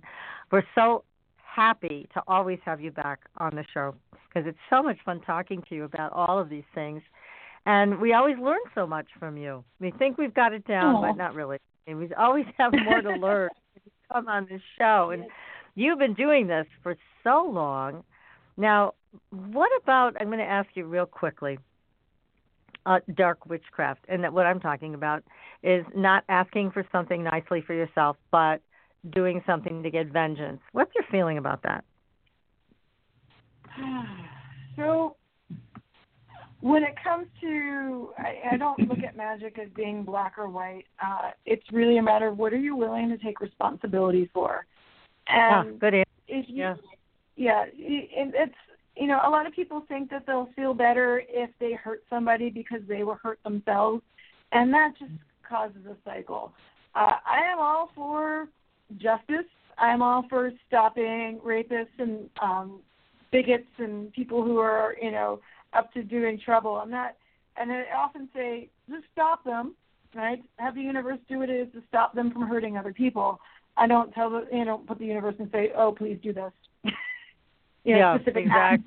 [0.53, 1.03] we're so
[1.35, 3.95] happy to always have you back on the show
[4.27, 7.01] because it's so much fun talking to you about all of these things.
[7.65, 9.63] And we always learn so much from you.
[9.79, 11.01] We think we've got it down, Aww.
[11.01, 11.57] but not really.
[11.87, 15.09] And we always have more to learn when you come on this show.
[15.11, 15.25] And
[15.73, 18.03] you've been doing this for so long.
[18.55, 18.93] Now,
[19.31, 21.57] what about, I'm going to ask you real quickly,
[22.85, 24.05] uh, dark witchcraft.
[24.07, 25.23] And that what I'm talking about
[25.63, 28.61] is not asking for something nicely for yourself, but
[29.11, 30.61] doing something to get vengeance.
[30.71, 31.83] What's your feeling about that?
[34.75, 35.15] so
[36.61, 40.85] when it comes to I, I don't look at magic as being black or white.
[41.05, 44.65] Uh, it's really a matter of what are you willing to take responsibility for.
[45.27, 46.09] And ah, good answer.
[46.27, 46.75] if you Yeah.
[47.35, 48.55] yeah, and it's
[48.95, 52.49] you know, a lot of people think that they'll feel better if they hurt somebody
[52.49, 54.03] because they were hurt themselves,
[54.51, 55.11] and that just
[55.47, 56.53] causes a cycle.
[56.95, 58.47] Uh, I am all for
[58.99, 59.45] justice.
[59.77, 62.79] I'm all for stopping rapists and um,
[63.31, 65.39] bigots and people who are, you know,
[65.73, 66.75] up to doing trouble.
[66.75, 67.15] I'm not,
[67.57, 69.75] and I often say, just stop them,
[70.15, 70.41] right?
[70.57, 73.39] Have the universe do what it is to stop them from hurting other people.
[73.75, 76.51] I don't tell the, you know, put the universe and say, oh, please do this.
[77.83, 78.45] you know, yeah, exactly.
[78.51, 78.83] acts.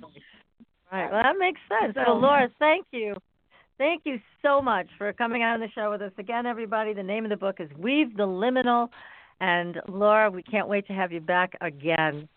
[0.93, 1.11] Right.
[1.11, 1.95] Well, that makes sense.
[1.95, 3.15] So, So- Laura, thank you.
[3.79, 6.95] Thank you so much for coming on the show with us again, everybody.
[6.95, 8.89] The name of the book is Weave the Liminal.
[9.41, 12.29] And Laura, we can't wait to have you back again.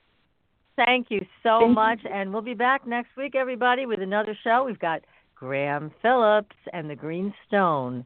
[0.76, 1.76] Thank you so Thank you.
[1.76, 2.00] much.
[2.12, 4.64] And we'll be back next week, everybody, with another show.
[4.66, 5.02] We've got
[5.36, 8.06] Graham Phillips and the Green Stone.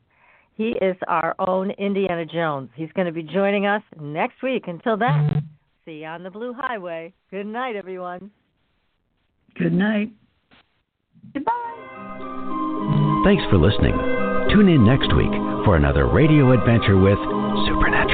[0.56, 2.70] He is our own Indiana Jones.
[2.76, 4.65] He's going to be joining us next week.
[4.68, 5.48] Until then,
[5.84, 7.11] see you on the Blue Highway.
[7.32, 8.30] Good night, everyone.
[9.56, 10.11] Good night.
[11.34, 11.52] Goodbye.
[13.26, 13.98] Thanks for listening.
[14.53, 15.32] Tune in next week
[15.65, 17.18] for another radio adventure with
[17.65, 18.12] Supernatural